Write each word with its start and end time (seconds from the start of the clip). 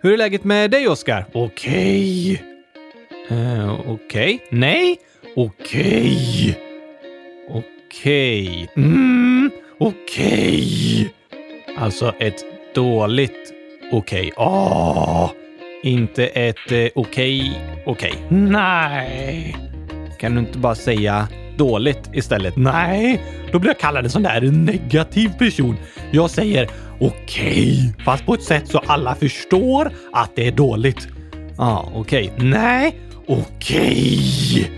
Hur 0.00 0.12
är 0.12 0.16
läget 0.16 0.44
med 0.44 0.70
dig, 0.70 0.88
Oskar? 0.88 1.24
Okej. 1.32 2.42
Eh, 3.30 3.80
Okej? 3.90 4.38
Nej? 4.50 4.96
Okej. 5.36 6.58
Okej. 7.48 8.68
Mm, 8.76 9.50
okej. 9.78 11.14
Alltså 11.78 12.14
ett 12.18 12.44
dåligt 12.74 13.52
okej. 13.92 14.32
Åh! 14.36 15.30
Inte 15.82 16.26
ett 16.26 16.72
eh, 16.72 16.86
okej, 16.94 17.60
okej. 17.86 18.14
Nej. 18.28 19.56
Kan 20.20 20.34
du 20.34 20.40
inte 20.40 20.58
bara 20.58 20.74
säga 20.74 21.28
dåligt 21.56 22.10
istället? 22.12 22.56
Nej, 22.56 23.22
då 23.52 23.58
blir 23.58 23.70
jag 23.70 23.78
kallad 23.78 24.04
en 24.04 24.10
sån 24.10 24.22
där 24.22 24.40
negativ 24.40 25.28
person. 25.38 25.76
Jag 26.12 26.30
säger 26.30 26.68
okej, 27.00 27.94
fast 28.04 28.26
på 28.26 28.34
ett 28.34 28.42
sätt 28.42 28.68
så 28.68 28.78
alla 28.78 29.14
förstår 29.14 29.92
att 30.12 30.36
det 30.36 30.46
är 30.46 30.52
dåligt. 30.52 31.08
Ja, 31.56 31.64
ah, 31.64 31.92
okej. 31.94 32.32
Nej, 32.36 33.00
okej. 33.26 34.70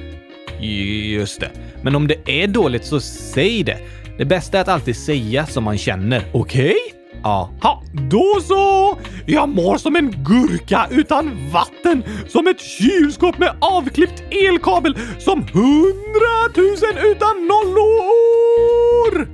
Just 0.61 1.41
det. 1.41 1.51
Men 1.83 1.95
om 1.97 2.07
det 2.07 2.43
är 2.43 2.47
dåligt 2.47 2.85
så 2.85 3.01
säg 3.01 3.63
det. 3.63 3.79
Det 4.19 4.25
bästa 4.25 4.59
är 4.59 4.63
att 4.63 4.69
alltid 4.69 4.97
säga 4.97 5.47
som 5.47 5.65
man 5.65 5.79
känner. 5.79 6.23
Okej? 6.33 6.77
Ja. 7.23 7.51
Ha, 7.63 7.83
då 8.11 8.41
så! 8.43 8.99
Jag 9.27 9.49
mår 9.49 9.77
som 9.77 9.97
en 9.97 10.25
gurka 10.25 10.87
utan 10.91 11.51
vatten, 11.53 12.03
som 12.29 12.47
ett 12.47 12.61
kylskåp 12.61 13.39
med 13.39 13.57
avklippt 13.61 14.23
elkabel, 14.31 14.97
som 15.19 15.47
hundratusen 15.53 16.97
utan 17.11 17.37
nollor! 17.47 19.29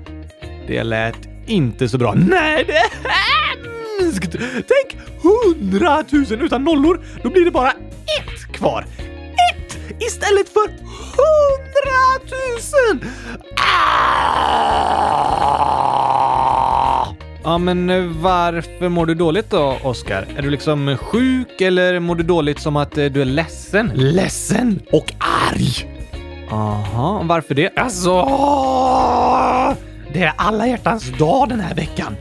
Det 0.66 0.84
lät 0.84 1.36
inte 1.46 1.88
så 1.88 1.98
bra. 1.98 2.14
Nej, 2.14 2.64
det 2.66 2.77
är 2.77 2.91
hemskt! 3.09 4.36
Tänk 4.52 4.96
hundratusen 5.23 6.41
utan 6.41 6.64
nollor, 6.64 7.00
då 7.22 7.30
blir 7.30 7.45
det 7.45 7.50
bara 7.50 7.70
ett 7.70 8.52
kvar. 8.52 8.86
Ett 9.52 9.78
istället 10.00 10.48
för 10.48 10.69
hundratusen! 11.16 13.00
Ah! 13.56 14.56
Ja, 17.44 17.58
men 17.58 17.91
eh, 17.91 18.05
varför 18.05 18.88
mår 18.88 19.06
du 19.06 19.14
dåligt 19.14 19.50
då, 19.50 19.78
Oskar? 19.83 20.27
Är 20.36 20.42
du 20.42 20.50
liksom 20.50 20.97
sjuk 20.97 21.60
eller 21.60 22.00
mår 22.00 22.14
du 22.14 22.22
dåligt 22.22 22.58
som 22.60 22.77
att 22.77 22.98
eh, 22.98 23.05
du 23.05 23.20
är 23.20 23.25
ledsen? 23.25 23.92
Ledsen 23.94 24.81
och 24.92 25.12
arg! 25.50 25.97
Aha, 26.50 27.22
varför 27.25 27.55
det? 27.55 27.70
Alltså... 27.77 28.10
Det 30.17 30.22
är 30.22 30.33
alla 30.36 30.67
hjärtans 30.67 31.19
dag 31.19 31.48
den 31.48 31.61
här 31.61 31.75
veckan. 31.75 32.17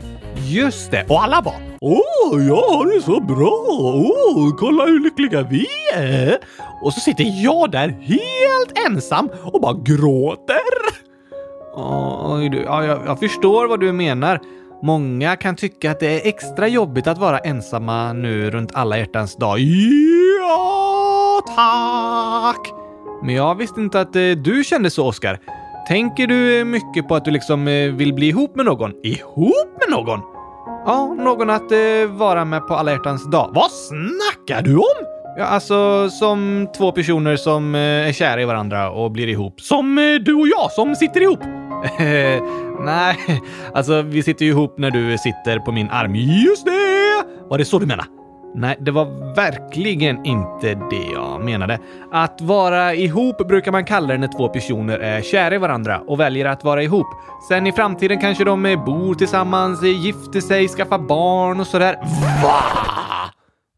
Just 0.46 0.90
det. 0.90 1.04
Och 1.08 1.22
alla 1.24 1.42
bara 1.42 1.54
Åh, 1.80 2.46
jag 2.46 2.56
har 2.56 2.94
det 2.94 3.02
så 3.02 3.20
bra! 3.20 3.64
Åh, 3.68 4.56
kolla 4.58 4.84
hur 4.84 5.00
lyckliga 5.00 5.42
vi 5.42 5.66
är! 5.94 6.38
Och 6.82 6.92
så 6.92 7.00
sitter 7.00 7.24
jag 7.44 7.70
där 7.70 7.88
helt 7.88 8.88
ensam 8.88 9.30
och 9.42 9.60
bara 9.60 9.76
gråter. 9.84 10.56
Oj, 12.24 12.48
du. 12.48 12.62
Ja, 12.62 12.84
jag, 12.84 13.06
jag 13.06 13.18
förstår 13.18 13.66
vad 13.66 13.80
du 13.80 13.92
menar. 13.92 14.40
Många 14.82 15.36
kan 15.36 15.56
tycka 15.56 15.90
att 15.90 16.00
det 16.00 16.20
är 16.20 16.28
extra 16.28 16.68
jobbigt 16.68 17.06
att 17.06 17.18
vara 17.18 17.38
ensamma 17.38 18.12
nu 18.12 18.50
runt 18.50 18.74
alla 18.74 18.98
hjärtans 18.98 19.36
dag. 19.36 19.58
Ja, 20.40 21.42
tack! 21.56 22.72
Men 23.22 23.34
jag 23.34 23.54
visste 23.54 23.80
inte 23.80 24.00
att 24.00 24.16
eh, 24.16 24.30
du 24.30 24.64
kände 24.64 24.90
så, 24.90 25.06
Oskar. 25.06 25.40
Tänker 25.88 26.26
du 26.26 26.58
eh, 26.58 26.64
mycket 26.64 27.08
på 27.08 27.14
att 27.14 27.24
du 27.24 27.30
liksom 27.30 27.68
eh, 27.68 27.90
vill 27.92 28.14
bli 28.14 28.28
ihop 28.28 28.56
med 28.56 28.64
någon? 28.66 28.92
Ihop 29.02 29.72
med 29.80 29.90
någon? 29.90 30.20
Ja, 30.86 31.14
någon 31.18 31.50
att 31.50 31.72
eh, 31.72 31.78
vara 32.08 32.44
med 32.44 32.66
på 32.68 32.74
alla 32.74 32.92
hjärtans 32.92 33.30
dag. 33.30 33.50
Vad 33.54 33.70
snackar 33.70 34.62
du 34.62 34.76
om? 34.76 35.06
Ja, 35.38 35.44
alltså 35.44 36.10
som 36.10 36.68
två 36.76 36.92
personer 36.92 37.36
som 37.36 37.74
eh, 37.74 37.80
är 37.80 38.12
kära 38.12 38.42
i 38.42 38.44
varandra 38.44 38.90
och 38.90 39.10
blir 39.10 39.28
ihop. 39.28 39.60
Som 39.60 39.98
eh, 39.98 40.14
du 40.14 40.34
och 40.34 40.48
jag 40.48 40.72
som 40.72 40.96
sitter 40.96 41.20
ihop? 41.20 41.40
Nej, 42.84 43.16
alltså 43.74 44.02
vi 44.02 44.22
sitter 44.22 44.44
ju 44.44 44.50
ihop 44.50 44.78
när 44.78 44.90
du 44.90 45.18
sitter 45.18 45.58
på 45.58 45.72
min 45.72 45.90
arm. 45.90 46.14
Just 46.14 46.64
det! 46.64 47.24
Var 47.48 47.58
det 47.58 47.64
så 47.64 47.78
du 47.78 47.86
menade? 47.86 48.08
Nej, 48.54 48.76
det 48.80 48.90
var 48.90 49.34
verkligen 49.34 50.24
inte 50.24 50.74
det 50.74 51.06
jag 51.12 51.44
menade. 51.44 51.78
Att 52.12 52.40
vara 52.40 52.94
ihop 52.94 53.48
brukar 53.48 53.72
man 53.72 53.84
kalla 53.84 54.06
det 54.06 54.18
när 54.18 54.28
två 54.28 54.48
personer 54.48 54.98
är 54.98 55.22
kära 55.22 55.54
i 55.54 55.58
varandra 55.58 56.00
och 56.00 56.20
väljer 56.20 56.46
att 56.46 56.64
vara 56.64 56.82
ihop. 56.82 57.06
Sen 57.48 57.66
i 57.66 57.72
framtiden 57.72 58.20
kanske 58.20 58.44
de 58.44 58.82
bor 58.86 59.14
tillsammans, 59.14 59.82
gifter 59.82 60.40
sig, 60.40 60.68
skaffar 60.68 60.98
barn 60.98 61.60
och 61.60 61.66
sådär. 61.66 61.96
Va? 62.42 62.62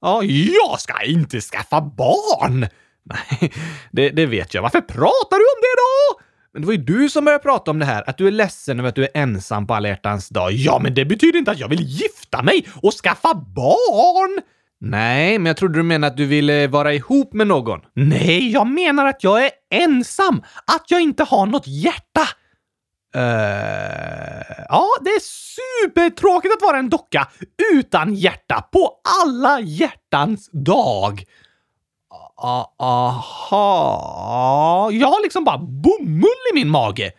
Ja, 0.01 0.23
jag 0.23 0.81
ska 0.81 1.03
inte 1.05 1.41
skaffa 1.41 1.81
barn! 1.81 2.67
Nej, 3.03 3.53
det, 3.93 4.11
det 4.11 4.27
vet 4.27 4.55
jag. 4.55 4.62
Varför 4.62 4.81
pratar 4.81 5.37
du 5.37 5.45
om 5.45 5.61
det 5.61 5.75
då? 5.77 6.21
Men 6.53 6.62
det 6.62 6.67
var 6.67 6.73
ju 6.73 6.85
du 6.85 7.11
som 7.11 7.25
började 7.25 7.43
prata 7.43 7.71
om 7.71 7.79
det 7.79 7.85
här, 7.85 8.05
att 8.06 8.19
du 8.19 8.27
är 8.27 8.31
ledsen 8.31 8.79
över 8.79 8.89
att 8.89 8.95
du 8.95 9.03
är 9.05 9.11
ensam 9.15 9.67
på 9.67 9.75
alla 9.75 9.89
hjärtans 9.89 10.29
dag. 10.29 10.53
Ja, 10.53 10.79
men 10.83 10.95
det 10.95 11.05
betyder 11.05 11.39
inte 11.39 11.50
att 11.50 11.59
jag 11.59 11.69
vill 11.69 11.83
gifta 11.83 12.43
mig 12.43 12.67
och 12.83 12.93
skaffa 12.93 13.35
barn! 13.35 14.43
Nej, 14.81 15.39
men 15.39 15.47
jag 15.47 15.56
trodde 15.56 15.78
du 15.78 15.83
menade 15.83 16.11
att 16.11 16.16
du 16.16 16.27
ville 16.27 16.66
vara 16.66 16.94
ihop 16.94 17.33
med 17.33 17.47
någon. 17.47 17.81
Nej, 17.94 18.53
jag 18.53 18.66
menar 18.66 19.06
att 19.06 19.25
jag 19.25 19.44
är 19.44 19.50
ensam. 19.71 20.43
Att 20.77 20.84
jag 20.89 21.00
inte 21.00 21.25
har 21.25 21.47
något 21.47 21.66
hjärta. 21.66 22.21
Uh, 23.17 23.22
ja, 24.69 24.87
det 25.00 25.11
är 25.11 25.22
supertråkigt 25.83 26.55
att 26.55 26.62
vara 26.62 26.78
en 26.78 26.88
docka 26.88 27.28
utan 27.72 28.15
hjärta 28.15 28.62
på 28.72 28.93
alla 29.22 29.61
hjärtans 29.61 30.50
dag. 30.53 31.25
Aha, 32.78 34.91
jag 34.93 35.09
har 35.09 35.22
liksom 35.22 35.44
bara 35.44 35.59
bomull 35.59 36.44
i 36.53 36.55
min 36.55 36.69
mage. 36.69 37.12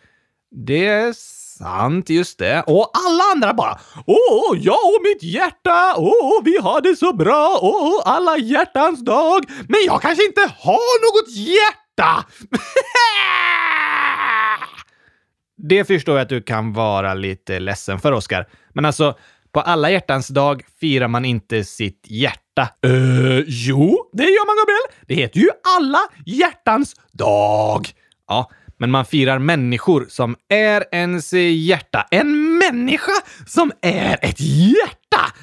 Det 0.52 0.88
är 0.88 1.14
sant, 1.60 2.10
just 2.10 2.40
det. 2.40 2.64
Och 2.68 2.92
alla 2.94 3.24
andra 3.34 3.54
bara 3.54 3.80
Åh, 4.06 4.58
jag 4.60 4.86
och 4.86 5.02
mitt 5.04 5.24
hjärta! 5.24 5.94
Åh, 5.98 6.42
vi 6.44 6.58
har 6.58 6.82
det 6.82 6.96
så 6.96 7.14
bra! 7.14 7.60
Åh, 7.62 8.02
alla 8.06 8.38
hjärtans 8.38 9.06
dag! 9.06 9.44
Men 9.48 9.80
jag 9.86 10.02
kanske 10.02 10.26
inte 10.26 10.42
har 10.42 11.00
något 11.06 11.36
hjärta! 11.36 12.26
det 15.58 15.86
förstår 15.86 16.16
jag 16.16 16.24
att 16.24 16.30
du 16.30 16.42
kan 16.42 16.74
vara 16.74 17.14
lite 17.14 17.60
ledsen 17.60 18.00
för, 18.00 18.12
Oskar. 18.12 18.48
Men 18.74 18.86
alltså, 18.86 19.18
på 19.52 19.62
alla 19.62 19.92
hjärtans 19.92 20.28
dag 20.28 20.64
firar 20.80 21.08
man 21.08 21.26
inte 21.26 21.64
sitt 21.64 22.06
hjärta. 22.08 22.62
Eh, 22.84 23.40
jo, 23.48 24.10
det 24.14 24.24
gör 24.24 24.46
man, 24.46 24.56
Gabriel. 24.58 25.06
Det 25.08 25.16
heter 25.16 25.40
ju 25.40 25.50
alla 25.78 26.00
hjärtans 26.26 26.96
dag. 27.12 27.88
Ja, 28.28 28.52
men 28.80 28.92
man 28.92 29.06
firar 29.06 29.40
människor 29.40 30.06
som 30.10 30.36
är 30.50 30.86
ens 30.92 31.34
hjärta. 31.34 32.08
En 32.12 32.58
människa 32.58 33.12
som 33.46 33.72
är 33.82 34.18
ett 34.22 34.40
hjärta? 34.40 35.34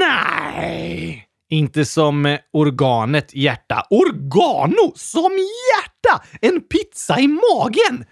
Nej! 0.00 1.24
Inte 1.50 1.84
som 1.84 2.38
organet 2.52 3.34
hjärta. 3.34 3.86
Organo 3.90 4.92
som 4.94 5.32
hjärta! 5.32 6.24
En 6.40 6.60
pizza 6.60 7.20
i 7.20 7.28
magen! 7.28 8.04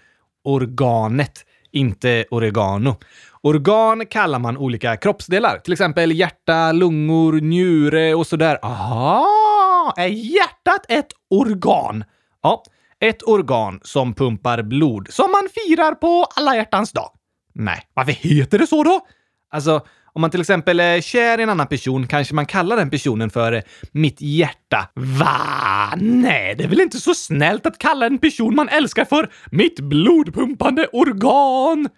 Organet, 0.43 1.45
inte 1.71 2.25
oregano. 2.31 2.95
Organ 3.41 4.05
kallar 4.05 4.39
man 4.39 4.57
olika 4.57 4.97
kroppsdelar, 4.97 5.59
till 5.59 5.73
exempel 5.73 6.11
hjärta, 6.11 6.71
lungor, 6.71 7.33
njure 7.33 8.13
och 8.13 8.27
sådär. 8.27 8.59
Aha! 8.61 9.93
Är 9.97 10.07
hjärtat 10.07 10.85
ett 10.89 11.07
organ? 11.29 12.03
Ja, 12.43 12.63
ett 13.03 13.23
organ 13.23 13.79
som 13.83 14.13
pumpar 14.13 14.61
blod, 14.61 15.07
som 15.09 15.31
man 15.31 15.49
firar 15.53 15.95
på 15.95 16.27
alla 16.35 16.55
hjärtans 16.55 16.91
dag. 16.91 17.09
Nej. 17.53 17.81
Varför 17.93 18.11
heter 18.11 18.59
det 18.59 18.67
så 18.67 18.83
då? 18.83 19.07
Alltså, 19.51 19.81
om 20.13 20.21
man 20.21 20.31
till 20.31 20.41
exempel 20.41 20.79
är 20.79 21.01
kär 21.01 21.39
i 21.39 21.43
en 21.43 21.49
annan 21.49 21.67
person 21.67 22.07
kanske 22.07 22.35
man 22.35 22.45
kallar 22.45 22.77
den 22.77 22.89
personen 22.89 23.29
för 23.29 23.51
eh, 23.51 23.61
mitt 23.91 24.21
hjärta. 24.21 24.89
Va? 24.93 25.93
Nej, 25.97 26.55
det 26.57 26.63
är 26.63 26.67
väl 26.67 26.81
inte 26.81 26.97
så 26.97 27.13
snällt 27.13 27.65
att 27.65 27.77
kalla 27.77 28.05
en 28.05 28.17
person 28.17 28.55
man 28.55 28.69
älskar 28.69 29.05
för 29.05 29.31
mitt 29.51 29.79
blodpumpande 29.79 30.87
organ? 30.93 31.89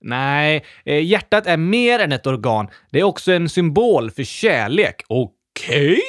Nej, 0.00 0.64
eh, 0.84 1.04
hjärtat 1.04 1.46
är 1.46 1.56
mer 1.56 1.98
än 1.98 2.12
ett 2.12 2.26
organ. 2.26 2.68
Det 2.90 3.00
är 3.00 3.04
också 3.04 3.32
en 3.32 3.48
symbol 3.48 4.10
för 4.10 4.24
kärlek. 4.24 5.02
Okej? 5.08 5.92
Okay? 5.92 6.00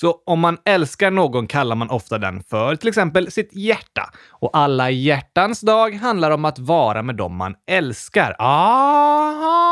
Så 0.00 0.14
om 0.26 0.40
man 0.40 0.58
älskar 0.64 1.10
någon 1.10 1.46
kallar 1.46 1.76
man 1.76 1.90
ofta 1.90 2.18
den 2.18 2.42
för 2.42 2.76
till 2.76 2.88
exempel 2.88 3.30
sitt 3.30 3.50
hjärta. 3.52 4.10
Och 4.30 4.50
alla 4.52 4.90
hjärtans 4.90 5.60
dag 5.60 5.94
handlar 5.94 6.30
om 6.30 6.44
att 6.44 6.58
vara 6.58 7.02
med 7.02 7.16
dem 7.16 7.36
man 7.36 7.54
älskar. 7.66 8.36
Aha! 8.38 9.66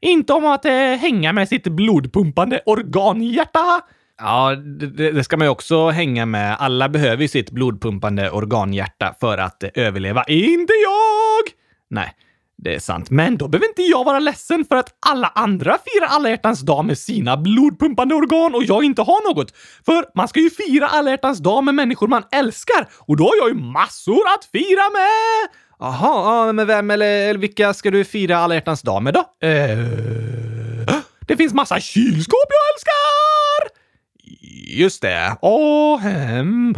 Inte 0.00 0.32
om 0.32 0.46
att 0.46 0.64
eh, 0.64 0.72
hänga 0.72 1.32
med 1.32 1.48
sitt 1.48 1.68
blodpumpande 1.68 2.62
organhjärta? 2.66 3.80
Ja, 4.20 4.54
det, 4.54 5.12
det, 5.12 5.24
ska 5.24 5.36
man 5.36 5.46
ju 5.46 5.50
också 5.50 5.88
hänga 5.88 6.26
med. 6.26 6.56
Alla 6.58 6.88
behöver 6.88 7.22
ju 7.22 7.28
sitt 7.28 7.50
blodpumpande 7.50 8.30
organhjärta 8.30 9.14
för 9.20 9.38
att 9.38 9.62
eh, 9.62 9.70
överleva. 9.74 10.24
Inte 10.24 10.72
jag! 10.72 11.42
Nej, 11.90 12.14
det 12.64 12.74
är 12.74 12.80
sant, 12.80 13.10
men 13.10 13.36
då 13.36 13.48
behöver 13.48 13.68
inte 13.68 13.82
jag 13.82 14.04
vara 14.04 14.18
ledsen 14.18 14.64
för 14.64 14.76
att 14.76 14.96
alla 15.06 15.32
andra 15.34 15.78
firar 15.84 16.06
alla 16.06 16.30
hjärtans 16.30 16.60
dag 16.60 16.84
med 16.84 16.98
sina 16.98 17.36
blodpumpande 17.36 18.14
organ 18.14 18.54
och 18.54 18.64
jag 18.64 18.84
inte 18.84 19.02
har 19.02 19.34
något. 19.34 19.52
För 19.86 20.04
man 20.14 20.28
ska 20.28 20.40
ju 20.40 20.50
fira 20.50 20.88
alla 20.88 21.10
hjärtans 21.10 21.38
dag 21.38 21.64
med 21.64 21.74
människor 21.74 22.08
man 22.08 22.22
älskar 22.32 22.88
och 22.98 23.16
då 23.16 23.24
har 23.24 23.36
jag 23.36 23.48
ju 23.48 23.54
massor 23.54 24.22
att 24.36 24.44
fira 24.44 24.90
med! 24.92 25.48
Jaha, 25.78 26.46
med 26.46 26.54
men 26.54 26.66
vem 26.66 26.90
eller, 26.90 27.30
eller 27.30 27.40
vilka 27.40 27.74
ska 27.74 27.90
du 27.90 28.04
fira 28.04 28.38
alla 28.38 28.54
hjärtans 28.54 28.82
dag 28.82 29.02
med 29.02 29.14
då? 29.14 29.48
Eh, 29.48 29.78
det 31.26 31.36
finns 31.36 31.54
massa 31.54 31.80
kylskåp 31.80 32.48
jag 32.48 32.74
älskar! 32.74 33.82
Just 34.78 35.02
det. 35.02 35.36
Och 35.40 36.00
ehm, 36.02 36.74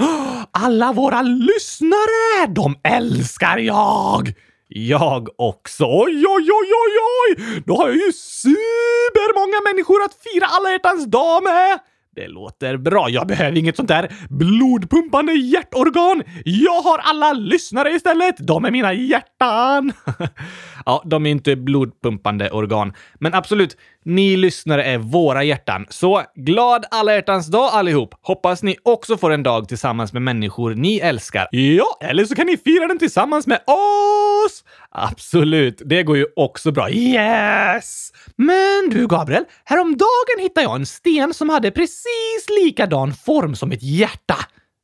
alla 0.50 0.92
våra 0.92 1.22
lyssnare, 1.22 2.46
de 2.48 2.76
älskar 2.82 3.58
jag! 3.58 4.34
Jag 4.76 5.29
också. 5.37 5.85
Oj, 5.85 6.25
oj, 6.29 6.49
oj, 6.50 6.71
oj, 6.85 6.97
oj! 7.21 7.62
Då 7.67 7.76
har 7.76 7.88
jag 7.88 7.97
ju 7.97 8.12
supermånga 8.12 9.61
människor 9.73 10.03
att 10.03 10.15
fira 10.15 10.47
alla 10.47 10.71
hjärtans 10.71 11.06
dag 11.06 11.43
med! 11.43 11.79
Det 12.17 12.29
låter 12.29 12.76
bra. 12.76 13.09
Jag 13.11 13.26
behöver 13.26 13.59
inget 13.59 13.76
sånt 13.76 13.88
där 13.88 14.12
blodpumpande 14.29 15.32
hjärtorgan. 15.32 16.23
Jag 16.44 16.81
har 16.81 16.99
alla 16.99 17.32
lyssnare 17.32 17.91
istället. 17.91 18.37
De 18.38 18.65
är 18.65 18.71
mina 18.71 18.93
hjärtan. 18.93 19.93
ja, 20.87 21.03
de 21.06 21.27
är 21.27 21.31
inte 21.31 21.56
blodpumpande 21.56 22.50
organ. 22.50 22.93
Men 23.15 23.35
absolut, 23.35 23.77
ni 24.05 24.37
lyssnare 24.37 24.85
är 24.85 24.99
våra 24.99 25.45
hjärtan. 25.45 25.87
Så 25.89 26.23
glad 26.35 26.85
alla 26.91 27.15
hjärtans 27.15 27.47
dag 27.47 27.71
allihop! 27.73 28.15
Hoppas 28.23 28.62
ni 28.62 28.77
också 28.83 29.17
får 29.17 29.31
en 29.31 29.43
dag 29.43 29.69
tillsammans 29.69 30.12
med 30.12 30.23
människor 30.23 30.75
ni 30.75 30.99
älskar. 30.99 31.49
Ja, 31.51 31.99
eller 32.01 32.25
så 32.25 32.35
kan 32.35 32.47
ni 32.47 32.56
fira 32.56 32.87
den 32.87 32.99
tillsammans 32.99 33.47
med 33.47 33.61
oss! 33.67 34.65
Absolut, 34.91 35.83
det 35.85 36.03
går 36.03 36.17
ju 36.17 36.27
också 36.37 36.73
bra. 36.73 36.91
Yes! 36.91 38.12
Men 38.37 38.91
du 38.91 39.06
Gabriel, 39.06 39.45
häromdagen 39.65 40.39
hittade 40.41 40.65
jag 40.65 40.77
en 40.77 40.87
sten 40.87 41.35
som 41.35 41.49
hade 41.49 41.71
precis 41.71 42.47
likadan 42.62 43.12
form 43.12 43.55
som 43.55 43.73
ett 43.73 43.83
hjärta. 43.83 44.37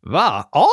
Va? 0.07 0.49
Ja, 0.53 0.69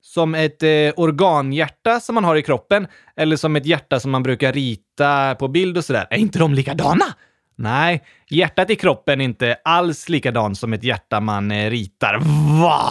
som 0.00 0.34
ett 0.34 0.62
eh, 0.62 0.92
organhjärta 0.96 2.00
som 2.00 2.14
man 2.14 2.24
har 2.24 2.36
i 2.36 2.42
kroppen 2.42 2.86
eller 3.16 3.36
som 3.36 3.56
ett 3.56 3.66
hjärta 3.66 4.00
som 4.00 4.10
man 4.10 4.22
brukar 4.22 4.52
rita 4.52 5.34
på 5.34 5.48
bild 5.48 5.78
och 5.78 5.84
sådär. 5.84 6.06
Är 6.10 6.16
inte 6.16 6.38
de 6.38 6.54
likadana? 6.54 7.04
Nej, 7.62 8.02
hjärtat 8.30 8.70
i 8.70 8.76
kroppen 8.76 9.20
är 9.20 9.24
inte 9.24 9.56
alls 9.64 10.08
likadant 10.08 10.58
som 10.58 10.72
ett 10.72 10.84
hjärta 10.84 11.20
man 11.20 11.50
eh, 11.50 11.70
ritar. 11.70 12.18
Va? 12.62 12.84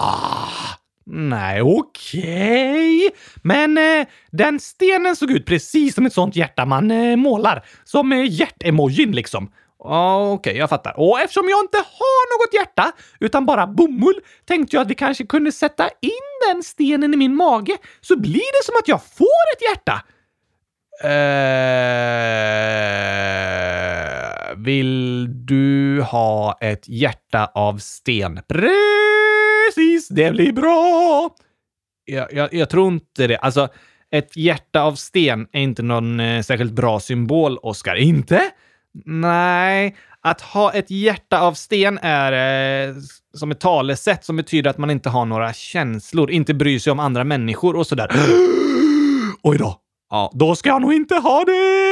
Nej, 1.05 1.61
okej. 1.61 2.97
Okay. 2.97 3.09
Men 3.43 3.77
eh, 3.77 4.07
den 4.31 4.59
stenen 4.59 5.15
såg 5.15 5.31
ut 5.31 5.45
precis 5.45 5.95
som 5.95 6.05
ett 6.05 6.13
sånt 6.13 6.35
hjärta 6.35 6.65
man 6.65 6.91
eh, 6.91 7.15
målar. 7.15 7.65
Som 7.83 8.11
eh, 8.11 8.31
hjärtemojin 8.31 9.11
liksom. 9.11 9.51
Okej, 9.77 10.33
okay, 10.33 10.53
jag 10.53 10.69
fattar. 10.69 10.99
Och 10.99 11.19
eftersom 11.19 11.49
jag 11.49 11.59
inte 11.63 11.77
har 11.77 12.39
något 12.39 12.53
hjärta, 12.53 12.91
utan 13.19 13.45
bara 13.45 13.67
bomull, 13.67 14.19
tänkte 14.45 14.75
jag 14.75 14.81
att 14.81 14.89
vi 14.89 14.95
kanske 14.95 15.25
kunde 15.25 15.51
sätta 15.51 15.83
in 16.01 16.51
den 16.51 16.63
stenen 16.63 17.13
i 17.13 17.17
min 17.17 17.35
mage, 17.35 17.77
så 18.01 18.19
blir 18.19 18.59
det 18.59 18.65
som 18.65 18.75
att 18.75 18.87
jag 18.87 19.03
får 19.03 19.43
ett 19.55 19.61
hjärta. 19.69 20.01
Eh, 21.03 21.11
vill 24.57 25.27
du 25.45 26.01
ha 26.01 26.57
ett 26.61 26.87
hjärta 26.87 27.45
av 27.45 27.77
sten? 27.77 28.39
Precis, 28.47 30.07
det 30.07 30.31
blir 30.31 30.53
bra! 30.53 31.29
Jag, 32.05 32.33
jag, 32.33 32.53
jag 32.53 32.69
tror 32.69 32.87
inte 32.87 33.27
det. 33.27 33.37
Alltså, 33.37 33.67
ett 34.11 34.37
hjärta 34.37 34.81
av 34.81 34.95
sten 34.95 35.47
är 35.51 35.61
inte 35.61 35.83
någon 35.83 36.19
eh, 36.19 36.41
särskilt 36.41 36.71
bra 36.71 36.99
symbol, 36.99 37.57
Oskar. 37.57 37.95
Inte? 37.95 38.41
Nej, 39.05 39.95
att 40.21 40.41
ha 40.41 40.73
ett 40.73 40.91
hjärta 40.91 41.39
av 41.39 41.53
sten 41.53 41.99
är 42.01 42.87
eh, 42.87 42.95
som 43.33 43.51
ett 43.51 43.59
talesätt 43.59 44.25
som 44.25 44.37
betyder 44.37 44.69
att 44.69 44.77
man 44.77 44.89
inte 44.89 45.09
har 45.09 45.25
några 45.25 45.53
känslor, 45.53 46.31
inte 46.31 46.53
bryr 46.53 46.79
sig 46.79 46.91
om 46.91 46.99
andra 46.99 47.23
människor 47.23 47.75
och 47.75 47.87
sådär. 47.87 48.07
Oj 49.43 49.57
då! 49.57 49.77
Ja, 50.09 50.31
då 50.33 50.55
ska 50.55 50.69
jag 50.69 50.81
nog 50.81 50.93
inte 50.93 51.15
ha 51.15 51.43
det! 51.45 51.90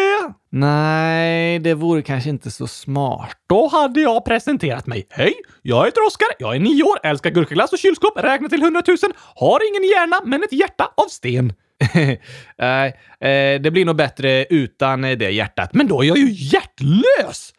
Nej, 0.52 1.60
det 1.60 1.74
vore 1.74 2.02
kanske 2.02 2.30
inte 2.30 2.52
så 2.52 2.68
smart. 2.68 3.38
Då 3.48 3.68
hade 3.68 4.02
jag 4.02 4.26
presenterat 4.26 4.88
mig. 4.88 5.08
Hej, 5.10 5.34
jag 5.62 5.86
heter 5.86 6.08
Oskar, 6.08 6.28
jag 6.40 6.56
är 6.56 6.60
nio 6.60 6.84
år, 6.84 7.00
älskar 7.04 7.30
gurkaglass 7.30 7.74
och 7.74 7.80
kylskåp, 7.80 8.18
räknar 8.18 8.50
till 8.50 8.62
hundratusen, 8.62 9.12
har 9.36 9.70
ingen 9.70 9.84
hjärna 9.90 10.22
men 10.26 10.44
ett 10.44 10.54
hjärta 10.54 10.92
av 10.98 11.08
sten. 11.10 11.54
Nej, 12.58 13.00
eh, 13.20 13.62
det 13.62 13.72
blir 13.72 13.86
nog 13.86 13.96
bättre 13.96 14.46
utan 14.50 15.02
det 15.02 15.32
hjärtat. 15.32 15.74
Men 15.74 15.88
då 15.88 16.02
är 16.02 16.08
jag 16.08 16.18
ju 16.18 16.32
hjärtlös! 16.32 17.54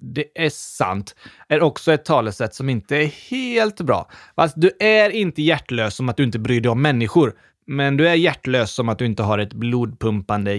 Det 0.00 0.24
är 0.34 0.50
sant. 0.50 1.14
Är 1.48 1.62
också 1.62 1.92
ett 1.92 2.04
talesätt 2.04 2.54
som 2.54 2.68
inte 2.68 2.96
är 2.96 3.30
helt 3.30 3.80
bra. 3.80 4.10
Fast 4.36 4.54
du 4.56 4.70
är 4.80 5.10
inte 5.10 5.42
hjärtlös 5.42 5.94
som 5.94 6.08
att 6.08 6.16
du 6.16 6.24
inte 6.24 6.38
bryr 6.38 6.60
dig 6.60 6.70
om 6.70 6.82
människor. 6.82 7.34
Men 7.66 7.96
du 7.96 8.08
är 8.08 8.14
hjärtlös 8.14 8.74
som 8.74 8.88
att 8.88 8.98
du 8.98 9.06
inte 9.06 9.22
har 9.22 9.38
ett 9.38 9.52
blodpumpande 9.52 10.54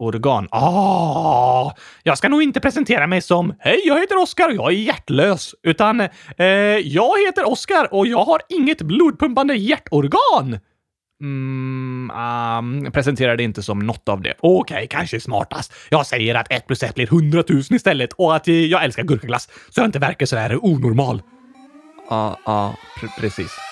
Organ. 0.00 0.48
Ah! 0.50 1.72
Jag 2.02 2.18
ska 2.18 2.28
nog 2.28 2.42
inte 2.42 2.60
presentera 2.60 3.06
mig 3.06 3.22
som 3.22 3.54
“Hej, 3.58 3.80
jag 3.84 4.00
heter 4.00 4.22
Oskar 4.22 4.48
och 4.48 4.54
jag 4.54 4.72
är 4.72 4.76
hjärtlös”, 4.76 5.54
utan 5.62 6.00
eh, 6.00 6.46
“Jag 6.82 7.26
heter 7.26 7.48
Oskar 7.48 7.94
och 7.94 8.06
jag 8.06 8.24
har 8.24 8.40
inget 8.48 8.82
blodpumpande 8.82 9.54
hjärtorgan”. 9.54 10.58
Mm, 11.22 12.10
ah, 12.14 12.58
um, 12.58 12.92
presenterar 12.92 13.36
det 13.36 13.42
inte 13.42 13.62
som 13.62 13.78
något 13.78 14.08
av 14.08 14.22
det. 14.22 14.34
Okej, 14.40 14.74
okay, 14.74 14.86
kanske 14.86 15.20
smartast. 15.20 15.72
Jag 15.88 16.06
säger 16.06 16.34
att 16.34 16.52
1 16.52 16.66
plus 16.66 16.82
1 16.82 16.94
blir 16.94 17.06
100 17.06 17.44
000 17.48 17.60
istället 17.70 18.12
och 18.12 18.36
att 18.36 18.48
eh, 18.48 18.54
jag 18.54 18.84
älskar 18.84 19.02
gurkaglass 19.02 19.48
så 19.68 19.80
jag 19.80 19.88
inte 19.88 19.98
verkar 19.98 20.26
så 20.26 20.36
här 20.36 20.64
onormal. 20.64 21.22
Ja, 22.10 22.38
ja, 22.44 22.74
precis. 23.20 23.69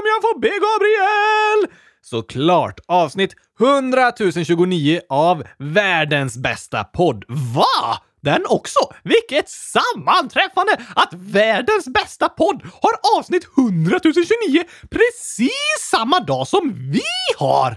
om 0.00 0.06
jag 0.06 0.22
får 0.22 0.40
be 0.40 0.48
Gabriel! 0.48 1.66
Såklart 2.02 2.80
avsnitt 2.86 3.34
100 3.60 4.12
029 4.44 5.00
av 5.08 5.44
världens 5.58 6.36
bästa 6.36 6.84
podd. 6.84 7.24
Va? 7.28 8.02
Den 8.26 8.46
också! 8.48 8.78
Vilket 9.02 9.48
sammanträffande 9.48 10.72
att 10.94 11.12
världens 11.12 11.88
bästa 11.88 12.28
podd 12.28 12.62
har 12.82 13.18
avsnitt 13.18 13.48
100 13.58 14.00
029 14.02 14.64
precis 14.90 15.90
samma 15.90 16.20
dag 16.20 16.48
som 16.48 16.90
vi 16.92 17.02
har! 17.38 17.76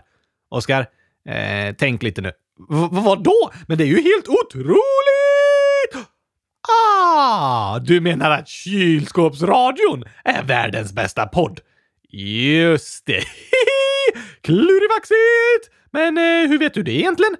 Oskar, 0.50 0.82
eh, 1.30 1.76
tänk 1.78 2.04
lite 2.04 2.22
nu. 2.22 2.30
V 2.70 2.88
vad 2.92 3.24
då? 3.24 3.52
Men 3.68 3.78
det 3.78 3.84
är 3.84 3.88
ju 3.88 4.02
helt 4.02 4.28
otroligt! 4.28 6.10
Ah, 6.68 7.80
du 7.80 8.02
menar 8.02 8.32
att 8.32 8.48
kylskåpsradion 8.48 10.04
är 10.24 10.44
världens 10.44 10.94
bästa 10.94 11.26
podd? 11.26 11.60
Just 12.10 13.06
det. 13.06 13.24
Klurivaxigt! 14.42 15.76
Men 15.92 16.18
eh, 16.18 16.50
hur 16.50 16.60
vet 16.60 16.74
du 16.74 16.84
det 16.84 16.94
egentligen? 16.94 17.36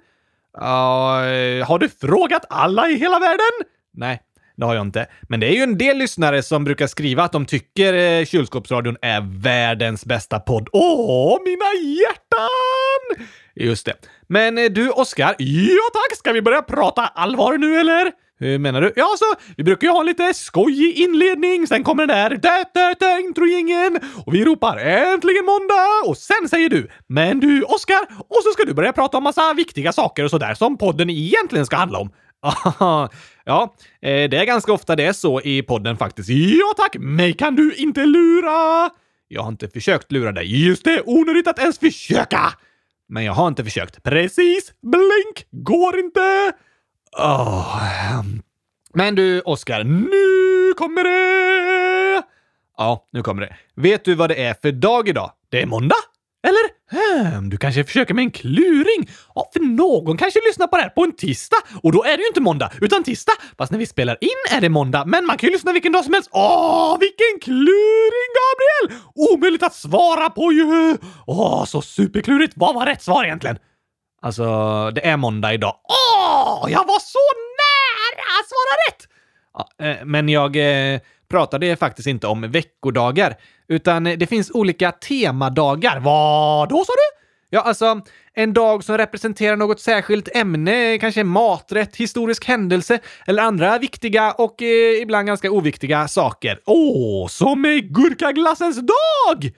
Uh, 0.58 1.64
har 1.66 1.78
du 1.78 1.88
frågat 1.88 2.44
alla 2.50 2.88
i 2.88 2.94
hela 2.94 3.18
världen? 3.18 3.68
Nej, 3.92 4.20
det 4.56 4.66
har 4.66 4.74
jag 4.74 4.86
inte. 4.86 5.06
Men 5.22 5.40
det 5.40 5.46
är 5.46 5.52
ju 5.52 5.62
en 5.62 5.78
del 5.78 5.98
lyssnare 5.98 6.42
som 6.42 6.64
brukar 6.64 6.86
skriva 6.86 7.22
att 7.22 7.32
de 7.32 7.46
tycker 7.46 7.94
eh, 7.94 8.24
Kylskåpsradion 8.24 8.96
är 9.02 9.42
världens 9.42 10.04
bästa 10.04 10.40
podd. 10.40 10.68
Åh, 10.72 11.38
mina 11.44 11.96
hjärtan! 11.96 13.26
Just 13.54 13.86
det. 13.86 13.94
Men 14.26 14.58
eh, 14.58 14.70
du, 14.70 14.90
Oskar. 14.90 15.34
Ja 15.38 15.90
tack! 15.92 16.18
Ska 16.18 16.32
vi 16.32 16.42
börja 16.42 16.62
prata 16.62 17.02
allvar 17.06 17.58
nu 17.58 17.80
eller? 17.80 18.12
Hur 18.40 18.58
menar 18.58 18.80
du? 18.80 18.92
Ja, 18.96 19.08
så 19.18 19.24
vi 19.56 19.64
brukar 19.64 19.86
ju 19.86 19.92
ha 19.92 20.00
en 20.00 20.06
lite 20.06 20.34
skojig 20.34 20.98
inledning, 20.98 21.66
sen 21.66 21.84
kommer 21.84 22.06
den 22.06 22.16
där 22.16 22.30
dä, 22.30 22.64
dä, 22.74 22.94
dä, 23.00 23.20
introjingen 23.20 24.00
och 24.26 24.34
vi 24.34 24.44
ropar 24.44 24.76
äntligen 24.76 25.44
måndag 25.44 26.08
och 26.08 26.16
sen 26.16 26.48
säger 26.48 26.68
du 26.68 26.88
“Men 27.06 27.40
du, 27.40 27.62
Oskar” 27.62 28.00
och 28.28 28.42
så 28.44 28.50
ska 28.52 28.64
du 28.64 28.74
börja 28.74 28.92
prata 28.92 29.16
om 29.16 29.24
massa 29.24 29.54
viktiga 29.54 29.92
saker 29.92 30.24
och 30.24 30.30
sådär 30.30 30.54
som 30.54 30.78
podden 30.78 31.10
egentligen 31.10 31.66
ska 31.66 31.76
handla 31.76 31.98
om. 31.98 32.10
ja, 33.44 33.74
eh, 34.02 34.28
det 34.30 34.36
är 34.36 34.44
ganska 34.44 34.72
ofta 34.72 34.96
det 34.96 35.04
är 35.04 35.12
så 35.12 35.40
i 35.40 35.62
podden 35.62 35.96
faktiskt. 35.96 36.28
Ja 36.28 36.74
tack, 36.76 36.96
mig 36.98 37.32
kan 37.32 37.56
du 37.56 37.74
inte 37.74 38.06
lura! 38.06 38.90
Jag 39.28 39.42
har 39.42 39.48
inte 39.48 39.68
försökt 39.68 40.12
lura 40.12 40.32
dig. 40.32 40.66
Just 40.66 40.84
det, 40.84 41.02
onödigt 41.06 41.48
att 41.48 41.58
ens 41.58 41.78
försöka! 41.78 42.52
men 43.10 43.24
jag 43.24 43.32
har 43.32 43.48
inte 43.48 43.64
försökt. 43.64 44.02
Precis! 44.02 44.72
Blink! 44.82 45.46
Går 45.50 45.98
inte! 45.98 46.52
Oh. 47.18 48.22
Men 48.94 49.14
du, 49.14 49.40
Oskar, 49.40 49.84
nu 49.84 50.74
kommer 50.74 51.04
det! 51.04 52.22
Ja, 52.76 53.08
nu 53.12 53.22
kommer 53.22 53.42
det. 53.42 53.56
Vet 53.76 54.04
du 54.04 54.14
vad 54.14 54.30
det 54.30 54.44
är 54.44 54.54
för 54.62 54.72
dag 54.72 55.08
idag? 55.08 55.32
Det 55.48 55.62
är 55.62 55.66
måndag? 55.66 55.96
Eller? 56.46 56.70
Hmm, 56.90 57.50
du 57.50 57.56
kanske 57.56 57.84
försöker 57.84 58.14
med 58.14 58.22
en 58.22 58.30
kluring? 58.30 59.10
Ja, 59.34 59.50
för 59.52 59.60
någon 59.60 60.16
kanske 60.16 60.40
lyssnar 60.48 60.66
på 60.66 60.76
det 60.76 60.82
här 60.82 60.88
på 60.90 61.04
en 61.04 61.16
tisdag 61.16 61.56
och 61.82 61.92
då 61.92 62.04
är 62.04 62.16
det 62.16 62.22
ju 62.22 62.26
inte 62.26 62.40
måndag, 62.40 62.72
utan 62.80 63.04
tisdag. 63.04 63.32
Fast 63.58 63.72
när 63.72 63.78
vi 63.78 63.86
spelar 63.86 64.18
in 64.20 64.56
är 64.56 64.60
det 64.60 64.68
måndag, 64.68 65.04
men 65.04 65.26
man 65.26 65.38
kan 65.38 65.46
ju 65.48 65.52
lyssna 65.52 65.72
vilken 65.72 65.92
dag 65.92 66.04
som 66.04 66.14
helst. 66.14 66.30
Åh, 66.32 66.98
vilken 67.00 67.40
kluring, 67.42 68.30
Gabriel! 68.38 69.00
Omöjligt 69.14 69.62
att 69.62 69.74
svara 69.74 70.30
på 70.30 70.52
ju! 70.52 70.96
Åh, 71.26 71.64
så 71.64 71.82
superklurigt. 71.82 72.52
Vad 72.56 72.74
var 72.74 72.86
rätt 72.86 73.02
svar 73.02 73.24
egentligen? 73.24 73.56
Alltså, 74.22 74.44
det 74.90 75.06
är 75.06 75.16
måndag 75.16 75.54
idag. 75.54 75.76
Åh, 75.88 76.72
jag 76.72 76.86
var 76.86 77.00
så 77.00 77.18
nära 77.60 78.24
att 78.40 78.48
svara 78.48 78.76
rätt! 78.88 79.08
Ja, 79.54 79.86
eh, 79.86 80.04
men 80.04 80.28
jag 80.28 80.56
eh, 80.56 81.00
pratade 81.30 81.76
faktiskt 81.76 82.08
inte 82.08 82.26
om 82.26 82.50
veckodagar, 82.50 83.36
utan 83.68 84.04
det 84.04 84.26
finns 84.26 84.50
olika 84.50 84.92
temadagar. 84.92 86.00
Vad 86.00 86.68
då 86.68 86.84
sa 86.84 86.92
du? 86.92 87.20
Ja, 87.52 87.60
alltså 87.60 88.00
en 88.34 88.52
dag 88.52 88.84
som 88.84 88.98
representerar 88.98 89.56
något 89.56 89.80
särskilt 89.80 90.36
ämne, 90.36 90.98
kanske 90.98 91.24
maträtt, 91.24 91.96
historisk 91.96 92.44
händelse 92.44 92.98
eller 93.26 93.42
andra 93.42 93.78
viktiga 93.78 94.32
och 94.32 94.62
eh, 94.62 95.02
ibland 95.02 95.26
ganska 95.26 95.50
oviktiga 95.50 96.08
saker. 96.08 96.58
Åh, 96.66 97.28
som 97.28 97.64
är 97.64 97.78
gurkaglassens 97.78 98.76
dag! 98.76 99.52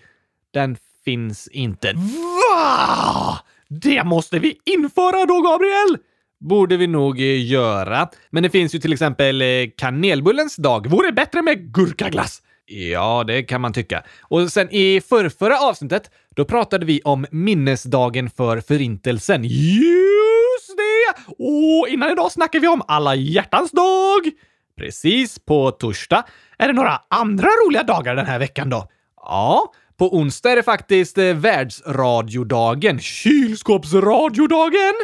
Den 0.53 0.77
finns 1.05 1.49
inte. 1.49 1.93
Va? 1.93 3.39
Det 3.81 4.05
måste 4.05 4.39
vi 4.39 4.59
införa 4.65 5.27
då, 5.27 5.41
Gabriel! 5.41 5.99
Borde 6.41 6.77
vi 6.77 6.87
nog 6.87 7.21
eh, 7.21 7.47
göra. 7.47 8.09
Men 8.31 8.43
det 8.43 8.51
finns 8.51 8.75
ju 8.75 8.79
till 8.79 8.93
exempel 8.93 9.43
eh, 9.43 9.49
kanelbullens 9.77 10.57
dag. 10.57 10.87
Vore 10.87 11.13
bättre 11.13 11.43
med 11.43 11.75
gurkaglass. 11.75 12.43
Ja, 12.67 13.25
det 13.27 13.43
kan 13.43 13.61
man 13.61 13.73
tycka. 13.73 14.03
Och 14.21 14.53
sen 14.53 14.71
i 14.71 15.01
förrförra 15.01 15.59
avsnittet, 15.59 16.11
då 16.37 16.45
pratade 16.45 16.87
vi 16.87 17.01
om 17.05 17.27
minnesdagen 17.31 18.31
för 18.31 18.61
Förintelsen. 18.61 19.45
Just 19.45 20.77
det! 20.77 21.33
Och 21.39 21.89
innan 21.89 22.11
idag 22.11 22.33
snackar 22.33 22.61
vi 22.61 22.69
om 22.69 22.83
alla 22.89 23.15
hjärtans 23.15 23.71
dag. 23.71 24.31
Precis, 24.79 25.39
på 25.39 25.71
torsdag. 25.71 26.25
Är 26.59 26.67
det 26.67 26.73
några 26.73 27.01
andra 27.11 27.49
roliga 27.67 27.83
dagar 27.83 28.17
den 28.17 28.27
här 28.27 28.39
veckan 28.39 28.71
då? 28.71 28.89
Ja, 29.17 29.73
på 29.97 30.17
onsdag 30.17 30.51
är 30.51 30.57
det 30.57 30.63
faktiskt 30.63 31.19
eh, 31.19 31.35
världsradiodagen. 31.35 33.01
Kylskåpsradiodagen! 33.01 34.95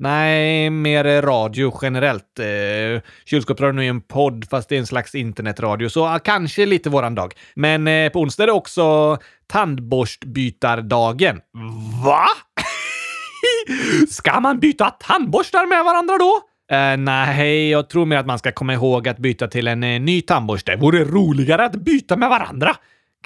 Nej, 0.00 0.70
mer 0.70 1.06
eh, 1.06 1.22
radio 1.22 1.78
generellt. 1.82 2.38
Eh, 2.38 3.02
Kylskåpsradion 3.24 3.78
är 3.78 3.82
ju 3.82 3.88
en 3.88 4.00
podd, 4.00 4.44
fast 4.50 4.68
det 4.68 4.74
är 4.74 4.78
en 4.78 4.86
slags 4.86 5.14
internetradio, 5.14 5.88
så 5.88 6.06
ah, 6.06 6.18
kanske 6.18 6.66
lite 6.66 6.90
våran 6.90 7.14
dag. 7.14 7.34
Men 7.54 7.86
eh, 7.88 8.12
på 8.12 8.20
onsdag 8.20 8.42
är 8.42 8.46
det 8.46 8.52
också 8.52 9.18
tandborstbytardagen. 9.46 11.40
Va? 12.04 12.26
ska 14.08 14.40
man 14.40 14.60
byta 14.60 14.90
tandborstar 14.90 15.66
med 15.66 15.84
varandra 15.84 16.18
då? 16.18 16.40
Eh, 16.76 16.96
nej, 16.96 17.70
jag 17.70 17.88
tror 17.88 18.06
mer 18.06 18.16
att 18.16 18.26
man 18.26 18.38
ska 18.38 18.52
komma 18.52 18.74
ihåg 18.74 19.08
att 19.08 19.18
byta 19.18 19.48
till 19.48 19.68
en 19.68 19.84
eh, 19.84 20.00
ny 20.00 20.22
tandborste. 20.22 20.76
Vore 20.76 21.04
roligare 21.04 21.64
att 21.64 21.72
byta 21.72 22.16
med 22.16 22.28
varandra. 22.28 22.76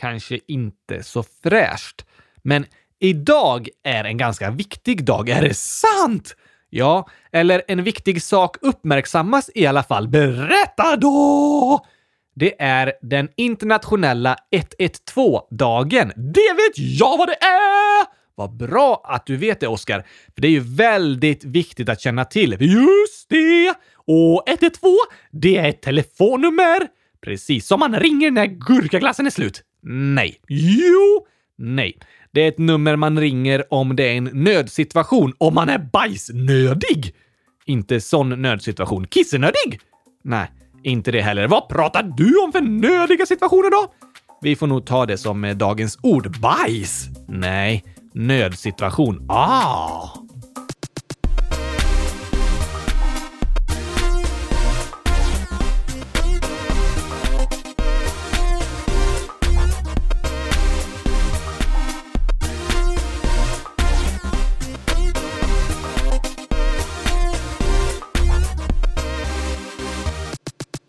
Kanske 0.02 0.38
inte 0.48 1.02
så 1.02 1.24
fräscht. 1.42 2.04
Men 2.42 2.66
idag 3.00 3.68
är 3.84 4.04
en 4.04 4.16
ganska 4.16 4.50
viktig 4.50 5.04
dag. 5.04 5.28
Är 5.28 5.42
det 5.42 5.54
sant? 5.54 6.36
Ja, 6.70 7.08
eller 7.32 7.62
en 7.68 7.82
viktig 7.82 8.22
sak 8.22 8.56
uppmärksammas 8.60 9.50
i 9.54 9.66
alla 9.66 9.82
fall. 9.82 10.08
Berätta 10.08 10.96
då! 10.96 11.86
Det 12.34 12.62
är 12.62 12.92
den 13.02 13.28
internationella 13.36 14.36
112-dagen. 14.78 16.12
Det 16.16 16.52
vet 16.56 16.78
jag 16.78 17.18
vad 17.18 17.28
det 17.28 17.44
är! 17.44 18.06
Vad 18.34 18.56
bra 18.56 19.02
att 19.04 19.26
du 19.26 19.36
vet 19.36 19.60
det, 19.60 19.68
Oskar. 19.68 20.04
För 20.34 20.42
det 20.42 20.48
är 20.48 20.52
ju 20.52 20.76
väldigt 20.76 21.44
viktigt 21.44 21.88
att 21.88 22.00
känna 22.00 22.24
till. 22.24 22.56
Just 22.60 23.28
det! 23.28 23.74
Och 23.94 24.48
112, 24.48 24.96
det 25.30 25.56
är 25.56 25.68
ett 25.68 25.82
telefonnummer. 25.82 26.88
Precis 27.20 27.66
som 27.66 27.80
man 27.80 28.00
ringer 28.00 28.30
när 28.30 28.46
gurkaglassen 28.46 29.26
är 29.26 29.30
slut. 29.30 29.62
Nej. 29.82 30.36
Jo. 30.48 31.26
Nej. 31.58 31.98
Det 32.32 32.40
är 32.40 32.48
ett 32.48 32.58
nummer 32.58 32.96
man 32.96 33.20
ringer 33.20 33.74
om 33.74 33.96
det 33.96 34.02
är 34.02 34.14
en 34.14 34.30
nödsituation, 34.32 35.32
om 35.38 35.54
man 35.54 35.68
är 35.68 35.78
bajsnödig. 35.78 37.14
Inte 37.64 38.00
sån 38.00 38.42
nödsituation. 38.42 39.06
Kissenödig? 39.06 39.80
Nej, 40.24 40.50
inte 40.82 41.10
det 41.10 41.22
heller. 41.22 41.48
Vad 41.48 41.68
pratar 41.68 42.02
du 42.02 42.36
om 42.44 42.52
för 42.52 42.60
nödiga 42.60 43.26
situationer 43.26 43.70
då? 43.70 43.92
Vi 44.40 44.56
får 44.56 44.66
nog 44.66 44.86
ta 44.86 45.06
det 45.06 45.18
som 45.18 45.44
eh, 45.44 45.56
dagens 45.56 45.98
ord. 46.02 46.40
Bajs? 46.40 47.08
Nej, 47.28 47.84
nödsituation. 48.14 49.26
Ah! 49.28 50.08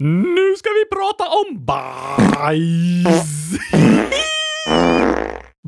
Nu 0.06 0.56
ska 0.58 0.70
vi 0.70 0.86
prata 0.96 1.24
om 1.24 1.66
bajs! 1.66 3.06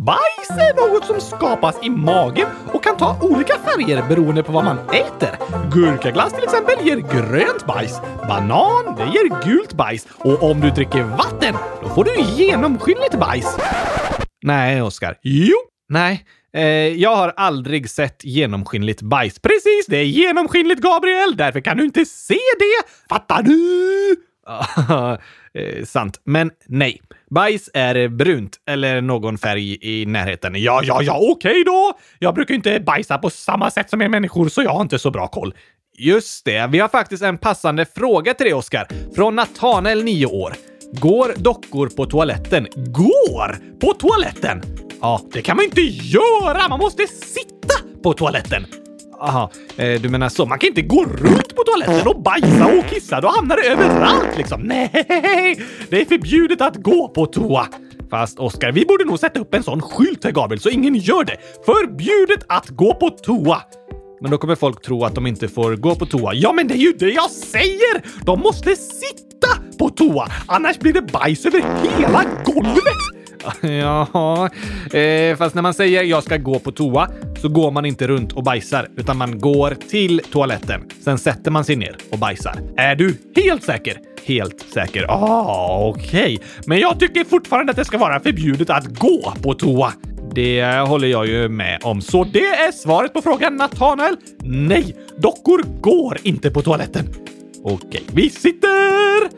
Bajs 0.06 0.50
är 0.50 0.89
något 0.89 1.06
som 1.06 1.22
skapas 1.22 1.75
i 1.84 1.89
magen 1.89 2.48
och 2.74 2.84
kan 2.84 2.98
ta 2.98 3.20
olika 3.22 3.54
färger 3.54 4.10
beroende 4.10 4.44
på 4.44 4.51
vad 4.51 4.63
man 4.63 4.80
äter. 4.80 5.30
Gurkaglass 5.72 6.34
till 6.34 6.44
exempel 6.44 6.88
ger 6.88 6.98
grönt 6.98 7.65
bajs. 7.65 8.00
Banan, 8.27 8.96
det 8.98 9.04
ger 9.04 9.46
gult 9.46 9.74
bajs. 9.74 10.08
Och 10.18 10.44
om 10.44 10.62
du 10.62 10.70
dricker 10.70 11.04
vatten, 11.04 11.56
då 11.82 11.89
får 11.89 12.04
du 12.04 12.44
genomskinligt 12.44 13.20
bajs. 13.20 13.58
Nej, 14.44 14.82
Oskar. 14.82 15.18
Jo. 15.22 15.56
Nej. 15.89 16.25
Eh, 16.56 16.63
jag 16.88 17.15
har 17.15 17.34
aldrig 17.38 17.89
sett 17.89 18.24
genomskinligt 18.24 19.01
bajs. 19.01 19.39
Precis, 19.39 19.86
det 19.88 19.98
är 19.98 20.04
genomskinligt, 20.06 20.82
Gabriel! 20.82 21.38
Därför 21.38 21.60
kan 21.60 21.77
du 21.77 21.84
inte 21.84 22.06
se 22.06 22.39
det! 22.60 23.08
Fattar 23.10 23.44
du? 23.44 24.25
Eh, 25.58 25.86
sant. 25.86 26.22
Men 26.24 26.52
nej. 26.68 27.02
Bajs 27.30 27.70
är 27.74 28.08
brunt 28.08 28.58
eller 28.70 29.02
någon 29.02 29.38
färg 29.38 29.78
i 29.82 30.06
närheten. 30.06 30.54
Ja, 30.56 30.82
ja, 30.84 31.02
ja, 31.02 31.20
okej 31.22 31.64
då! 31.66 31.94
Jag 32.20 32.36
brukar 32.36 32.56
inte 32.56 32.80
bajsa 32.80 33.18
på 33.18 33.30
samma 33.30 33.72
sätt 33.72 33.90
som 33.90 34.02
er 34.02 34.10
människor, 34.10 34.50
så 34.50 34.62
jag 34.64 34.72
har 34.72 34.82
inte 34.82 35.00
så 35.00 35.12
bra 35.12 35.28
koll. 35.28 35.54
Just 35.98 36.46
det, 36.46 36.68
vi 36.72 36.80
har 36.80 36.88
faktiskt 36.88 37.24
en 37.24 37.38
passande 37.38 37.86
fråga 37.86 38.34
till 38.34 38.46
dig, 38.46 38.54
Oskar. 38.54 38.88
Från 39.16 39.36
Nathanael, 39.36 40.04
9 40.04 40.25
år. 40.25 40.54
Går 40.92 41.34
dockor 41.38 41.88
på 41.88 42.06
toaletten? 42.06 42.68
Går 42.75 43.78
på 43.80 43.94
toaletten? 43.94 44.62
Ja, 45.02 45.22
det 45.34 45.42
kan 45.42 45.56
man 45.56 45.66
inte 45.66 45.82
göra! 45.82 46.70
Man 46.70 46.80
måste 46.80 47.08
sitta 47.08 48.02
på 48.04 48.14
toaletten. 48.14 48.66
Aha, 49.20 49.52
eh, 49.78 50.02
du 50.02 50.10
menar 50.10 50.30
så. 50.30 50.46
Man 50.46 50.60
kan 50.60 50.68
inte 50.68 50.82
gå 50.82 51.04
runt 51.04 51.56
på 51.56 51.64
toaletten 51.64 52.08
och 52.08 52.22
bajsa 52.22 52.66
och 52.66 52.86
kissa. 52.90 53.22
Då 53.22 53.28
hamnar 53.28 53.56
det 53.56 53.68
överallt 53.68 54.38
liksom. 54.38 54.62
Nej, 54.62 54.90
det 55.90 56.02
är 56.02 56.06
förbjudet 56.06 56.62
att 56.62 56.76
gå 56.76 57.08
på 57.08 57.26
toa. 57.26 57.68
Fast 58.10 58.40
Oskar, 58.40 58.72
vi 58.72 58.86
borde 58.86 59.06
nog 59.06 59.20
sätta 59.20 59.40
upp 59.40 59.54
en 59.54 59.64
sån 59.64 59.82
skylt 59.82 60.24
här 60.24 60.32
Gabriel 60.32 60.62
så 60.62 60.70
ingen 60.70 60.96
gör 60.96 61.24
det. 61.24 61.38
Förbjudet 61.66 62.46
att 62.48 62.70
gå 62.70 62.94
på 62.94 63.10
toa. 63.10 63.62
Men 64.22 64.32
då 64.32 64.38
kommer 64.38 64.56
folk 64.56 64.82
tro 64.82 65.04
att 65.04 65.16
de 65.16 65.28
inte 65.28 65.48
får 65.48 65.76
gå 65.76 65.96
på 65.96 66.06
toa. 66.06 66.34
Ja, 66.34 66.54
men 66.54 66.68
det 66.68 66.74
är 66.74 66.78
ju 66.78 66.94
det 66.94 67.10
jag 67.10 67.32
säger! 67.32 68.26
De 68.26 68.40
måste 68.40 68.76
sitta 68.76 69.48
på 69.80 69.90
toa, 69.90 70.28
annars 70.48 70.80
blir 70.80 70.94
det 70.94 71.02
bajs 71.02 71.46
över 71.46 71.60
hela 71.84 72.24
golvet. 72.46 73.25
Ja, 73.62 74.50
eh, 75.00 75.38
fast 75.38 75.56
när 75.56 75.62
man 75.62 75.74
säger 75.74 76.04
jag 76.04 76.24
ska 76.24 76.38
gå 76.38 76.60
på 76.60 76.72
toa 76.72 77.10
så 77.42 77.50
går 77.50 77.72
man 77.72 77.86
inte 77.86 78.08
runt 78.08 78.34
och 78.34 78.44
bajsar, 78.44 78.88
utan 78.98 79.18
man 79.18 79.40
går 79.40 79.78
till 79.90 80.22
toaletten. 80.32 80.82
Sen 81.04 81.18
sätter 81.18 81.52
man 81.52 81.66
sig 81.66 81.75
ner 81.75 81.98
och 82.12 82.20
bajsar. 82.20 82.56
Är 82.78 82.96
du 82.96 83.18
helt 83.36 83.64
säker? 83.64 83.98
Helt 84.25 84.66
säker. 84.74 85.06
Ah, 85.10 85.88
okej. 85.88 86.36
Okay. 86.36 86.38
Men 86.66 86.80
jag 86.80 87.00
tycker 87.00 87.24
fortfarande 87.24 87.72
att 87.72 87.78
det 87.78 87.86
ska 87.86 87.98
vara 87.98 88.20
förbjudet 88.20 88.70
att 88.70 88.86
gå 88.86 89.34
på 89.44 89.54
toa. 89.54 89.94
Det 90.36 90.80
håller 90.88 91.08
jag 91.08 91.28
ju 91.28 91.50
med 91.50 91.80
om, 91.84 92.02
så 92.02 92.24
det 92.24 92.46
är 92.46 92.72
svaret 92.72 93.14
på 93.14 93.22
frågan 93.22 93.56
Nathanael. 93.56 94.16
Nej, 94.44 94.96
dockor 95.18 95.64
går 95.82 96.18
inte 96.24 96.52
på 96.52 96.62
toaletten. 96.62 97.06
Okej, 97.68 98.04
vi 98.14 98.30
sitter! 98.30 99.30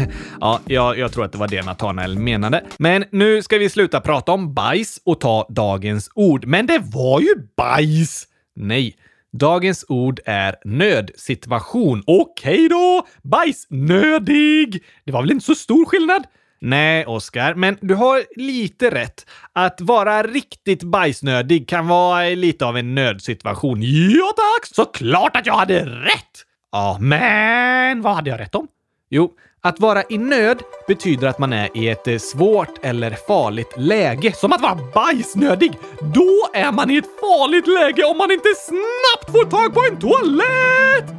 ja, 0.40 0.60
jag, 0.66 0.98
jag 0.98 1.12
tror 1.12 1.24
att 1.24 1.32
det 1.32 1.38
var 1.38 1.48
det 1.48 1.62
Nathanael 1.62 2.18
menade. 2.18 2.64
Men 2.78 3.04
nu 3.10 3.42
ska 3.42 3.58
vi 3.58 3.70
sluta 3.70 4.00
prata 4.00 4.32
om 4.32 4.54
bajs 4.54 5.00
och 5.04 5.20
ta 5.20 5.46
dagens 5.50 6.10
ord. 6.14 6.46
Men 6.46 6.66
det 6.66 6.78
var 6.78 7.20
ju 7.20 7.34
bajs! 7.56 8.24
Nej. 8.56 8.96
Dagens 9.32 9.84
ord 9.88 10.20
är 10.24 10.56
nödsituation. 10.64 12.02
Okej 12.06 12.68
då! 12.68 13.06
Bajsnödig! 13.22 14.84
Det 15.04 15.12
var 15.12 15.22
väl 15.22 15.30
inte 15.30 15.44
så 15.44 15.54
stor 15.54 15.84
skillnad? 15.84 16.24
Nej, 16.60 17.06
Oskar, 17.06 17.54
men 17.54 17.78
du 17.80 17.94
har 17.94 18.22
lite 18.36 18.90
rätt. 18.90 19.26
Att 19.52 19.80
vara 19.80 20.22
riktigt 20.22 20.82
bajsnödig 20.82 21.68
kan 21.68 21.88
vara 21.88 22.28
lite 22.28 22.66
av 22.66 22.76
en 22.76 22.94
nödsituation. 22.94 23.82
Ja 23.82 24.32
tack! 24.36 24.66
Såklart 24.74 25.36
att 25.36 25.46
jag 25.46 25.54
hade 25.54 25.86
rätt! 25.86 26.44
Ja, 26.74 26.96
men 27.00 28.02
vad 28.02 28.14
hade 28.14 28.30
jag 28.30 28.40
rätt 28.40 28.54
om? 28.54 28.68
Jo, 29.10 29.32
att 29.60 29.80
vara 29.80 30.02
i 30.08 30.18
nöd 30.18 30.62
betyder 30.86 31.28
att 31.28 31.38
man 31.38 31.52
är 31.52 31.68
i 31.76 31.88
ett 31.88 32.08
eh, 32.08 32.18
svårt 32.18 32.84
eller 32.84 33.10
farligt 33.10 33.74
läge. 33.76 34.32
Som 34.32 34.52
att 34.52 34.60
vara 34.60 34.78
bajsnödig! 34.94 35.78
Då 36.00 36.30
är 36.54 36.72
man 36.72 36.90
i 36.90 36.96
ett 36.96 37.20
farligt 37.20 37.66
läge 37.66 38.04
om 38.04 38.18
man 38.18 38.30
inte 38.30 38.48
snabbt 38.58 39.32
får 39.32 39.50
tag 39.50 39.74
på 39.74 39.80
en 39.90 39.98
toalett! 40.00 41.14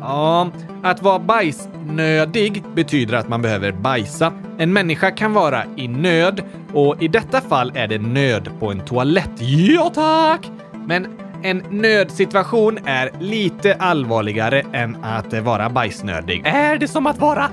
Ja, 0.00 0.50
att 0.82 1.02
vara 1.02 1.18
bajsnödig 1.18 2.62
betyder 2.74 3.16
att 3.16 3.28
man 3.28 3.42
behöver 3.42 3.72
bajsa. 3.72 4.32
En 4.58 4.72
människa 4.72 5.10
kan 5.10 5.32
vara 5.32 5.64
i 5.76 5.88
nöd 5.88 6.42
och 6.74 7.02
i 7.02 7.08
detta 7.08 7.40
fall 7.40 7.72
är 7.74 7.86
det 7.86 7.98
nöd 7.98 8.48
på 8.58 8.70
en 8.70 8.80
toalett. 8.80 9.40
Ja, 9.40 9.90
tack! 9.94 10.50
Men 10.86 11.06
en 11.42 11.64
nödsituation 11.70 12.78
är 12.84 13.10
lite 13.20 13.74
allvarligare 13.74 14.62
än 14.72 15.04
att 15.04 15.32
vara 15.32 15.70
bajsnödig. 15.70 16.42
Är 16.44 16.78
det 16.78 16.88
som 16.88 17.06
att 17.06 17.18
vara 17.18 17.48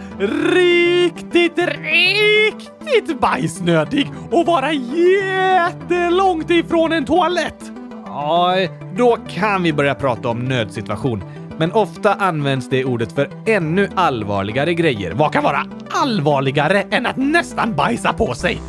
riktigt, 0.53 1.58
riktigt 1.58 3.20
bajsnödig 3.20 4.12
och 4.32 4.46
vara 4.46 4.72
jättelångt 4.74 6.50
ifrån 6.50 6.91
en 6.91 7.06
toalett? 7.06 7.72
Ja, 8.06 8.56
då 8.98 9.17
kan 9.29 9.63
vi 9.63 9.74
börja 9.74 9.96
prata 9.96 10.29
om 10.29 10.39
nödsituation. 10.39 11.24
Men 11.58 11.72
ofta 11.72 12.13
används 12.13 12.70
det 12.70 12.86
ordet 12.86 13.12
för 13.12 13.29
ännu 13.46 13.89
allvarligare 13.96 14.74
grejer. 14.74 15.12
Vad 15.12 15.34
kan 15.34 15.44
vara 15.44 15.65
allvarligare 15.89 16.82
än 16.82 17.06
att 17.06 17.17
nästan 17.17 17.75
bajsa 17.75 18.13
på 18.13 18.34
sig? 18.34 18.62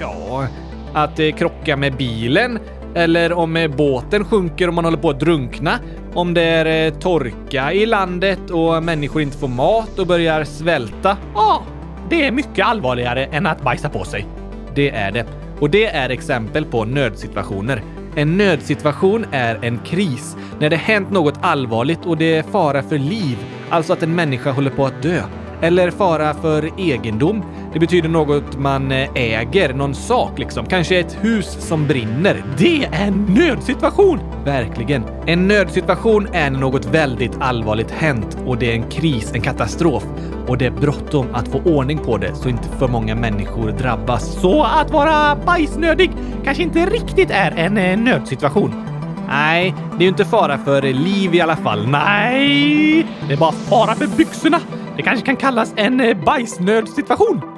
Ja, 0.00 0.46
att 0.94 1.18
eh, 1.18 1.32
krocka 1.32 1.76
med 1.76 1.96
bilen 1.96 2.58
eller 2.94 3.32
om 3.32 3.56
eh, 3.56 3.70
båten 3.70 4.24
sjunker 4.24 4.68
och 4.68 4.74
man 4.74 4.84
håller 4.84 4.98
på 4.98 5.10
att 5.10 5.20
drunkna. 5.20 5.78
Om 6.14 6.34
det 6.34 6.42
är 6.42 6.86
eh, 6.86 6.98
torka 6.98 7.72
i 7.72 7.86
landet 7.86 8.50
och 8.50 8.82
människor 8.82 9.22
inte 9.22 9.38
får 9.38 9.48
mat 9.48 9.98
och 9.98 10.06
börjar 10.06 10.44
svälta. 10.44 11.16
Ja, 11.34 11.62
det 12.10 12.26
är 12.26 12.32
mycket 12.32 12.66
allvarligare 12.66 13.24
än 13.24 13.46
att 13.46 13.62
bajsa 13.62 13.88
på 13.88 14.04
sig. 14.04 14.26
Det 14.74 14.90
är 14.90 15.12
det. 15.12 15.26
Och 15.60 15.70
det 15.70 15.86
är 15.86 16.10
exempel 16.10 16.64
på 16.64 16.84
nödsituationer. 16.84 17.82
En 18.14 18.36
nödsituation 18.36 19.26
är 19.32 19.64
en 19.64 19.78
kris 19.78 20.36
när 20.60 20.70
det 20.70 20.76
hänt 20.76 21.10
något 21.10 21.34
allvarligt 21.40 22.06
och 22.06 22.16
det 22.16 22.36
är 22.36 22.42
fara 22.42 22.82
för 22.82 22.98
liv, 22.98 23.38
alltså 23.70 23.92
att 23.92 24.02
en 24.02 24.14
människa 24.14 24.50
håller 24.50 24.70
på 24.70 24.86
att 24.86 25.02
dö. 25.02 25.22
Eller 25.60 25.90
fara 25.90 26.34
för 26.34 26.80
egendom. 26.80 27.44
Det 27.72 27.78
betyder 27.78 28.08
något 28.08 28.58
man 28.58 28.92
eh, 28.92 29.08
äger, 29.14 29.74
någon 29.74 29.94
sak 29.94 30.38
liksom. 30.38 30.66
Kanske 30.66 30.98
ett 30.98 31.16
hus 31.20 31.46
som 31.68 31.86
brinner. 31.86 32.44
Det 32.58 32.84
är 32.84 33.06
en 33.06 33.24
nödsituation! 33.24 34.20
Verkligen. 34.44 35.04
En 35.26 35.48
nödsituation 35.48 36.28
är 36.32 36.50
när 36.50 36.58
något 36.58 36.84
väldigt 36.84 37.36
allvarligt 37.40 37.90
hänt 37.90 38.38
och 38.46 38.58
det 38.58 38.70
är 38.70 38.74
en 38.74 38.90
kris, 38.90 39.32
en 39.34 39.40
katastrof. 39.40 40.04
Och 40.46 40.58
det 40.58 40.66
är 40.66 40.70
bråttom 40.70 41.26
att 41.32 41.48
få 41.48 41.58
ordning 41.58 41.98
på 41.98 42.18
det 42.18 42.34
så 42.34 42.48
inte 42.48 42.68
för 42.78 42.88
många 42.88 43.14
människor 43.14 43.70
drabbas. 43.70 44.40
Så 44.40 44.62
att 44.62 44.90
vara 44.90 45.36
bajsnödig 45.36 46.10
kanske 46.44 46.62
inte 46.62 46.86
riktigt 46.86 47.30
är 47.30 47.50
en 47.50 47.78
eh, 47.78 47.98
nödsituation. 47.98 48.84
Nej, 49.28 49.74
det 49.90 49.96
är 49.96 50.02
ju 50.02 50.08
inte 50.08 50.24
fara 50.24 50.58
för 50.58 50.82
liv 50.82 51.34
i 51.34 51.40
alla 51.40 51.56
fall. 51.56 51.88
Nej, 51.88 53.06
det 53.26 53.32
är 53.32 53.38
bara 53.38 53.52
fara 53.52 53.94
för 53.94 54.06
byxorna. 54.06 54.60
Det 54.96 55.02
kanske 55.02 55.26
kan 55.26 55.36
kallas 55.36 55.72
en 55.76 56.00
eh, 56.00 56.24
bajsnödsituation. 56.24 57.57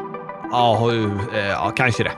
Ja, 0.53 0.93
eh, 1.33 1.49
ja, 1.49 1.73
kanske 1.77 2.05
det. 2.05 2.13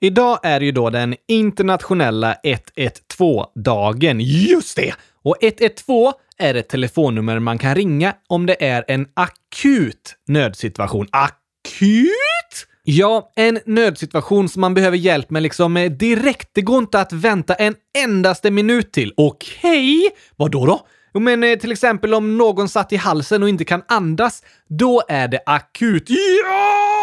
Idag 0.00 0.38
är 0.42 0.60
ju 0.60 0.72
då 0.72 0.90
den 0.90 1.14
internationella 1.28 2.36
112-dagen. 2.42 4.20
Just 4.20 4.76
det! 4.76 4.94
Och 5.22 5.36
112 5.40 6.12
är 6.38 6.54
ett 6.54 6.68
telefonnummer 6.68 7.38
man 7.38 7.58
kan 7.58 7.74
ringa 7.74 8.14
om 8.28 8.46
det 8.46 8.64
är 8.64 8.84
en 8.88 9.06
akut 9.14 10.16
nödsituation. 10.28 11.06
Akut? 11.12 12.66
Ja, 12.86 13.32
en 13.36 13.60
nödsituation 13.66 14.48
som 14.48 14.60
man 14.60 14.74
behöver 14.74 14.96
hjälp 14.96 15.30
med 15.30 15.42
liksom 15.42 15.76
eh, 15.76 15.90
direkt. 15.90 16.48
Det 16.52 16.62
går 16.62 16.78
inte 16.78 17.00
att 17.00 17.12
vänta 17.12 17.54
en 17.54 17.74
endaste 17.98 18.50
minut 18.50 18.92
till. 18.92 19.12
Okej, 19.16 19.98
okay. 19.98 20.10
vad 20.36 20.50
då 20.50 20.66
då? 20.66 20.86
Jo, 21.14 21.20
men 21.20 21.44
eh, 21.44 21.58
till 21.58 21.72
exempel 21.72 22.14
om 22.14 22.38
någon 22.38 22.68
satt 22.68 22.92
i 22.92 22.96
halsen 22.96 23.42
och 23.42 23.48
inte 23.48 23.64
kan 23.64 23.82
andas, 23.88 24.42
då 24.68 25.02
är 25.08 25.28
det 25.28 25.40
akut. 25.46 26.04
Ja! 26.08 26.94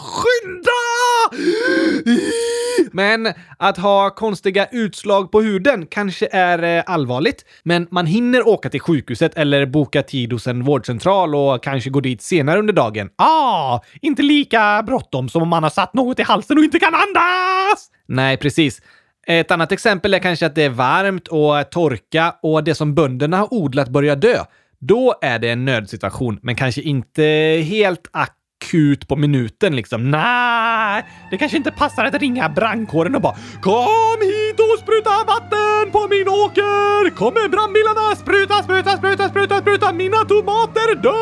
Skynda! 0.00 0.70
Men 2.96 3.32
att 3.58 3.76
ha 3.76 4.10
konstiga 4.10 4.66
utslag 4.72 5.32
på 5.32 5.40
huden 5.40 5.86
kanske 5.86 6.28
är 6.32 6.62
eh, 6.62 6.82
allvarligt, 6.86 7.44
men 7.62 7.88
man 7.90 8.06
hinner 8.06 8.48
åka 8.48 8.70
till 8.70 8.80
sjukhuset 8.80 9.36
eller 9.36 9.66
boka 9.66 10.02
tid 10.02 10.32
hos 10.32 10.46
en 10.46 10.64
vårdcentral 10.64 11.34
och 11.34 11.62
kanske 11.62 11.90
gå 11.90 12.00
dit 12.00 12.22
senare 12.22 12.58
under 12.58 12.72
dagen. 12.72 13.10
Ah, 13.16 13.80
inte 14.00 14.22
lika 14.22 14.82
bråttom 14.86 15.28
som 15.28 15.42
om 15.42 15.48
man 15.48 15.62
har 15.62 15.70
satt 15.70 15.94
något 15.94 16.18
i 16.18 16.22
halsen 16.22 16.58
och 16.58 16.64
inte 16.64 16.78
kan 16.78 16.94
andas! 16.94 17.90
Nej, 18.08 18.36
precis. 18.36 18.82
Ett 19.26 19.50
annat 19.50 19.72
exempel 19.72 20.14
är 20.14 20.18
kanske 20.18 20.46
att 20.46 20.54
det 20.54 20.64
är 20.64 20.70
varmt 20.70 21.28
och 21.28 21.70
torka 21.70 22.34
och 22.42 22.64
det 22.64 22.74
som 22.74 22.94
bönderna 22.94 23.36
har 23.36 23.54
odlat 23.54 23.88
börjar 23.88 24.16
dö. 24.16 24.44
Då 24.80 25.14
är 25.22 25.38
det 25.38 25.50
en 25.50 25.64
nödsituation, 25.64 26.38
men 26.42 26.54
kanske 26.54 26.82
inte 26.82 27.22
helt 27.64 28.08
akut 28.12 28.45
akut 28.62 29.08
på 29.08 29.16
minuten 29.16 29.76
liksom. 29.76 30.10
Nej, 30.10 31.04
det 31.30 31.38
kanske 31.38 31.56
inte 31.56 31.70
passar 31.70 32.04
att 32.04 32.14
ringa 32.14 32.48
brandkåren 32.48 33.14
och 33.14 33.20
bara 33.20 33.36
Kom 33.62 34.20
hit 34.20 34.60
och 34.60 34.78
spruta 34.78 35.10
vatten 35.26 35.92
på 35.92 36.08
min 36.08 36.28
åker! 36.28 37.10
Kommer 37.10 37.48
brandbilarna! 37.48 38.16
Spruta, 38.16 38.62
spruta, 38.62 38.96
spruta, 38.96 39.28
spruta, 39.28 39.60
spruta! 39.60 39.92
Mina 39.92 40.16
tomater 40.16 40.94
dör! 41.02 41.16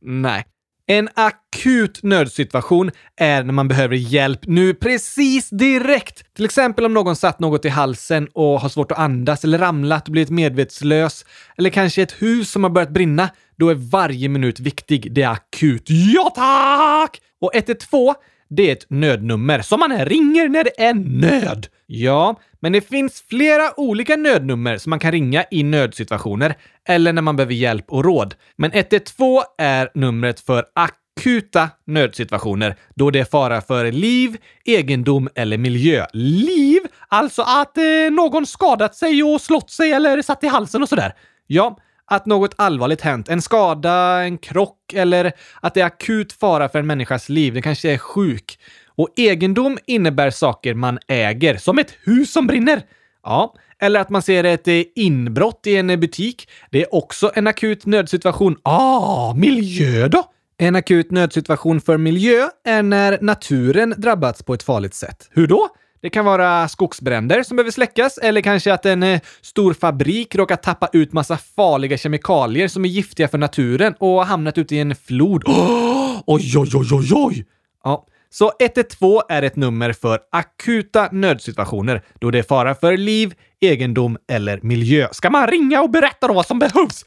Nej. 0.00 0.44
En 0.90 1.08
akut 1.14 2.02
nödsituation 2.02 2.90
är 3.16 3.42
när 3.42 3.52
man 3.52 3.68
behöver 3.68 3.96
hjälp 3.96 4.40
nu 4.42 4.74
precis 4.74 5.50
direkt. 5.50 6.34
Till 6.34 6.44
exempel 6.44 6.84
om 6.84 6.94
någon 6.94 7.16
satt 7.16 7.40
något 7.40 7.64
i 7.64 7.68
halsen 7.68 8.28
och 8.34 8.60
har 8.60 8.68
svårt 8.68 8.92
att 8.92 8.98
andas 8.98 9.44
eller 9.44 9.58
ramlat 9.58 10.08
och 10.08 10.12
blivit 10.12 10.30
medvetslös. 10.30 11.24
Eller 11.58 11.70
kanske 11.70 12.02
ett 12.02 12.22
hus 12.22 12.50
som 12.50 12.64
har 12.64 12.70
börjat 12.70 12.90
brinna. 12.90 13.28
Då 13.56 13.68
är 13.68 13.74
varje 13.74 14.28
minut 14.28 14.60
viktig. 14.60 15.12
Det 15.14 15.22
är 15.22 15.28
akut. 15.28 15.82
Ja 15.86 16.32
tack! 16.34 17.20
Och 17.40 17.54
112 17.54 18.14
det 18.50 18.68
är 18.68 18.72
ett 18.72 18.86
nödnummer 18.88 19.62
som 19.62 19.80
man 19.80 20.04
ringer 20.04 20.48
när 20.48 20.64
det 20.64 20.82
är 20.82 20.94
nöd. 20.94 21.66
Ja, 21.86 22.40
men 22.60 22.72
det 22.72 22.80
finns 22.80 23.24
flera 23.28 23.80
olika 23.80 24.16
nödnummer 24.16 24.78
som 24.78 24.90
man 24.90 24.98
kan 24.98 25.12
ringa 25.12 25.44
i 25.50 25.62
nödsituationer 25.62 26.54
eller 26.88 27.12
när 27.12 27.22
man 27.22 27.36
behöver 27.36 27.54
hjälp 27.54 27.84
och 27.88 28.04
råd. 28.04 28.34
Men 28.56 28.72
112 28.72 29.42
är 29.58 29.90
numret 29.94 30.40
för 30.40 30.64
akuta 30.74 31.70
nödsituationer 31.86 32.76
då 32.94 33.10
det 33.10 33.20
är 33.20 33.24
fara 33.24 33.60
för 33.60 33.92
liv, 33.92 34.36
egendom 34.64 35.28
eller 35.34 35.58
miljö. 35.58 36.06
Liv? 36.12 36.80
Alltså 37.08 37.42
att 37.42 37.78
eh, 37.78 37.84
någon 38.10 38.46
skadat 38.46 38.94
sig 38.94 39.22
och 39.22 39.40
slått 39.40 39.70
sig 39.70 39.92
eller 39.92 40.22
satt 40.22 40.44
i 40.44 40.46
halsen 40.46 40.82
och 40.82 40.88
sådär. 40.88 41.14
Ja, 41.46 41.78
att 42.10 42.26
något 42.26 42.54
allvarligt 42.56 43.00
hänt. 43.00 43.28
En 43.28 43.42
skada, 43.42 44.22
en 44.24 44.38
krock 44.38 44.92
eller 44.92 45.32
att 45.60 45.74
det 45.74 45.80
är 45.80 45.84
akut 45.84 46.32
fara 46.32 46.68
för 46.68 46.78
en 46.78 46.86
människas 46.86 47.28
liv. 47.28 47.54
Den 47.54 47.62
kanske 47.62 47.92
är 47.92 47.98
sjuk. 47.98 48.58
Och 48.86 49.08
egendom 49.16 49.78
innebär 49.86 50.30
saker 50.30 50.74
man 50.74 50.98
äger, 51.06 51.56
som 51.56 51.78
ett 51.78 51.94
hus 52.04 52.32
som 52.32 52.46
brinner. 52.46 52.82
Ja, 53.22 53.54
eller 53.78 54.00
att 54.00 54.10
man 54.10 54.22
ser 54.22 54.44
ett 54.44 54.68
eh, 54.68 54.82
inbrott 54.94 55.66
i 55.66 55.76
en 55.76 56.00
butik. 56.00 56.48
Det 56.70 56.82
är 56.82 56.94
också 56.94 57.30
en 57.34 57.46
akut 57.46 57.86
nödsituation. 57.86 58.56
Ah, 58.62 59.34
miljö 59.34 60.08
då? 60.08 60.24
En 60.58 60.76
akut 60.76 61.10
nödsituation 61.10 61.80
för 61.80 61.96
miljö 61.96 62.48
är 62.64 62.82
när 62.82 63.18
naturen 63.20 63.94
drabbats 63.96 64.42
på 64.42 64.54
ett 64.54 64.62
farligt 64.62 64.94
sätt. 64.94 65.28
Hur 65.30 65.46
då? 65.46 65.68
Det 66.02 66.10
kan 66.10 66.24
vara 66.24 66.68
skogsbränder 66.68 67.42
som 67.42 67.56
behöver 67.56 67.70
släckas 67.70 68.18
eller 68.18 68.40
kanske 68.40 68.72
att 68.72 68.86
en 68.86 69.02
eh, 69.02 69.20
stor 69.40 69.74
fabrik 69.74 70.34
råkar 70.34 70.56
tappa 70.56 70.88
ut 70.92 71.12
massa 71.12 71.36
farliga 71.36 71.98
kemikalier 71.98 72.68
som 72.68 72.84
är 72.84 72.88
giftiga 72.88 73.28
för 73.28 73.38
naturen 73.38 73.94
och 73.98 74.08
har 74.08 74.24
hamnat 74.24 74.58
ute 74.58 74.76
i 74.76 74.80
en 74.80 74.94
flod. 74.94 75.44
Oh, 75.48 76.22
oj, 76.26 76.58
oj, 76.58 76.70
oj, 76.74 76.88
oj, 76.92 77.10
oj! 77.14 77.46
Ja, 77.84 78.06
så 78.30 78.52
112 78.60 79.20
är 79.28 79.42
ett 79.42 79.56
nummer 79.56 79.92
för 79.92 80.20
akuta 80.32 81.08
nödsituationer 81.12 82.02
då 82.18 82.30
det 82.30 82.38
är 82.38 82.42
fara 82.42 82.74
för 82.74 82.96
liv, 82.96 83.34
egendom 83.60 84.18
eller 84.32 84.60
miljö. 84.62 85.08
Ska 85.12 85.30
man 85.30 85.46
ringa 85.46 85.82
och 85.82 85.90
berätta 85.90 86.28
då 86.28 86.34
vad 86.34 86.46
som 86.46 86.58
behövs? 86.58 87.04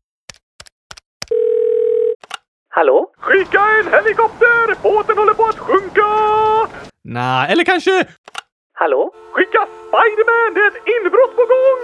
Hallå? 2.70 3.08
Skicka 3.18 3.60
en 3.60 3.92
helikopter! 3.94 4.84
Båten 4.84 5.18
håller 5.18 5.34
på 5.34 5.46
att 5.46 5.58
sjunka! 5.58 6.04
Nej, 7.04 7.52
eller 7.52 7.64
kanske... 7.64 8.06
Hallå? 8.76 9.12
Skicka 9.32 9.68
Spiderman! 9.88 10.54
Det 10.54 10.60
är 10.60 10.68
ett 10.68 10.84
inbrott 10.96 11.36
på 11.36 11.46
gång! 11.54 11.82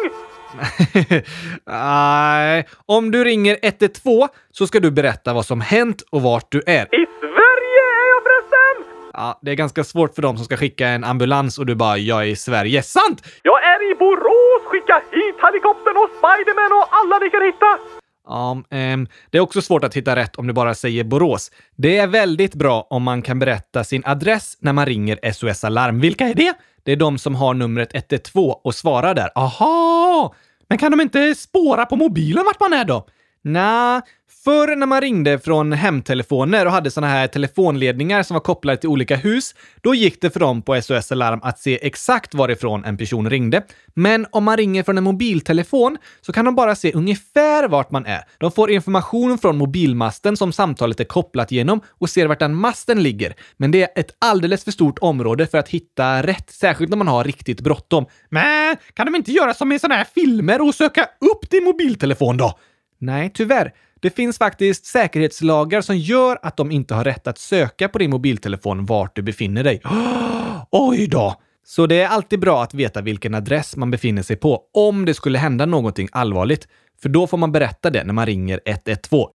Nej, 1.65 2.67
om 2.86 3.12
du 3.12 3.23
ringer 3.23 3.58
112 3.62 4.28
så 4.52 4.67
ska 4.67 4.80
du 4.80 4.91
berätta 4.91 5.34
vad 5.34 5.45
som 5.45 5.62
hänt 5.62 6.02
och 6.12 6.21
vart 6.21 6.52
du 6.52 6.62
är. 6.65 6.84
I 6.95 7.06
Sverige 7.19 7.82
är 8.02 8.08
jag 8.13 8.23
förresten! 8.23 8.93
Ja, 9.13 9.39
det 9.41 9.52
är 9.52 9.56
ganska 9.56 9.84
svårt 9.84 10.15
för 10.15 10.21
dem 10.21 10.36
som 10.38 10.45
ska 10.45 10.58
skicka 10.58 10.88
en 10.88 11.04
ambulans 11.04 11.58
och 11.60 11.65
du 11.65 11.75
bara 11.75 11.97
“jag 11.97 12.21
är 12.21 12.28
i 12.28 12.36
Sverige”. 12.36 12.84
Sant! 12.84 13.21
Jag 13.43 13.63
är 13.63 13.91
i 13.91 13.95
Borås! 13.95 14.62
Skicka 14.65 15.02
hit 15.12 15.36
helikoptern 15.43 15.97
och 15.97 16.10
Spiderman 16.17 16.71
och 16.82 16.88
alla 16.91 17.19
ni 17.19 17.30
kan 17.30 17.41
hitta! 17.41 17.99
Ja, 18.28 18.52
um, 18.93 19.08
det 19.30 19.38
är 19.38 19.41
också 19.41 19.62
svårt 19.62 19.84
att 19.84 19.93
hitta 19.97 20.15
rätt 20.15 20.36
om 20.36 20.47
du 20.47 20.54
bara 20.54 20.75
säger 20.75 21.04
Borås. 21.04 21.52
Det 21.78 21.97
är 21.97 22.08
väldigt 22.08 22.56
bra 22.56 22.88
om 22.89 23.04
man 23.04 23.21
kan 23.21 23.39
berätta 23.39 23.84
sin 23.84 24.04
adress 24.06 24.58
när 24.60 24.73
man 24.73 24.86
ringer 24.86 25.32
SOS 25.32 25.63
Alarm. 25.63 25.99
Vilka 25.99 26.25
är 26.25 26.34
det? 26.34 26.54
Det 26.89 26.93
är 26.93 26.97
de 26.97 27.17
som 27.17 27.36
har 27.36 27.54
numret 27.54 27.95
112 27.95 28.54
och 28.63 28.75
svarar 28.75 29.13
där. 29.13 29.30
Aha! 29.36 30.36
Men 30.69 30.78
kan 30.78 30.91
de 30.91 31.02
inte 31.02 31.36
spåra 31.36 31.86
på 31.86 31.95
mobilen 31.95 32.45
vart 32.45 32.60
man 32.60 32.73
är 32.73 32.86
då? 32.86 33.08
Nej, 33.43 34.02
förr 34.43 34.75
när 34.75 34.86
man 34.86 35.02
ringde 35.02 35.39
från 35.39 35.71
hemtelefoner 35.73 36.65
och 36.65 36.71
hade 36.71 36.91
såna 36.91 37.08
här 37.08 37.28
telefonledningar 37.28 38.23
som 38.23 38.34
var 38.34 38.41
kopplade 38.41 38.78
till 38.78 38.89
olika 38.89 39.15
hus, 39.15 39.56
då 39.82 39.95
gick 39.95 40.21
det 40.21 40.30
för 40.30 40.39
dem 40.39 40.62
på 40.62 40.82
SOS 40.82 41.12
Alarm 41.12 41.39
att 41.43 41.60
se 41.60 41.80
exakt 41.82 42.34
varifrån 42.34 42.86
en 42.86 42.97
person 42.97 43.30
ringde. 43.30 43.63
Men 43.93 44.25
om 44.32 44.43
man 44.43 44.58
ringer 44.58 44.84
från 44.84 44.97
en 44.97 45.04
mobiltelefon 45.04 45.97
så 46.21 46.34
kan 46.34 46.45
de 46.45 46.56
bara 46.56 46.75
se 46.75 46.91
ungefär 46.93 47.67
vart 47.67 47.91
man 47.91 48.06
är. 48.06 48.21
De 48.38 48.52
får 48.52 48.71
information 48.71 49.38
från 49.38 49.58
mobilmasten 49.58 50.38
som 50.38 50.52
samtalet 50.52 50.99
är 50.99 51.04
kopplat 51.04 51.52
genom 51.52 51.82
och 51.88 52.10
ser 52.10 52.28
vart 52.28 52.39
den 52.39 52.56
masten 52.56 53.04
ligger. 53.04 53.34
Men 53.58 53.71
det 53.71 53.82
är 53.82 54.02
ett 54.02 54.12
alldeles 54.19 54.63
för 54.63 54.71
stort 54.71 54.99
område 54.99 55.47
för 55.47 55.58
att 55.58 55.69
hitta 55.69 56.23
rätt, 56.23 56.49
särskilt 56.49 56.89
när 56.89 56.97
man 56.97 57.08
har 57.08 57.23
riktigt 57.23 57.62
bråttom. 57.62 58.06
Men 58.30 58.78
kan 58.93 59.06
de 59.06 59.15
inte 59.15 59.32
göra 59.32 59.54
som 59.54 59.71
i 59.71 59.80
såna 59.80 59.95
här 59.95 60.08
filmer 60.15 60.62
och 60.62 60.75
söka 60.75 61.02
upp 61.02 61.49
din 61.49 61.63
mobiltelefon 61.63 62.38
då? 62.38 62.60
Nej, 62.99 63.31
tyvärr. 63.33 63.73
Det 64.01 64.09
finns 64.09 64.38
faktiskt 64.38 64.85
säkerhetslagar 64.85 65.81
som 65.81 65.97
gör 65.97 66.39
att 66.41 66.57
de 66.57 66.71
inte 66.71 66.93
har 66.93 67.03
rätt 67.03 67.27
att 67.27 67.38
söka 67.38 67.89
på 67.89 67.97
din 67.97 68.09
mobiltelefon 68.09 68.85
vart 68.85 69.15
du 69.15 69.21
befinner 69.21 69.63
dig. 69.63 69.81
Oj 70.71 71.07
då! 71.07 71.35
Så 71.63 71.85
det 71.85 72.01
är 72.01 72.07
alltid 72.07 72.39
bra 72.39 72.63
att 72.63 72.73
veta 72.73 73.01
vilken 73.01 73.35
adress 73.35 73.75
man 73.75 73.91
befinner 73.91 74.21
sig 74.21 74.35
på 74.35 74.62
om 74.73 75.05
det 75.05 75.13
skulle 75.13 75.38
hända 75.38 75.65
någonting 75.65 76.07
allvarligt. 76.12 76.67
För 77.01 77.09
då 77.09 77.27
får 77.27 77.38
man 77.38 77.51
berätta 77.51 77.89
det 77.89 78.03
när 78.03 78.13
man 78.13 78.25
ringer 78.25 78.59
112. 78.65 79.29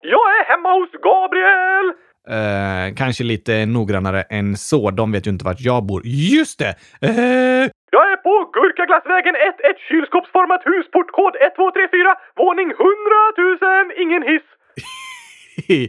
Jag 0.00 0.28
är 0.40 0.44
hemma 0.48 0.68
hos 0.72 0.90
Gabriel! 0.92 2.08
Uh, 2.30 2.94
kanske 2.94 3.24
lite 3.24 3.66
noggrannare 3.66 4.22
än 4.22 4.56
så. 4.56 4.90
De 4.90 5.12
vet 5.12 5.26
ju 5.26 5.30
inte 5.30 5.44
vart 5.44 5.60
jag 5.60 5.86
bor. 5.86 6.02
Just 6.04 6.58
det! 6.58 6.74
Uh, 7.04 7.70
jag 7.90 8.07
Gurkaglassvägen 8.58 9.34
1, 9.34 9.60
ett 9.68 9.80
kylskåpsformat 9.88 10.62
hus, 10.70 10.86
portkod 10.94 11.34
1234, 11.36 12.14
våning 12.42 12.68
100 12.70 12.86
000, 13.82 13.92
ingen 14.04 14.22
hiss. 14.30 14.46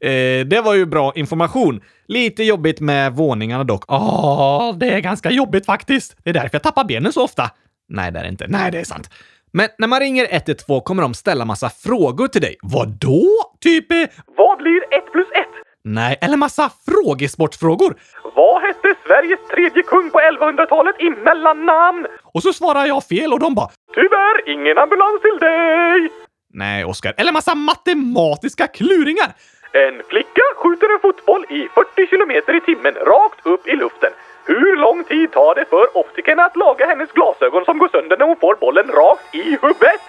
eh, 0.00 0.46
det 0.52 0.60
var 0.64 0.74
ju 0.74 0.86
bra 0.86 1.12
information. 1.14 1.80
Lite 2.08 2.42
jobbigt 2.44 2.80
med 2.80 3.12
våningarna 3.12 3.64
dock. 3.64 3.84
Ja, 3.88 4.74
det 4.80 4.90
är 4.90 5.00
ganska 5.00 5.30
jobbigt 5.30 5.66
faktiskt. 5.66 6.16
Det 6.24 6.30
är 6.30 6.34
därför 6.34 6.50
jag 6.52 6.62
tappar 6.62 6.84
benen 6.84 7.12
så 7.12 7.24
ofta. 7.24 7.50
Nej, 7.88 8.12
det 8.12 8.18
är 8.18 8.22
det 8.22 8.28
inte. 8.28 8.46
Nej, 8.48 8.70
det 8.72 8.80
är 8.80 8.84
sant. 8.84 9.10
Men 9.52 9.68
när 9.78 9.88
man 9.88 10.00
ringer 10.00 10.26
112 10.30 10.80
kommer 10.80 11.02
de 11.02 11.14
ställa 11.14 11.44
massa 11.44 11.70
frågor 11.70 12.28
till 12.28 12.40
dig. 12.40 12.56
Vad 12.62 12.88
då? 12.88 13.26
Typ, 13.60 13.92
eh, 13.92 13.98
vad 14.36 14.58
blir 14.58 14.80
1 14.98 15.12
plus 15.12 15.28
1? 15.34 15.49
Nej, 15.84 16.18
eller 16.20 16.36
massa 16.36 16.70
frågesportfrågor. 16.88 17.94
Vad 18.34 18.62
hette 18.62 18.94
Sveriges 19.06 19.40
tredje 19.50 19.82
kung 19.82 20.10
på 20.10 20.20
1100-talet 20.20 20.96
i 20.98 21.10
mellannamn? 21.10 22.06
Och 22.22 22.42
så 22.42 22.52
svarar 22.52 22.86
jag 22.86 23.04
fel 23.04 23.32
och 23.32 23.40
de 23.40 23.54
bara 23.54 23.70
“Tyvärr, 23.94 24.48
ingen 24.48 24.78
ambulans 24.78 25.22
till 25.22 25.38
dig!” 25.40 26.10
Nej, 26.52 26.84
Oskar. 26.84 27.14
Eller 27.16 27.32
massa 27.32 27.54
matematiska 27.54 28.66
kluringar. 28.66 29.30
En 29.72 30.02
flicka 30.08 30.42
skjuter 30.56 30.94
en 30.94 31.00
fotboll 31.00 31.44
i 31.48 31.68
40 31.74 32.06
kilometer 32.10 32.56
i 32.56 32.60
timmen 32.60 32.94
rakt 32.94 33.46
upp 33.46 33.68
i 33.68 33.76
luften. 33.76 34.10
Hur 34.44 34.76
lång 34.76 35.04
tid 35.04 35.32
tar 35.32 35.54
det 35.54 35.64
för 35.64 35.96
optiken 35.98 36.40
att 36.40 36.56
laga 36.56 36.86
hennes 36.86 37.12
glasögon 37.12 37.64
som 37.64 37.78
går 37.78 37.88
sönder 37.88 38.16
när 38.16 38.26
hon 38.26 38.36
får 38.36 38.54
bollen 38.60 38.88
rakt 38.88 39.34
i 39.34 39.42
huvudet? 39.62 40.02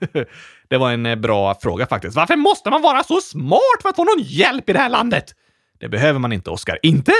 det 0.70 0.78
var 0.78 0.92
en 0.92 1.06
eh, 1.06 1.16
bra 1.16 1.54
fråga 1.54 1.86
faktiskt. 1.86 2.16
Varför 2.16 2.36
måste 2.36 2.70
man 2.70 2.82
vara 2.82 3.02
så 3.02 3.20
smart 3.20 3.82
för 3.82 3.88
att 3.88 3.96
få 3.96 4.04
någon 4.04 4.24
hjälp 4.24 4.70
i 4.70 4.72
det 4.72 4.78
här 4.78 4.88
landet? 4.88 5.34
Det 5.80 5.88
behöver 5.88 6.18
man 6.18 6.32
inte, 6.32 6.50
Oskar. 6.50 6.78
Inte? 6.82 7.12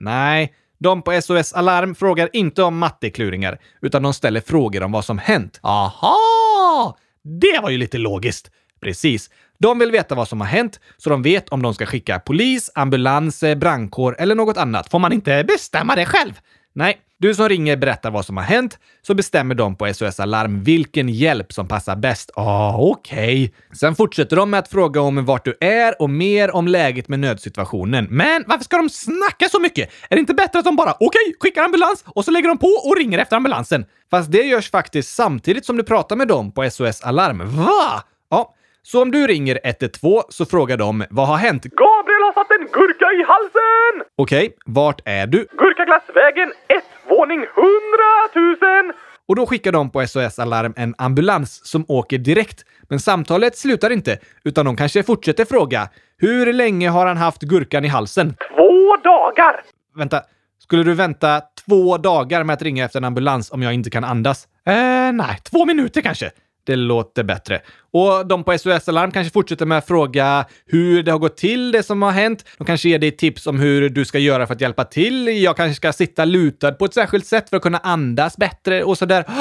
Nej, 0.00 0.54
de 0.78 1.02
på 1.02 1.22
SOS 1.22 1.52
Alarm 1.52 1.94
frågar 1.94 2.30
inte 2.32 2.62
om 2.62 2.78
mattekluringar, 2.78 3.58
utan 3.82 4.02
de 4.02 4.14
ställer 4.14 4.40
frågor 4.40 4.82
om 4.82 4.92
vad 4.92 5.04
som 5.04 5.18
hänt. 5.18 5.60
Aha! 5.62 6.96
Det 7.40 7.60
var 7.62 7.70
ju 7.70 7.78
lite 7.78 7.98
logiskt. 7.98 8.50
Precis. 8.80 9.30
De 9.58 9.78
vill 9.78 9.90
veta 9.90 10.14
vad 10.14 10.28
som 10.28 10.40
har 10.40 10.48
hänt, 10.48 10.80
så 10.96 11.10
de 11.10 11.22
vet 11.22 11.48
om 11.48 11.62
de 11.62 11.74
ska 11.74 11.86
skicka 11.86 12.18
polis, 12.18 12.70
ambulans, 12.74 13.44
brandkår 13.56 14.16
eller 14.18 14.34
något 14.34 14.56
annat. 14.56 14.90
Får 14.90 14.98
man 14.98 15.12
inte 15.12 15.44
bestämma 15.44 15.94
det 15.94 16.06
själv? 16.06 16.40
Nej, 16.72 16.98
du 17.18 17.34
som 17.34 17.48
ringer 17.48 17.76
berättar 17.76 18.10
vad 18.10 18.24
som 18.24 18.36
har 18.36 18.44
hänt, 18.44 18.78
så 19.02 19.14
bestämmer 19.14 19.54
de 19.54 19.76
på 19.76 19.94
SOS 19.94 20.20
Alarm 20.20 20.62
vilken 20.62 21.08
hjälp 21.08 21.52
som 21.52 21.68
passar 21.68 21.96
bäst. 21.96 22.30
Ah, 22.34 22.76
okej. 22.78 23.44
Okay. 23.44 23.50
Sen 23.78 23.94
fortsätter 23.94 24.36
de 24.36 24.50
med 24.50 24.58
att 24.58 24.68
fråga 24.68 25.00
om 25.00 25.24
vart 25.24 25.44
du 25.44 25.54
är 25.60 26.02
och 26.02 26.10
mer 26.10 26.56
om 26.56 26.68
läget 26.68 27.08
med 27.08 27.18
nödsituationen. 27.18 28.06
Men 28.10 28.44
varför 28.46 28.64
ska 28.64 28.76
de 28.76 28.90
snacka 28.90 29.48
så 29.48 29.60
mycket? 29.60 29.90
Är 30.10 30.16
det 30.16 30.20
inte 30.20 30.34
bättre 30.34 30.58
att 30.58 30.64
de 30.64 30.76
bara 30.76 30.92
okej, 30.92 31.06
okay, 31.06 31.34
skickar 31.40 31.62
ambulans 31.62 32.04
och 32.06 32.24
så 32.24 32.30
lägger 32.30 32.48
de 32.48 32.58
på 32.58 32.66
och 32.66 32.96
ringer 32.96 33.18
efter 33.18 33.36
ambulansen? 33.36 33.84
Fast 34.10 34.32
det 34.32 34.42
görs 34.42 34.70
faktiskt 34.70 35.14
samtidigt 35.14 35.66
som 35.66 35.76
du 35.76 35.82
pratar 35.82 36.16
med 36.16 36.28
dem 36.28 36.52
på 36.52 36.70
SOS 36.70 37.02
Alarm. 37.02 37.56
Va? 37.56 38.02
Ja, 38.30 38.54
så 38.82 39.02
om 39.02 39.10
du 39.10 39.26
ringer 39.26 39.60
112 39.64 40.22
så 40.28 40.46
frågar 40.46 40.76
de 40.76 41.04
vad 41.10 41.26
har 41.26 41.36
hänt? 41.36 41.62
Gabriel 41.62 42.22
har 42.22 42.32
satt 42.32 42.50
en 42.50 42.66
gurka 42.72 43.12
i 43.12 43.22
halsen! 43.22 44.06
Okej, 44.16 44.46
okay, 44.46 44.56
vart 44.66 45.00
är 45.04 45.26
du? 45.26 45.46
Gurkaglassvägen 45.58 46.52
1, 46.68 46.84
våning 47.16 47.38
100 47.38 48.84
000! 48.84 48.92
Och 49.28 49.36
då 49.36 49.46
skickar 49.46 49.72
de 49.72 49.90
på 49.90 50.06
SOS 50.06 50.38
Alarm 50.38 50.72
en 50.76 50.94
ambulans 50.98 51.66
som 51.66 51.84
åker 51.88 52.18
direkt. 52.18 52.64
Men 52.88 53.00
samtalet 53.00 53.58
slutar 53.58 53.90
inte, 53.90 54.18
utan 54.44 54.64
de 54.66 54.76
kanske 54.76 55.02
fortsätter 55.02 55.44
fråga. 55.44 55.88
Hur 56.18 56.52
länge 56.52 56.88
har 56.88 57.06
han 57.06 57.16
haft 57.16 57.42
gurkan 57.42 57.84
i 57.84 57.88
halsen? 57.88 58.34
Två 58.56 58.96
dagar! 59.04 59.60
Vänta, 59.96 60.22
skulle 60.58 60.82
du 60.82 60.94
vänta 60.94 61.42
två 61.66 61.96
dagar 61.98 62.44
med 62.44 62.54
att 62.54 62.62
ringa 62.62 62.84
efter 62.84 62.98
en 62.98 63.04
ambulans 63.04 63.50
om 63.50 63.62
jag 63.62 63.74
inte 63.74 63.90
kan 63.90 64.04
andas? 64.04 64.48
Eh, 64.66 65.12
nej, 65.12 65.38
två 65.50 65.64
minuter 65.64 66.00
kanske. 66.00 66.30
Det 66.66 66.76
låter 66.76 67.24
bättre. 67.24 67.60
Och 67.92 68.26
de 68.26 68.44
på 68.44 68.58
SOS 68.58 68.88
Alarm 68.88 69.10
kanske 69.10 69.32
fortsätter 69.32 69.66
med 69.66 69.78
att 69.78 69.86
fråga 69.86 70.44
hur 70.66 71.02
det 71.02 71.12
har 71.12 71.18
gått 71.18 71.36
till, 71.36 71.72
det 71.72 71.82
som 71.82 72.02
har 72.02 72.10
hänt. 72.10 72.44
De 72.58 72.64
kanske 72.64 72.88
ger 72.88 72.98
dig 72.98 73.10
tips 73.10 73.46
om 73.46 73.60
hur 73.60 73.88
du 73.88 74.04
ska 74.04 74.18
göra 74.18 74.46
för 74.46 74.54
att 74.54 74.60
hjälpa 74.60 74.84
till. 74.84 75.42
Jag 75.42 75.56
kanske 75.56 75.74
ska 75.74 75.92
sitta 75.92 76.24
lutad 76.24 76.72
på 76.72 76.84
ett 76.84 76.94
särskilt 76.94 77.26
sätt 77.26 77.50
för 77.50 77.56
att 77.56 77.62
kunna 77.62 77.78
andas 77.78 78.36
bättre 78.36 78.84
och 78.84 78.98
sådär. 78.98 79.24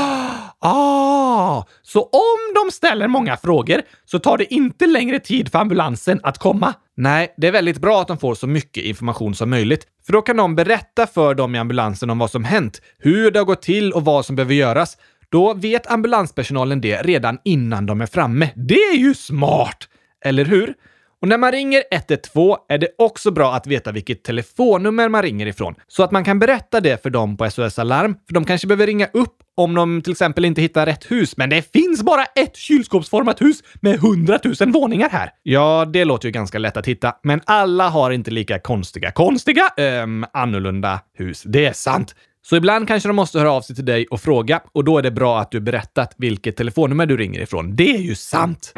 Ah, 0.59 1.65
så 1.81 2.01
om 2.01 2.53
de 2.55 2.71
ställer 2.71 3.07
många 3.07 3.37
frågor 3.37 3.81
så 4.05 4.19
tar 4.19 4.37
det 4.37 4.53
inte 4.53 4.87
längre 4.87 5.19
tid 5.19 5.51
för 5.51 5.59
ambulansen 5.59 6.19
att 6.23 6.37
komma? 6.37 6.73
Nej, 6.97 7.33
det 7.37 7.47
är 7.47 7.51
väldigt 7.51 7.77
bra 7.77 8.01
att 8.01 8.07
de 8.07 8.17
får 8.17 8.35
så 8.35 8.47
mycket 8.47 8.83
information 8.83 9.35
som 9.35 9.49
möjligt. 9.49 9.87
För 10.05 10.13
då 10.13 10.21
kan 10.21 10.37
de 10.37 10.55
berätta 10.55 11.07
för 11.07 11.35
dem 11.35 11.55
i 11.55 11.57
ambulansen 11.57 12.09
om 12.09 12.19
vad 12.19 12.31
som 12.31 12.43
hänt, 12.43 12.81
hur 12.99 13.31
det 13.31 13.39
har 13.39 13.45
gått 13.45 13.61
till 13.61 13.93
och 13.93 14.05
vad 14.05 14.25
som 14.25 14.35
behöver 14.35 14.53
göras. 14.53 14.97
Då 15.29 15.53
vet 15.53 15.91
ambulanspersonalen 15.91 16.81
det 16.81 17.01
redan 17.01 17.37
innan 17.43 17.85
de 17.85 18.01
är 18.01 18.05
framme. 18.05 18.49
Det 18.55 18.79
är 18.79 18.97
ju 18.97 19.13
smart! 19.13 19.87
Eller 20.25 20.45
hur? 20.45 20.73
Och 21.21 21.27
när 21.27 21.37
man 21.37 21.51
ringer 21.51 21.83
112 21.91 22.55
är 22.69 22.77
det 22.77 22.87
också 22.97 23.31
bra 23.31 23.53
att 23.53 23.67
veta 23.67 23.91
vilket 23.91 24.23
telefonnummer 24.23 25.09
man 25.09 25.21
ringer 25.21 25.45
ifrån, 25.45 25.75
så 25.87 26.03
att 26.03 26.11
man 26.11 26.23
kan 26.23 26.39
berätta 26.39 26.81
det 26.81 27.03
för 27.03 27.09
dem 27.09 27.37
på 27.37 27.49
SOS 27.49 27.79
Alarm, 27.79 28.15
för 28.27 28.33
de 28.33 28.45
kanske 28.45 28.67
behöver 28.67 28.87
ringa 28.87 29.07
upp 29.13 29.37
om 29.57 29.75
de 29.75 30.01
till 30.01 30.11
exempel 30.11 30.45
inte 30.45 30.61
hittar 30.61 30.85
rätt 30.85 31.11
hus. 31.11 31.37
Men 31.37 31.49
det 31.49 31.71
finns 31.73 32.03
bara 32.03 32.23
ett 32.23 32.55
kylskåpsformat 32.55 33.41
hus 33.41 33.63
med 33.81 33.95
100 33.95 34.39
000 34.59 34.71
våningar 34.71 35.09
här. 35.09 35.29
Ja, 35.43 35.85
det 35.93 36.05
låter 36.05 36.27
ju 36.27 36.31
ganska 36.31 36.59
lätt 36.59 36.77
att 36.77 36.87
hitta, 36.87 37.13
men 37.23 37.41
alla 37.45 37.89
har 37.89 38.11
inte 38.11 38.31
lika 38.31 38.59
konstiga, 38.59 39.11
konstiga, 39.11 39.63
ähm, 39.77 40.25
annorlunda 40.33 40.99
hus. 41.17 41.43
Det 41.45 41.65
är 41.65 41.73
sant. 41.73 42.15
Så 42.49 42.55
ibland 42.55 42.87
kanske 42.87 43.09
de 43.09 43.15
måste 43.15 43.39
höra 43.39 43.51
av 43.51 43.61
sig 43.61 43.75
till 43.75 43.85
dig 43.85 44.07
och 44.07 44.21
fråga 44.21 44.61
och 44.71 44.83
då 44.83 44.97
är 44.97 45.01
det 45.01 45.11
bra 45.11 45.39
att 45.39 45.51
du 45.51 45.59
berättat 45.59 46.13
vilket 46.17 46.55
telefonnummer 46.55 47.05
du 47.05 47.17
ringer 47.17 47.41
ifrån. 47.41 47.75
Det 47.75 47.95
är 47.95 48.01
ju 48.01 48.15
sant! 48.15 48.73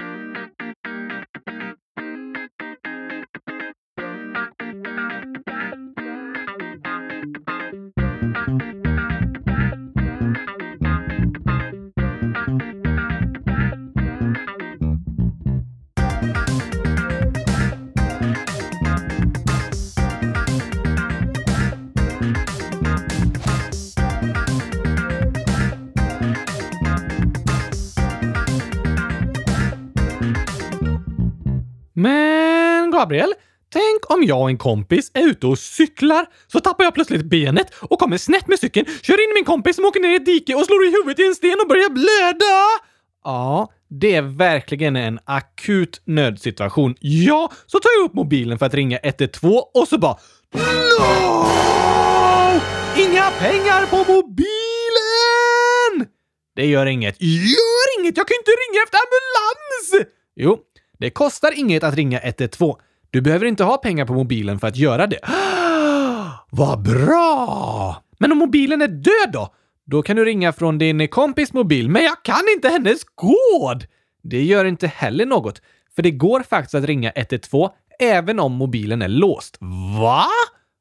Gabriel, 32.98 33.34
tänk 33.74 34.12
om 34.12 34.24
jag 34.24 34.42
och 34.42 34.50
en 34.50 34.58
kompis 34.58 35.12
är 35.14 35.28
ute 35.28 35.48
och 35.48 35.60
cyklar, 35.60 36.26
så 36.48 36.60
tappar 36.60 36.84
jag 36.84 36.94
plötsligt 36.94 37.26
benet 37.26 37.74
och 37.82 38.00
kommer 38.00 38.18
snett 38.18 38.48
med 38.48 38.60
cykeln, 38.60 38.86
kör 39.02 39.24
in 39.24 39.32
i 39.32 39.34
min 39.34 39.46
kompis 39.46 39.76
som 39.76 39.86
åker 39.86 40.00
ner 40.00 40.10
i 40.10 40.16
ett 40.16 40.26
dike 40.26 40.56
och 40.56 40.66
slår 40.66 40.86
i 40.86 40.92
huvudet 40.92 41.20
i 41.20 41.26
en 41.28 41.36
sten 41.36 41.60
och 41.62 41.68
börjar 41.68 41.90
blöda! 41.90 42.66
Ja, 43.24 43.72
det 43.90 44.16
är 44.16 44.22
verkligen 44.22 44.96
en 44.96 45.20
akut 45.26 46.02
nödsituation. 46.06 46.96
Ja, 47.00 47.52
så 47.66 47.80
tar 47.80 47.90
jag 48.00 48.06
upp 48.06 48.14
mobilen 48.14 48.60
för 48.60 48.66
att 48.66 48.74
ringa 48.74 49.00
112 49.04 49.52
och 49.74 49.88
så 49.88 49.98
bara 49.98 50.18
NO! 50.54 51.46
Inga 52.98 53.32
pengar 53.32 53.86
på 53.86 53.98
mobilen! 53.98 54.48
Det 56.56 56.66
gör 56.66 56.86
inget. 56.86 57.22
Gör 57.22 58.00
inget! 58.00 58.18
Jag 58.18 58.28
kan 58.28 58.36
ju 58.36 58.40
inte 58.40 58.52
ringa 58.52 58.84
efter 58.84 58.98
ambulans! 59.06 60.12
Jo, 60.40 60.60
det 60.98 61.10
kostar 61.10 61.60
inget 61.60 61.84
att 61.84 61.96
ringa 61.96 62.20
112. 62.20 62.74
Du 63.10 63.22
behöver 63.22 63.46
inte 63.46 63.64
ha 63.64 63.78
pengar 63.78 64.06
på 64.06 64.14
mobilen 64.14 64.60
för 64.60 64.68
att 64.68 64.78
göra 64.78 65.08
det. 65.08 65.20
Vad 66.50 66.82
bra! 66.82 68.04
Men 68.20 68.32
om 68.32 68.38
mobilen 68.38 68.82
är 68.82 68.88
död 68.88 69.34
då? 69.34 69.54
Då 69.86 70.02
kan 70.02 70.16
du 70.16 70.26
ringa 70.26 70.54
från 70.54 70.78
din 70.78 71.08
kompis 71.08 71.54
mobil. 71.54 71.90
Men 71.90 72.04
jag 72.04 72.24
kan 72.24 72.44
inte 72.56 72.70
hennes 72.70 73.04
kod! 73.04 73.86
Det 74.24 74.44
gör 74.44 74.66
inte 74.66 74.88
heller 74.88 75.26
något, 75.26 75.62
för 75.96 76.04
det 76.04 76.12
går 76.12 76.44
faktiskt 76.44 76.76
att 76.76 76.84
ringa 76.84 77.12
112 77.16 77.70
även 78.00 78.40
om 78.40 78.54
mobilen 78.54 79.02
är 79.02 79.08
låst. 79.08 79.58
Va? 80.00 80.26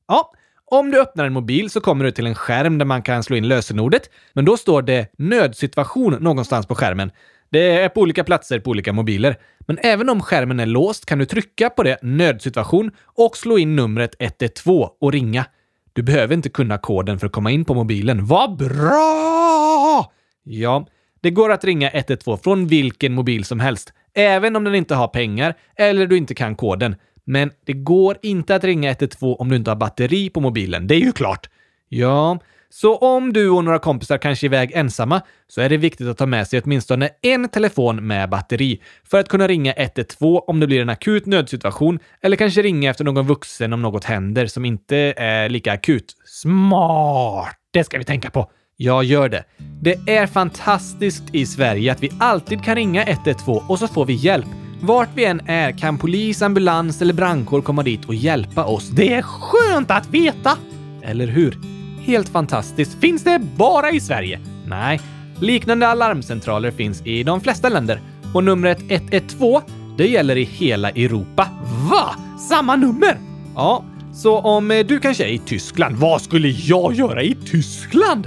Ja, 0.09 0.33
om 0.65 0.91
du 0.91 1.01
öppnar 1.01 1.25
en 1.25 1.33
mobil 1.33 1.71
så 1.71 1.81
kommer 1.81 2.05
du 2.05 2.11
till 2.11 2.27
en 2.27 2.35
skärm 2.35 2.79
där 2.79 2.87
man 2.87 3.03
kan 3.03 3.23
slå 3.23 3.37
in 3.37 3.49
lösenordet, 3.49 4.11
men 4.33 4.45
då 4.45 4.57
står 4.57 4.83
det 4.83 5.13
nödsituation 5.19 6.13
någonstans 6.13 6.67
på 6.67 6.75
skärmen. 6.75 7.11
Det 7.51 7.71
är 7.71 7.89
på 7.89 8.01
olika 8.01 8.25
platser 8.25 8.61
på 8.61 8.71
olika 8.71 8.93
mobiler. 8.93 9.37
Men 9.67 9.79
även 9.83 10.09
om 10.09 10.23
skärmen 10.23 10.61
är 10.61 10.67
låst 10.67 11.07
kan 11.07 11.19
du 11.19 11.25
trycka 11.25 11.71
på 11.71 11.83
det 11.83 11.99
nödsituation 12.03 12.91
och 13.05 13.37
slå 13.37 13.59
in 13.59 13.77
numret 13.77 14.15
112 14.19 14.89
och 15.01 15.13
ringa. 15.13 15.47
Du 15.93 16.03
behöver 16.03 16.35
inte 16.35 16.49
kunna 16.49 16.79
koden 16.79 17.19
för 17.19 17.27
att 17.27 17.33
komma 17.33 17.51
in 17.51 17.65
på 17.65 17.75
mobilen. 17.75 18.27
Vad 18.27 18.57
bra! 18.57 20.13
Ja, 20.43 20.87
det 21.21 21.31
går 21.31 21.53
att 21.53 21.65
ringa 21.65 21.91
112 21.91 22.37
från 22.37 22.67
vilken 22.67 23.15
mobil 23.15 23.45
som 23.45 23.61
helst, 23.61 23.93
även 24.15 24.57
om 24.57 24.65
den 24.65 24.75
inte 24.75 24.95
har 24.95 25.09
pengar 25.09 25.55
eller 25.77 26.07
du 26.07 26.17
inte 26.17 26.35
kan 26.35 26.57
koden. 26.57 26.97
Men 27.25 27.51
det 27.65 27.73
går 27.73 28.19
inte 28.23 28.55
att 28.55 28.65
ringa 28.65 28.91
112 28.91 29.37
om 29.39 29.49
du 29.49 29.57
inte 29.57 29.71
har 29.71 29.77
batteri 29.77 30.31
på 30.31 30.41
mobilen. 30.41 30.87
Det 30.87 30.95
är 30.95 31.01
ju 31.01 31.13
klart. 31.13 31.51
Ja, 31.89 32.39
så 32.71 32.97
om 32.97 33.33
du 33.33 33.51
och 33.51 33.65
några 33.65 33.79
kompisar 33.79 34.19
kanske 34.19 34.47
är 34.47 34.49
iväg 34.49 34.73
ensamma 34.75 35.23
så 35.49 35.61
är 35.61 35.69
det 35.69 35.77
viktigt 35.77 36.07
att 36.07 36.19
ta 36.19 36.27
med 36.27 36.49
sig 36.49 36.61
åtminstone 36.65 37.09
en 37.23 37.49
telefon 37.49 38.07
med 38.07 38.31
batteri 38.31 38.83
för 39.05 39.21
att 39.21 39.29
kunna 39.29 39.49
ringa 39.49 39.73
112 39.73 40.41
om 40.47 40.61
det 40.61 40.67
blir 40.67 40.83
en 40.83 40.89
akut 40.89 41.27
nödsituation 41.27 41.99
eller 42.23 42.37
kanske 42.37 42.63
ringa 42.63 42.91
efter 42.91 43.05
någon 43.05 43.27
vuxen 43.27 43.73
om 43.73 43.83
något 43.83 44.05
händer 44.05 44.47
som 44.47 44.65
inte 44.65 44.97
är 45.17 45.49
lika 45.49 45.73
akut. 45.73 46.17
Smart! 46.25 47.57
Det 47.71 47.85
ska 47.85 47.99
vi 47.99 48.05
tänka 48.05 48.31
på. 48.31 48.51
Jag 48.77 49.05
gör 49.05 49.29
det. 49.29 49.45
Det 49.83 49.93
är 49.93 50.27
fantastiskt 50.27 51.23
i 51.33 51.47
Sverige 51.47 51.93
att 51.93 52.03
vi 52.03 52.11
alltid 52.21 52.65
kan 52.65 52.75
ringa 52.75 53.05
112 53.05 53.65
och 53.69 53.79
så 53.79 53.89
får 53.89 54.05
vi 54.05 54.13
hjälp. 54.13 54.47
Vart 54.81 55.09
vi 55.15 55.25
än 55.25 55.41
är 55.47 55.79
kan 55.79 55.99
polis, 55.99 56.43
ambulans 56.43 57.03
eller 57.03 57.15
brandkår 57.15 57.63
komma 57.63 57.83
dit 57.83 58.05
och 58.05 58.15
hjälpa 58.15 58.65
oss. 58.65 58.89
Det 58.89 59.13
är 59.13 59.23
skönt 59.23 59.91
att 59.91 60.11
veta! 60.11 60.59
Eller 61.03 61.27
hur? 61.27 61.76
Helt 62.07 62.29
fantastiskt. 62.29 63.01
Finns 63.01 63.25
det 63.25 63.41
bara 63.57 63.91
i 63.91 64.01
Sverige? 64.01 64.41
Nej, 64.67 65.01
liknande 65.41 65.89
alarmcentraler 65.89 66.71
finns 66.71 67.07
i 67.07 67.23
de 67.23 67.41
flesta 67.41 67.69
länder. 67.69 68.01
Och 68.35 68.45
numret 68.45 68.79
112, 68.89 69.63
det 69.99 70.07
gäller 70.07 70.37
i 70.37 70.45
hela 70.45 70.91
Europa. 70.91 71.49
Va? 71.91 72.15
Samma 72.49 72.77
nummer? 72.77 73.19
Ja, 73.55 73.85
så 74.15 74.39
om 74.39 74.71
eh, 74.71 74.87
du 74.87 74.99
kanske 74.99 75.25
är 75.25 75.29
i 75.29 75.39
Tyskland, 75.39 75.97
vad 75.97 76.23
skulle 76.23 76.49
jag 76.49 76.95
göra 76.95 77.23
i 77.23 77.35
Tyskland? 77.35 78.27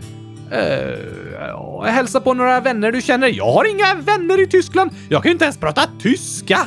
Uh, 0.51 1.85
hälsa 1.85 2.21
på 2.21 2.33
några 2.33 2.59
vänner 2.59 2.91
du 2.91 3.01
känner. 3.01 3.27
Jag 3.27 3.51
har 3.51 3.65
inga 3.71 3.95
vänner 3.95 4.43
i 4.43 4.47
Tyskland. 4.47 4.91
Jag 5.09 5.23
kan 5.23 5.29
ju 5.29 5.33
inte 5.33 5.45
ens 5.45 5.57
prata 5.57 5.81
tyska. 6.01 6.59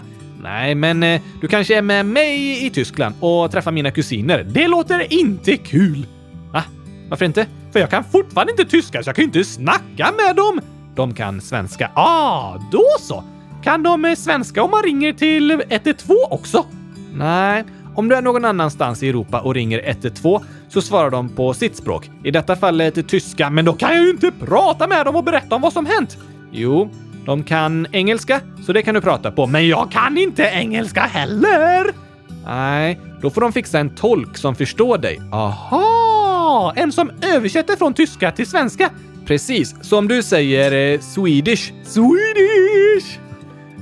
Nej, 0.43 0.75
men 0.75 1.03
uh, 1.03 1.21
du 1.41 1.49
kanske 1.49 1.77
är 1.77 1.83
med 1.83 2.07
mig 2.07 2.67
i 2.67 2.71
Tyskland 2.71 3.15
och 3.21 3.51
träffar 3.51 3.73
mina 3.73 3.91
kusiner. 3.91 4.45
Det 4.45 4.69
låter 4.69 5.13
inte 5.13 5.57
kul. 5.57 6.07
Varför 7.13 7.25
inte? 7.25 7.47
För 7.73 7.81
jag 7.81 7.91
kan 7.91 8.05
fortfarande 8.05 8.53
inte 8.53 8.65
tyska 8.65 9.03
så 9.03 9.09
jag 9.09 9.17
kan 9.17 9.23
ju 9.23 9.27
inte 9.27 9.45
snacka 9.45 10.13
med 10.17 10.37
dem. 10.37 10.61
De 10.95 11.15
kan 11.15 11.41
svenska. 11.41 11.91
Ah, 11.95 12.59
då 12.73 12.85
så. 13.01 13.25
Kan 13.63 13.83
de 13.83 14.05
eh, 14.05 14.15
svenska 14.15 14.63
om 14.63 14.71
man 14.71 14.83
ringer 14.83 15.13
till 15.13 15.51
112 15.69 16.19
också? 16.31 16.67
Nej, 17.15 17.65
om 17.95 18.09
du 18.09 18.17
är 18.17 18.23
någon 18.23 18.45
annanstans 18.45 19.03
i 19.03 19.09
Europa 19.09 19.41
och 19.41 19.55
ringer 19.55 19.81
112 19.85 20.41
så 20.69 20.83
svarar 20.83 21.11
de 21.11 21.29
på 21.29 21.55
sitt 21.55 21.77
språk. 21.77 22.11
I 22.25 22.31
detta 22.31 22.57
fallet 22.57 23.09
tyska, 23.09 23.51
men 23.51 23.65
då 23.65 23.73
kan 23.73 23.95
jag 23.95 24.05
ju 24.05 24.11
inte 24.11 24.31
prata 24.31 24.87
med 24.87 25.07
dem 25.07 25.17
och 25.17 25.25
berätta 25.25 25.55
om 25.55 25.63
vad 25.63 25.73
som 25.73 25.87
hänt. 25.87 26.19
Jo, 26.53 26.91
de 27.27 27.45
kan 27.45 27.87
engelska, 27.93 28.41
så 28.67 28.73
det 28.73 28.83
kan 28.83 28.95
du 28.95 29.01
prata 29.01 29.31
på. 29.31 29.47
Men 29.47 29.69
jag 29.69 29.93
kan 29.93 30.19
inte 30.19 30.43
engelska 30.43 31.01
heller! 31.01 31.93
Nej, 32.45 33.01
då 33.21 33.31
får 33.31 33.41
de 33.41 33.53
fixa 33.53 33.79
en 33.79 33.91
tolk 33.91 34.37
som 34.37 34.55
förstår 34.55 34.99
dig. 34.99 35.21
Aha! 35.33 36.22
En 36.77 36.93
som 36.93 37.11
översätter 37.23 37.77
från 37.77 37.95
tyska 37.95 38.31
till 38.33 38.47
svenska. 38.47 38.91
Precis, 39.27 39.75
så 39.81 39.99
om 39.99 40.09
du 40.09 40.23
säger 40.23 40.93
eh, 40.93 41.01
Swedish, 41.01 41.73
Swedish! 41.85 43.19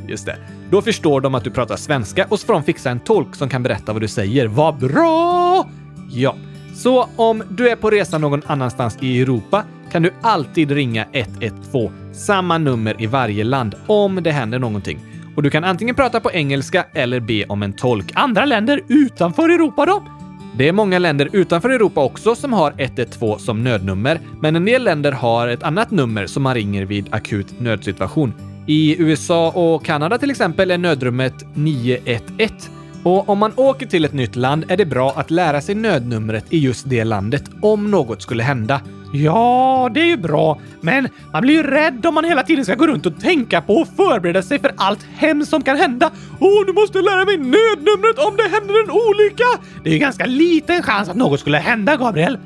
Just 0.08 0.26
det. 0.26 0.36
Då 0.70 0.82
förstår 0.82 1.20
de 1.20 1.34
att 1.34 1.44
du 1.44 1.50
pratar 1.50 1.76
svenska 1.76 2.26
och 2.28 2.40
så 2.40 2.46
får 2.46 2.52
de 2.52 2.62
fixa 2.62 2.90
en 2.90 3.00
tolk 3.00 3.34
som 3.34 3.48
kan 3.48 3.62
berätta 3.62 3.92
vad 3.92 4.02
du 4.02 4.08
säger. 4.08 4.46
Vad 4.46 4.78
bra! 4.78 5.68
Ja, 6.10 6.36
så 6.74 7.08
om 7.16 7.42
du 7.50 7.68
är 7.68 7.76
på 7.76 7.90
resa 7.90 8.18
någon 8.18 8.42
annanstans 8.46 8.98
i 9.00 9.20
Europa 9.20 9.64
kan 9.92 10.02
du 10.02 10.12
alltid 10.22 10.70
ringa 10.70 11.06
112, 11.12 11.90
samma 12.12 12.58
nummer 12.58 13.02
i 13.02 13.06
varje 13.06 13.44
land, 13.44 13.74
om 13.86 14.22
det 14.22 14.30
händer 14.30 14.58
någonting. 14.58 15.00
Och 15.36 15.42
du 15.42 15.50
kan 15.50 15.64
antingen 15.64 15.94
prata 15.94 16.20
på 16.20 16.32
engelska 16.32 16.84
eller 16.94 17.20
be 17.20 17.44
om 17.44 17.62
en 17.62 17.72
tolk. 17.72 18.12
Andra 18.14 18.44
länder 18.44 18.80
utanför 18.88 19.48
Europa 19.48 19.86
då? 19.86 20.19
Det 20.60 20.68
är 20.68 20.72
många 20.72 20.98
länder 20.98 21.28
utanför 21.32 21.70
Europa 21.70 22.04
också 22.04 22.34
som 22.34 22.52
har 22.52 22.74
112 22.78 23.38
som 23.38 23.64
nödnummer, 23.64 24.20
men 24.40 24.56
en 24.56 24.64
del 24.64 24.84
länder 24.84 25.12
har 25.12 25.48
ett 25.48 25.62
annat 25.62 25.90
nummer 25.90 26.26
som 26.26 26.42
man 26.42 26.54
ringer 26.54 26.84
vid 26.84 27.14
akut 27.14 27.60
nödsituation. 27.60 28.34
I 28.66 29.02
USA 29.02 29.50
och 29.50 29.84
Kanada 29.84 30.18
till 30.18 30.30
exempel 30.30 30.70
är 30.70 30.78
nödrummet 30.78 31.34
911. 31.54 32.54
Och 33.02 33.28
om 33.28 33.38
man 33.38 33.52
åker 33.56 33.86
till 33.86 34.04
ett 34.04 34.12
nytt 34.12 34.36
land 34.36 34.64
är 34.68 34.76
det 34.76 34.86
bra 34.86 35.12
att 35.16 35.30
lära 35.30 35.60
sig 35.60 35.74
nödnumret 35.74 36.44
i 36.50 36.58
just 36.58 36.88
det 36.88 37.04
landet 37.04 37.44
om 37.62 37.90
något 37.90 38.22
skulle 38.22 38.42
hända. 38.42 38.80
Ja, 39.12 39.90
det 39.94 40.00
är 40.00 40.06
ju 40.06 40.16
bra, 40.16 40.60
men 40.80 41.08
man 41.32 41.42
blir 41.42 41.54
ju 41.54 41.62
rädd 41.62 42.06
om 42.06 42.14
man 42.14 42.24
hela 42.24 42.42
tiden 42.42 42.64
ska 42.64 42.74
gå 42.74 42.86
runt 42.86 43.06
och 43.06 43.20
tänka 43.20 43.60
på 43.60 43.74
och 43.74 43.88
förbereda 43.96 44.42
sig 44.42 44.58
för 44.58 44.72
allt 44.76 45.06
hemskt 45.16 45.50
som 45.50 45.62
kan 45.62 45.76
hända. 45.76 46.10
Åh, 46.40 46.66
du 46.66 46.72
måste 46.72 46.98
lära 46.98 47.24
mig 47.24 47.36
nödnumret 47.36 48.18
om 48.18 48.36
det 48.36 48.42
händer 48.42 48.84
en 48.84 48.90
olycka! 48.90 49.44
Det 49.84 49.90
är 49.90 49.92
ju 49.94 49.98
ganska 49.98 50.26
liten 50.26 50.82
chans 50.82 51.08
att 51.08 51.16
något 51.16 51.40
skulle 51.40 51.58
hända, 51.58 51.96
Gabriel. 51.96 52.38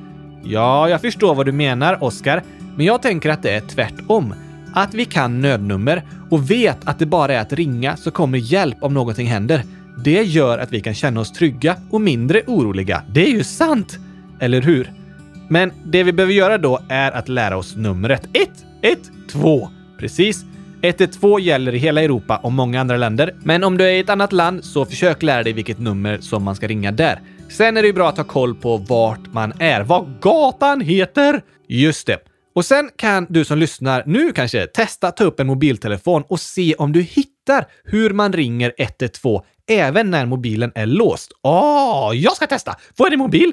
Ja, 0.44 0.88
jag 0.88 1.00
förstår 1.00 1.35
vad 1.35 1.46
du 1.46 1.53
menar, 1.53 2.05
Oskar, 2.05 2.42
men 2.77 2.87
jag 2.87 3.03
tänker 3.03 3.31
att 3.31 3.42
det 3.42 3.50
är 3.50 3.61
tvärtom. 3.61 4.35
Att 4.74 4.94
vi 4.94 5.05
kan 5.05 5.40
nödnummer 5.40 6.03
och 6.31 6.50
vet 6.50 6.88
att 6.88 6.98
det 6.98 7.07
bara 7.07 7.35
är 7.35 7.40
att 7.40 7.53
ringa 7.53 7.96
så 7.96 8.11
kommer 8.11 8.38
hjälp 8.38 8.77
om 8.81 8.94
någonting 8.94 9.27
händer. 9.27 9.62
Det 10.05 10.22
gör 10.22 10.59
att 10.59 10.72
vi 10.72 10.81
kan 10.81 10.94
känna 10.94 11.20
oss 11.20 11.33
trygga 11.33 11.77
och 11.90 12.00
mindre 12.00 12.42
oroliga. 12.46 13.03
Det 13.11 13.27
är 13.27 13.31
ju 13.31 13.44
sant! 13.44 13.98
Eller 14.40 14.62
hur? 14.62 15.03
Men 15.48 15.72
det 15.85 16.02
vi 16.02 16.12
behöver 16.12 16.35
göra 16.35 16.59
då 16.59 16.80
är 16.88 17.12
att 17.12 17.28
lära 17.28 17.57
oss 17.57 17.76
numret 17.76 18.28
112. 19.22 19.66
Precis. 19.98 20.44
112 20.83 21.40
gäller 21.40 21.74
i 21.74 21.78
hela 21.78 22.02
Europa 22.02 22.37
och 22.37 22.52
många 22.52 22.80
andra 22.80 22.96
länder. 22.96 23.35
Men 23.42 23.64
om 23.64 23.78
du 23.78 23.85
är 23.85 23.92
i 23.92 23.98
ett 23.98 24.11
annat 24.11 24.33
land 24.33 24.64
så 24.64 24.85
försök 24.85 25.22
lära 25.22 25.42
dig 25.42 25.52
vilket 25.52 25.78
nummer 25.78 26.18
som 26.18 26.42
man 26.42 26.57
ska 26.57 26.66
ringa 26.66 26.92
där. 26.92 27.20
Sen 27.48 27.76
är 27.76 27.83
det 27.83 27.87
ju 27.87 27.92
bra 27.92 28.09
att 28.09 28.16
ha 28.16 28.24
koll 28.24 28.54
på 28.54 28.76
vart 28.76 29.33
man 29.33 29.52
är, 29.59 29.83
vad 29.83 30.20
gatan 30.20 30.80
heter. 30.80 31.42
Just 31.68 32.07
det. 32.07 32.18
Och 32.54 32.64
sen 32.64 32.90
kan 32.96 33.26
du 33.30 33.44
som 33.44 33.59
lyssnar 33.59 34.02
nu 34.07 34.33
kanske 34.33 34.66
testa 34.66 35.11
ta 35.11 35.24
upp 35.24 35.40
en 35.40 35.46
mobiltelefon 35.46 36.22
och 36.28 36.40
se 36.40 36.74
om 36.74 36.92
du 36.92 37.02
hittar 37.02 37.66
hur 37.85 38.11
man 38.11 38.33
ringer 38.33 38.72
112 38.78 39.40
även 39.66 40.11
när 40.11 40.26
mobilen 40.26 40.72
är 40.74 40.87
låst. 40.87 41.33
Åh, 41.42 42.11
oh, 42.11 42.16
jag 42.16 42.37
ska 42.37 42.46
testa! 42.46 42.76
Får 42.96 43.07
jag 43.07 43.12
din 43.12 43.18
mobil? 43.18 43.52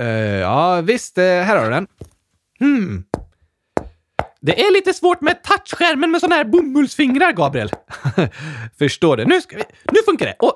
Uh, 0.00 0.06
ja, 0.40 0.80
visst. 0.80 1.18
Uh, 1.18 1.24
här 1.24 1.56
har 1.56 1.64
du 1.64 1.70
den. 1.70 1.86
Hmm. 2.58 3.04
Det 4.40 4.60
är 4.60 4.72
lite 4.72 4.94
svårt 4.94 5.20
med 5.20 5.42
touchskärmen 5.42 6.10
med 6.10 6.20
såna 6.20 6.34
här 6.34 6.44
bomullsfingrar, 6.44 7.32
Gabriel. 7.32 7.70
Förstår 8.78 9.16
det. 9.16 9.24
Nu, 9.24 9.40
ska 9.40 9.56
vi, 9.56 9.62
nu 9.92 9.98
funkar 10.06 10.26
det. 10.26 10.36
Och 10.38 10.54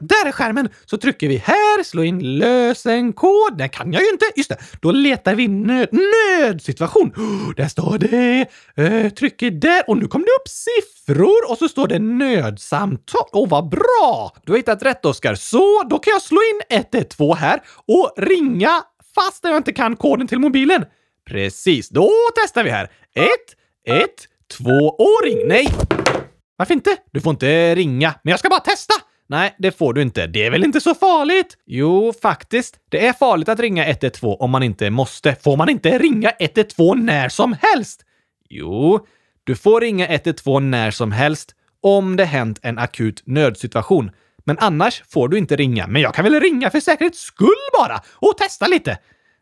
där 0.00 0.26
är 0.26 0.32
skärmen! 0.32 0.68
Så 0.84 0.96
trycker 0.96 1.28
vi 1.28 1.36
här, 1.36 1.82
slår 1.82 2.04
in 2.04 2.38
lösenkod. 2.38 3.58
Det 3.58 3.68
kan 3.68 3.92
jag 3.92 4.02
ju 4.02 4.08
inte. 4.08 4.24
Just 4.36 4.48
det, 4.48 4.56
då 4.80 4.92
letar 4.92 5.34
vi 5.34 5.48
nöd, 5.48 5.88
nödsituation. 5.92 7.12
Oh, 7.16 7.54
där 7.56 7.68
står 7.68 7.98
det. 7.98 8.46
Uh, 8.78 9.10
trycker 9.10 9.50
där 9.50 9.90
och 9.90 9.96
nu 9.96 10.06
kom 10.06 10.20
det 10.20 10.30
upp 10.40 10.48
siffror 10.48 11.50
och 11.50 11.58
så 11.58 11.68
står 11.68 11.88
det 11.88 11.98
nödsamtal. 11.98 13.28
Åh, 13.32 13.44
oh, 13.44 13.48
vad 13.48 13.68
bra! 13.68 14.36
Du 14.44 14.52
har 14.52 14.56
hittat 14.56 14.82
rätt, 14.82 15.04
Oskar. 15.04 15.34
Så 15.34 15.82
då 15.90 15.98
kan 15.98 16.10
jag 16.10 16.22
slå 16.22 16.38
in 16.70 16.78
112 16.92 17.34
här 17.36 17.62
och 17.86 18.14
ringa 18.16 18.82
fast 19.14 19.44
jag 19.44 19.56
inte 19.56 19.72
kan 19.72 19.96
koden 19.96 20.26
till 20.26 20.38
mobilen. 20.38 20.84
Precis, 21.26 21.88
då 21.88 22.10
testar 22.42 22.64
vi 22.64 22.70
här. 22.70 22.84
Ett, 23.14 23.56
ett, 24.02 24.28
två 24.58 24.88
och 24.98 25.24
ring. 25.24 25.48
Nej! 25.48 25.68
Varför 26.56 26.74
inte? 26.74 26.96
Du 27.12 27.20
får 27.20 27.30
inte 27.30 27.74
ringa. 27.74 28.14
Men 28.22 28.30
jag 28.30 28.38
ska 28.38 28.48
bara 28.48 28.60
testa! 28.60 28.93
Nej, 29.26 29.54
det 29.58 29.78
får 29.78 29.92
du 29.92 30.02
inte. 30.02 30.26
Det 30.26 30.46
är 30.46 30.50
väl 30.50 30.64
inte 30.64 30.80
så 30.80 30.94
farligt? 30.94 31.58
Jo, 31.66 32.12
faktiskt. 32.22 32.76
Det 32.88 33.06
är 33.06 33.12
farligt 33.12 33.48
att 33.48 33.60
ringa 33.60 33.86
112 33.86 34.36
om 34.38 34.50
man 34.50 34.62
inte 34.62 34.90
måste. 34.90 35.34
Får 35.34 35.56
man 35.56 35.68
inte 35.68 35.98
ringa 35.98 36.30
112 36.38 37.04
när 37.04 37.28
som 37.28 37.56
helst? 37.60 38.04
Jo, 38.48 39.06
du 39.44 39.56
får 39.56 39.80
ringa 39.80 40.06
112 40.06 40.64
när 40.64 40.90
som 40.90 41.12
helst 41.12 41.54
om 41.80 42.16
det 42.16 42.24
hänt 42.24 42.58
en 42.62 42.78
akut 42.78 43.22
nödsituation. 43.26 44.10
Men 44.44 44.58
annars 44.58 45.02
får 45.08 45.28
du 45.28 45.38
inte 45.38 45.56
ringa. 45.56 45.86
Men 45.86 46.02
jag 46.02 46.14
kan 46.14 46.24
väl 46.24 46.40
ringa 46.40 46.70
för 46.70 46.80
säkerhets 46.80 47.20
skull 47.20 47.48
bara 47.78 48.02
och 48.14 48.38
testa 48.38 48.66
lite? 48.66 48.98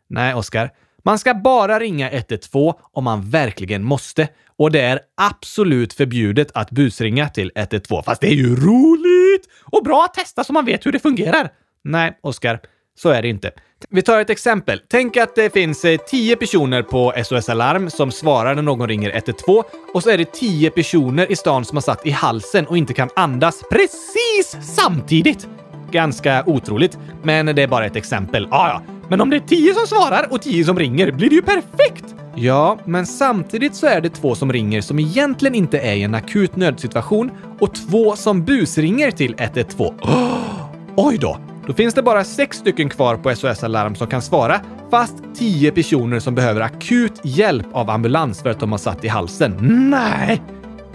Nej, 0.09 0.33
Oskar. 0.33 0.69
Man 1.05 1.19
ska 1.19 1.33
bara 1.33 1.79
ringa 1.79 2.09
112 2.11 2.73
om 2.93 3.03
man 3.03 3.29
verkligen 3.29 3.83
måste. 3.83 4.27
Och 4.57 4.71
det 4.71 4.81
är 4.81 4.99
absolut 5.17 5.93
förbjudet 5.93 6.51
att 6.53 6.71
busringa 6.71 7.29
till 7.29 7.51
112. 7.55 8.03
Fast 8.03 8.21
det 8.21 8.27
är 8.27 8.35
ju 8.35 8.55
roligt! 8.55 9.47
Och 9.63 9.83
bra 9.83 10.03
att 10.03 10.13
testa 10.13 10.43
så 10.43 10.53
man 10.53 10.65
vet 10.65 10.85
hur 10.85 10.91
det 10.91 10.99
fungerar. 10.99 11.49
Nej, 11.83 12.19
Oskar. 12.21 12.59
Så 12.95 13.09
är 13.09 13.21
det 13.21 13.27
inte. 13.27 13.51
Vi 13.89 14.01
tar 14.01 14.19
ett 14.19 14.29
exempel. 14.29 14.81
Tänk 14.87 15.17
att 15.17 15.35
det 15.35 15.53
finns 15.53 15.85
eh, 15.85 15.97
10 15.97 16.35
personer 16.35 16.83
på 16.83 17.13
SOS 17.25 17.49
Alarm 17.49 17.89
som 17.89 18.11
svarar 18.11 18.55
när 18.55 18.61
någon 18.61 18.87
ringer 18.87 19.09
112 19.09 19.63
och 19.93 20.03
så 20.03 20.09
är 20.09 20.17
det 20.17 20.31
10 20.33 20.69
personer 20.69 21.31
i 21.31 21.35
stan 21.35 21.65
som 21.65 21.75
har 21.77 21.81
satt 21.81 22.05
i 22.05 22.11
halsen 22.11 22.67
och 22.67 22.77
inte 22.77 22.93
kan 22.93 23.09
andas 23.15 23.63
precis 23.71 24.57
samtidigt. 24.75 25.47
Ganska 25.91 26.43
otroligt, 26.45 26.97
men 27.23 27.45
det 27.45 27.61
är 27.63 27.67
bara 27.67 27.85
ett 27.85 27.95
exempel. 27.95 28.47
Ah, 28.51 28.67
ja, 28.67 28.81
men 29.13 29.21
om 29.21 29.29
det 29.29 29.35
är 29.35 29.39
tio 29.39 29.73
som 29.73 29.87
svarar 29.87 30.27
och 30.31 30.41
tio 30.41 30.65
som 30.65 30.79
ringer 30.79 31.11
blir 31.11 31.29
det 31.29 31.35
ju 31.35 31.41
perfekt! 31.41 32.15
Ja, 32.35 32.79
men 32.85 33.05
samtidigt 33.05 33.75
så 33.75 33.87
är 33.87 34.01
det 34.01 34.09
två 34.09 34.35
som 34.35 34.53
ringer 34.53 34.81
som 34.81 34.99
egentligen 34.99 35.55
inte 35.55 35.79
är 35.79 35.93
i 35.93 36.03
en 36.03 36.15
akut 36.15 36.55
nödsituation 36.55 37.31
och 37.59 37.75
två 37.75 38.15
som 38.15 38.45
busringer 38.45 39.11
till 39.11 39.35
112. 39.37 39.95
Oh, 40.01 40.37
oj 40.95 41.17
då! 41.17 41.37
Då 41.67 41.73
finns 41.73 41.93
det 41.93 42.01
bara 42.03 42.23
sex 42.23 42.57
stycken 42.57 42.89
kvar 42.89 43.15
på 43.15 43.35
SOS 43.35 43.63
Alarm 43.63 43.95
som 43.95 44.07
kan 44.07 44.21
svara, 44.21 44.61
fast 44.91 45.15
tio 45.35 45.71
personer 45.71 46.19
som 46.19 46.35
behöver 46.35 46.61
akut 46.61 47.21
hjälp 47.23 47.67
av 47.73 47.89
ambulans 47.89 48.41
för 48.41 48.49
att 48.49 48.59
de 48.59 48.71
har 48.71 48.79
satt 48.79 49.03
i 49.03 49.07
halsen. 49.07 49.57
Nej! 49.89 50.41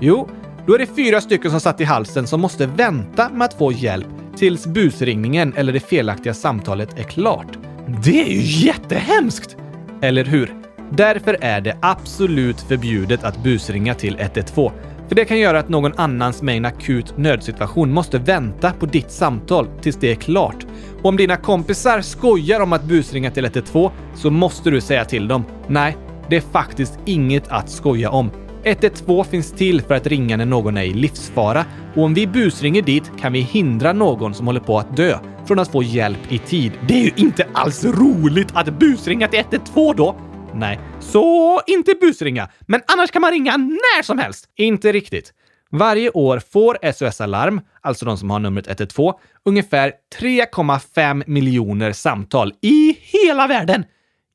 Jo, 0.00 0.28
då 0.66 0.74
är 0.74 0.78
det 0.78 0.96
fyra 0.96 1.20
stycken 1.20 1.50
som 1.50 1.60
satt 1.60 1.80
i 1.80 1.84
halsen 1.84 2.26
som 2.26 2.40
måste 2.40 2.66
vänta 2.66 3.28
med 3.28 3.44
att 3.44 3.54
få 3.54 3.72
hjälp 3.72 4.08
tills 4.36 4.66
busringningen 4.66 5.52
eller 5.56 5.72
det 5.72 5.80
felaktiga 5.80 6.34
samtalet 6.34 6.98
är 6.98 7.02
klart. 7.02 7.58
Det 7.88 8.22
är 8.22 8.26
ju 8.26 8.66
jättehemskt! 8.66 9.56
Eller 10.02 10.24
hur? 10.24 10.54
Därför 10.90 11.36
är 11.40 11.60
det 11.60 11.76
absolut 11.82 12.60
förbjudet 12.60 13.24
att 13.24 13.42
busringa 13.42 13.94
till 13.94 14.16
112. 14.18 14.70
För 15.08 15.14
det 15.14 15.24
kan 15.24 15.38
göra 15.38 15.58
att 15.58 15.68
någon 15.68 15.92
annans 15.96 16.42
med 16.42 16.56
en 16.56 16.64
akut 16.64 17.16
nödsituation 17.16 17.92
måste 17.92 18.18
vänta 18.18 18.72
på 18.72 18.86
ditt 18.86 19.10
samtal 19.10 19.68
tills 19.80 19.96
det 19.96 20.10
är 20.10 20.14
klart. 20.14 20.66
Och 21.02 21.08
om 21.08 21.16
dina 21.16 21.36
kompisar 21.36 22.00
skojar 22.00 22.60
om 22.60 22.72
att 22.72 22.84
busringa 22.84 23.30
till 23.30 23.44
112 23.44 23.90
så 24.14 24.30
måste 24.30 24.70
du 24.70 24.80
säga 24.80 25.04
till 25.04 25.28
dem. 25.28 25.44
Nej, 25.66 25.96
det 26.28 26.36
är 26.36 26.40
faktiskt 26.40 26.98
inget 27.04 27.48
att 27.48 27.70
skoja 27.70 28.10
om. 28.10 28.30
112 28.68 29.24
finns 29.24 29.52
till 29.52 29.82
för 29.82 29.94
att 29.94 30.06
ringa 30.06 30.36
när 30.36 30.46
någon 30.46 30.76
är 30.76 30.82
i 30.82 30.94
livsfara 30.94 31.64
och 31.96 32.04
om 32.04 32.14
vi 32.14 32.26
busringer 32.26 32.82
dit 32.82 33.10
kan 33.18 33.32
vi 33.32 33.40
hindra 33.40 33.92
någon 33.92 34.34
som 34.34 34.46
håller 34.46 34.60
på 34.60 34.78
att 34.78 34.96
dö 34.96 35.18
från 35.46 35.58
att 35.58 35.72
få 35.72 35.82
hjälp 35.82 36.32
i 36.32 36.38
tid. 36.38 36.72
Det 36.88 36.94
är 36.94 37.04
ju 37.04 37.12
inte 37.16 37.46
alls 37.52 37.84
roligt 37.84 38.48
att 38.54 38.78
busringa 38.78 39.28
till 39.28 39.38
112 39.38 39.96
då. 39.96 40.16
Nej, 40.54 40.80
så 41.00 41.60
inte 41.66 41.94
busringa, 42.00 42.48
men 42.60 42.80
annars 42.86 43.10
kan 43.10 43.22
man 43.22 43.30
ringa 43.30 43.56
när 43.56 44.02
som 44.02 44.18
helst. 44.18 44.48
Inte 44.56 44.92
riktigt. 44.92 45.32
Varje 45.70 46.10
år 46.10 46.42
får 46.52 46.92
SOS 46.92 47.20
Alarm, 47.20 47.60
alltså 47.80 48.04
de 48.04 48.18
som 48.18 48.30
har 48.30 48.38
numret 48.38 48.66
112, 48.66 49.14
ungefär 49.44 49.92
3,5 50.20 51.24
miljoner 51.26 51.92
samtal 51.92 52.52
i 52.62 52.98
hela 53.00 53.46
världen. 53.46 53.84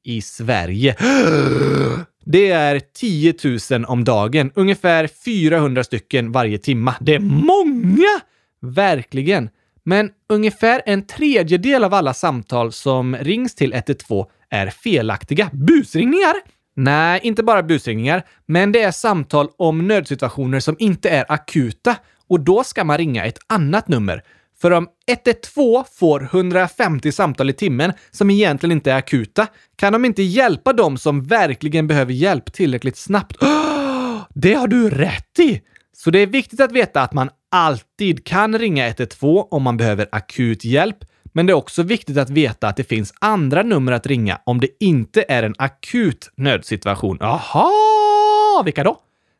I 0.03 0.21
Sverige. 0.21 0.95
Det 2.25 2.51
är 2.51 2.81
10 2.93 3.33
000 3.71 3.85
om 3.85 4.03
dagen, 4.03 4.51
ungefär 4.55 5.09
400 5.25 5.83
stycken 5.83 6.31
varje 6.31 6.57
timma. 6.57 6.95
Det 6.99 7.15
är 7.15 7.19
många! 7.19 8.19
Verkligen. 8.61 9.49
Men 9.83 10.09
ungefär 10.29 10.81
en 10.85 11.07
tredjedel 11.07 11.83
av 11.83 11.93
alla 11.93 12.13
samtal 12.13 12.71
som 12.71 13.15
rings 13.15 13.55
till 13.55 13.73
112 13.73 14.25
är 14.49 14.67
felaktiga. 14.67 15.49
Busringningar? 15.53 16.33
Nej, 16.75 17.19
inte 17.23 17.43
bara 17.43 17.63
busringningar, 17.63 18.23
men 18.45 18.71
det 18.71 18.81
är 18.81 18.91
samtal 18.91 19.49
om 19.57 19.87
nödsituationer 19.87 20.59
som 20.59 20.75
inte 20.79 21.09
är 21.09 21.25
akuta 21.27 21.95
och 22.27 22.39
då 22.39 22.63
ska 22.63 22.83
man 22.83 22.97
ringa 22.97 23.25
ett 23.25 23.39
annat 23.47 23.87
nummer. 23.87 24.23
För 24.63 24.71
om 24.71 24.87
112 25.07 25.83
får 25.99 26.23
150 26.23 27.11
samtal 27.11 27.49
i 27.49 27.53
timmen 27.53 27.93
som 28.11 28.29
egentligen 28.29 28.71
inte 28.71 28.91
är 28.91 28.95
akuta 28.95 29.47
kan 29.75 29.93
de 29.93 30.05
inte 30.05 30.23
hjälpa 30.23 30.73
dem 30.73 30.97
som 30.97 31.23
verkligen 31.23 31.87
behöver 31.87 32.13
hjälp 32.13 32.53
tillräckligt 32.53 32.97
snabbt. 32.97 33.37
det 34.33 34.53
har 34.53 34.67
du 34.67 34.89
rätt 34.89 35.39
i! 35.39 35.61
Så 35.97 36.11
det 36.11 36.19
är 36.19 36.27
viktigt 36.27 36.61
att 36.61 36.71
veta 36.71 37.01
att 37.01 37.13
man 37.13 37.29
alltid 37.51 38.25
kan 38.25 38.59
ringa 38.59 38.87
112 38.87 39.47
om 39.51 39.63
man 39.63 39.77
behöver 39.77 40.07
akut 40.11 40.65
hjälp, 40.65 40.97
men 41.33 41.45
det 41.45 41.53
är 41.53 41.55
också 41.55 41.83
viktigt 41.83 42.17
att 42.17 42.29
veta 42.29 42.67
att 42.67 42.77
det 42.77 42.83
finns 42.83 43.13
andra 43.21 43.63
nummer 43.63 43.91
att 43.91 44.07
ringa 44.07 44.39
om 44.43 44.59
det 44.59 44.69
inte 44.79 45.25
är 45.27 45.43
en 45.43 45.55
akut 45.57 46.31
nödsituation. 46.35 47.21
Aha! 47.21 48.61
Vilka 48.65 48.83
då? 48.83 48.99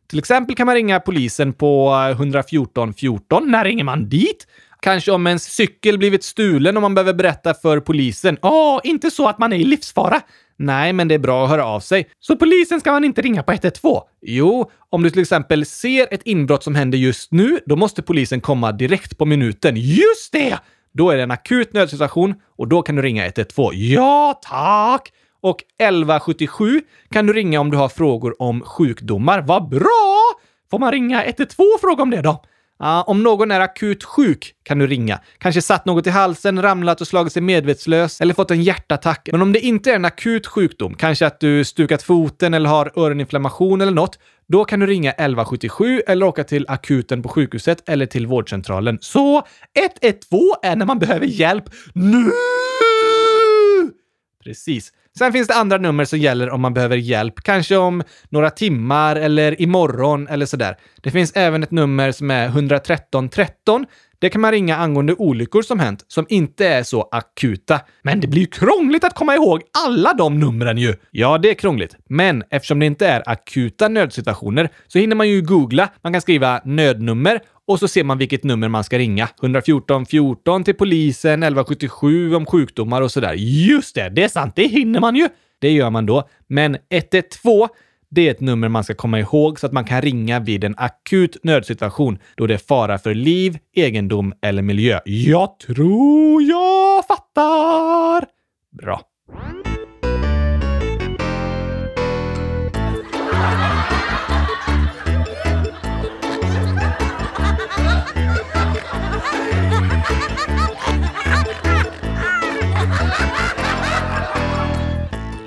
Till 0.09 0.19
exempel 0.19 0.55
kan 0.55 0.65
man 0.65 0.75
ringa 0.75 0.99
polisen 0.99 1.53
på 1.53 1.93
eh, 2.09 2.11
114 2.11 2.93
14. 2.93 3.51
När 3.51 3.63
ringer 3.63 3.83
man 3.83 4.09
dit? 4.09 4.47
Kanske 4.83 5.11
om 5.11 5.27
ens 5.27 5.43
cykel 5.43 5.97
blivit 5.97 6.23
stulen 6.23 6.77
och 6.77 6.81
man 6.81 6.95
behöver 6.95 7.13
berätta 7.13 7.53
för 7.53 7.79
polisen. 7.79 8.37
Åh, 8.41 8.77
oh, 8.77 8.81
inte 8.83 9.11
så 9.11 9.27
att 9.27 9.39
man 9.39 9.53
är 9.53 9.57
i 9.57 9.63
livsfara. 9.63 10.21
Nej, 10.57 10.93
men 10.93 11.07
det 11.07 11.15
är 11.15 11.19
bra 11.19 11.43
att 11.43 11.49
höra 11.49 11.65
av 11.65 11.79
sig. 11.79 12.09
Så 12.19 12.35
polisen 12.35 12.79
ska 12.79 12.91
man 12.91 13.03
inte 13.03 13.21
ringa 13.21 13.43
på 13.43 13.51
112? 13.51 14.01
Jo, 14.21 14.71
om 14.89 15.03
du 15.03 15.09
till 15.09 15.21
exempel 15.21 15.65
ser 15.65 16.07
ett 16.13 16.21
inbrott 16.25 16.63
som 16.63 16.75
händer 16.75 16.97
just 16.97 17.31
nu, 17.31 17.59
då 17.65 17.75
måste 17.75 18.01
polisen 18.01 18.41
komma 18.41 18.71
direkt 18.71 19.17
på 19.17 19.25
minuten. 19.25 19.75
Just 19.77 20.31
det! 20.31 20.59
Då 20.93 21.09
är 21.09 21.17
det 21.17 21.23
en 21.23 21.31
akut 21.31 21.73
nödsituation 21.73 22.35
och 22.57 22.67
då 22.67 22.81
kan 22.81 22.95
du 22.95 23.01
ringa 23.01 23.25
112. 23.25 23.75
Ja, 23.75 24.39
tack! 24.43 25.11
Och 25.41 25.63
1177 25.79 26.81
kan 27.11 27.25
du 27.25 27.33
ringa 27.33 27.59
om 27.59 27.71
du 27.71 27.77
har 27.77 27.89
frågor 27.89 28.41
om 28.41 28.61
sjukdomar. 28.61 29.41
Vad 29.41 29.69
bra! 29.69 30.19
Får 30.71 30.79
man 30.79 30.91
ringa 30.91 31.23
112 31.23 31.67
och 31.75 31.81
fråga 31.81 32.03
om 32.03 32.09
det 32.09 32.21
då? 32.21 32.43
Ah, 32.85 33.03
om 33.03 33.23
någon 33.23 33.51
är 33.51 33.59
akut 33.59 34.03
sjuk 34.03 34.53
kan 34.63 34.79
du 34.79 34.87
ringa. 34.87 35.19
Kanske 35.37 35.61
satt 35.61 35.85
något 35.85 36.07
i 36.07 36.09
halsen, 36.09 36.61
ramlat 36.61 37.01
och 37.01 37.07
slagit 37.07 37.33
sig 37.33 37.41
medvetslös 37.41 38.21
eller 38.21 38.33
fått 38.33 38.51
en 38.51 38.63
hjärtattack. 38.63 39.29
Men 39.31 39.41
om 39.41 39.53
det 39.53 39.59
inte 39.59 39.91
är 39.91 39.95
en 39.95 40.05
akut 40.05 40.47
sjukdom, 40.47 40.95
kanske 40.95 41.27
att 41.27 41.39
du 41.39 41.65
stukat 41.65 42.03
foten 42.03 42.53
eller 42.53 42.69
har 42.69 42.91
öroninflammation 42.95 43.81
eller 43.81 43.91
något, 43.91 44.19
då 44.47 44.65
kan 44.65 44.79
du 44.79 44.87
ringa 44.87 45.11
1177 45.11 46.01
eller 46.07 46.25
åka 46.25 46.43
till 46.43 46.65
akuten 46.67 47.21
på 47.21 47.29
sjukhuset 47.29 47.89
eller 47.89 48.05
till 48.05 48.27
vårdcentralen. 48.27 48.97
Så 49.01 49.43
112 50.01 50.41
är 50.63 50.75
när 50.75 50.85
man 50.85 50.99
behöver 50.99 51.25
hjälp 51.25 51.63
nu! 51.93 52.31
Precis. 54.43 54.91
Sen 55.17 55.33
finns 55.33 55.47
det 55.47 55.53
andra 55.53 55.77
nummer 55.77 56.05
som 56.05 56.19
gäller 56.19 56.49
om 56.49 56.61
man 56.61 56.73
behöver 56.73 56.97
hjälp, 56.97 57.43
kanske 57.43 57.77
om 57.77 58.03
några 58.29 58.49
timmar 58.49 59.15
eller 59.15 59.61
imorgon 59.61 60.27
eller 60.27 60.45
sådär. 60.45 60.77
Det 61.01 61.11
finns 61.11 61.31
även 61.35 61.63
ett 61.63 61.71
nummer 61.71 62.11
som 62.11 62.31
är 62.31 62.45
113 62.45 63.29
13. 63.29 63.85
Det 64.23 64.29
kan 64.29 64.41
man 64.41 64.51
ringa 64.51 64.75
angående 64.75 65.13
olyckor 65.13 65.61
som 65.61 65.79
hänt, 65.79 66.05
som 66.07 66.25
inte 66.29 66.67
är 66.67 66.83
så 66.83 67.09
akuta. 67.11 67.79
Men 68.01 68.19
det 68.19 68.27
blir 68.27 68.41
ju 68.41 68.47
krångligt 68.47 69.03
att 69.03 69.15
komma 69.15 69.35
ihåg 69.35 69.61
alla 69.85 70.13
de 70.13 70.39
numren 70.39 70.77
ju. 70.77 70.95
Ja, 71.11 71.37
det 71.37 71.49
är 71.49 71.53
krångligt. 71.53 71.95
Men 72.09 72.43
eftersom 72.49 72.79
det 72.79 72.85
inte 72.85 73.07
är 73.07 73.29
akuta 73.29 73.87
nödsituationer 73.87 74.69
så 74.87 74.99
hinner 74.99 75.15
man 75.15 75.29
ju 75.29 75.41
googla. 75.41 75.89
Man 76.01 76.13
kan 76.13 76.21
skriva 76.21 76.61
nödnummer 76.65 77.39
och 77.67 77.79
så 77.79 77.87
ser 77.87 78.03
man 78.03 78.17
vilket 78.17 78.43
nummer 78.43 78.67
man 78.67 78.83
ska 78.83 78.97
ringa. 78.97 79.29
114 79.41 80.05
14 80.05 80.63
till 80.63 80.75
polisen, 80.75 81.43
1177 81.43 82.35
om 82.35 82.45
sjukdomar 82.45 83.01
och 83.01 83.11
sådär. 83.11 83.33
Just 83.37 83.95
det, 83.95 84.09
det 84.09 84.23
är 84.23 84.27
sant. 84.27 84.53
Det 84.55 84.67
hinner 84.67 84.99
man 84.99 85.15
ju. 85.15 85.27
Det 85.59 85.71
gör 85.71 85.89
man 85.89 86.05
då. 86.05 86.29
Men 86.47 86.77
112 86.89 87.67
det 88.15 88.27
är 88.27 88.31
ett 88.31 88.41
nummer 88.41 88.69
man 88.69 88.83
ska 88.83 88.93
komma 88.93 89.19
ihåg 89.19 89.59
så 89.59 89.65
att 89.65 89.73
man 89.73 89.85
kan 89.85 90.01
ringa 90.01 90.39
vid 90.39 90.63
en 90.63 90.75
akut 90.77 91.37
nödsituation 91.43 92.19
då 92.35 92.47
det 92.47 92.53
är 92.53 92.57
fara 92.57 92.97
för 92.97 93.13
liv, 93.13 93.57
egendom 93.75 94.33
eller 94.41 94.61
miljö. 94.61 94.99
Jag 95.05 95.59
tror 95.59 96.41
jag 96.41 97.05
fattar! 97.05 98.25
Bra. 98.81 99.01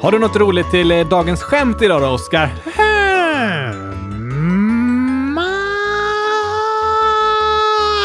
Har 0.01 0.12
du 0.12 0.18
något 0.18 0.36
roligt 0.36 0.70
till 0.70 0.90
eh, 0.90 1.09
dagens 1.09 1.42
skämt 1.42 1.82
idag 1.82 2.03
då, 2.03 2.09
Oskar? 2.09 2.51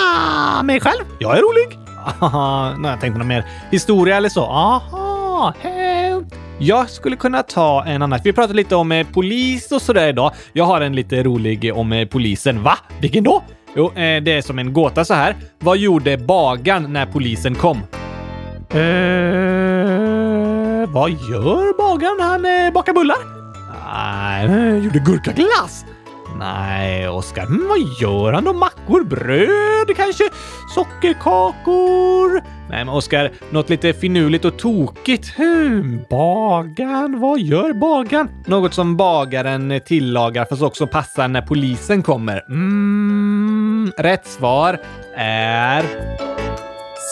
Ah, 0.05 0.63
mig 0.63 0.79
själv? 0.79 1.03
Jag 1.19 1.37
är 1.37 1.41
rolig. 1.41 1.79
Aha, 2.19 2.73
nu 2.77 2.83
har 2.83 2.89
jag 2.89 3.01
tänkt 3.01 3.13
på 3.13 3.19
något 3.19 3.27
mer. 3.27 3.45
Historia 3.71 4.17
eller 4.17 4.29
så? 4.29 4.43
Aha, 4.43 5.53
he. 5.61 6.21
Jag 6.59 6.89
skulle 6.89 7.15
kunna 7.15 7.43
ta 7.43 7.83
en 7.85 8.01
annan. 8.01 8.19
Vi 8.23 8.33
pratade 8.33 8.53
lite 8.53 8.75
om 8.75 8.91
eh, 8.91 9.07
polis 9.13 9.71
och 9.71 9.81
sådär 9.81 10.07
idag. 10.07 10.31
Jag 10.53 10.63
har 10.63 10.81
en 10.81 10.95
lite 10.95 11.23
rolig 11.23 11.71
om 11.75 11.91
eh, 11.91 12.07
polisen. 12.07 12.63
Va? 12.63 12.77
Vilken 12.99 13.23
då? 13.23 13.43
Jo, 13.75 13.91
det 13.95 14.27
är 14.27 14.41
som 14.41 14.59
en 14.59 14.73
gåta 14.73 15.05
så 15.05 15.13
här. 15.13 15.35
Vad 15.59 15.77
gjorde 15.77 16.17
bagaren 16.17 16.93
när 16.93 17.05
polisen 17.05 17.55
kom? 17.55 17.77
Eh, 18.73 19.70
vad 20.85 21.11
gör 21.11 21.77
bagaren 21.77 22.17
när 22.19 22.25
han 22.25 22.65
eh, 22.67 22.73
bakar 22.73 22.93
bullar? 22.93 23.17
Nej, 23.93 24.45
Eh, 24.45 24.77
gjorde 24.77 24.99
gurkaglass? 24.99 25.85
Nej, 26.39 27.07
Oskar. 27.09 27.45
Mm, 27.45 27.67
vad 27.67 27.79
gör 28.01 28.33
han 28.33 28.43
då? 28.43 28.53
Mackor, 28.53 29.03
bröd 29.03 29.95
kanske? 29.97 30.23
Sockerkakor? 30.75 32.33
Nej, 32.69 32.85
men 32.85 32.89
Oskar, 32.89 33.31
något 33.49 33.69
lite 33.69 33.93
finurligt 33.93 34.45
och 34.45 34.57
tokigt. 34.57 35.29
Hmm, 35.37 35.99
bagaren, 36.09 37.19
vad 37.19 37.39
gör 37.39 37.73
bagaren? 37.73 38.29
Något 38.45 38.73
som 38.73 38.97
bagaren 38.97 39.81
tillagar 39.85 40.45
fast 40.45 40.61
också 40.61 40.87
passar 40.87 41.27
när 41.27 41.41
polisen 41.41 42.03
kommer. 42.03 42.43
Mm, 42.49 43.91
rätt 43.97 44.27
svar 44.27 44.79
är 45.17 45.83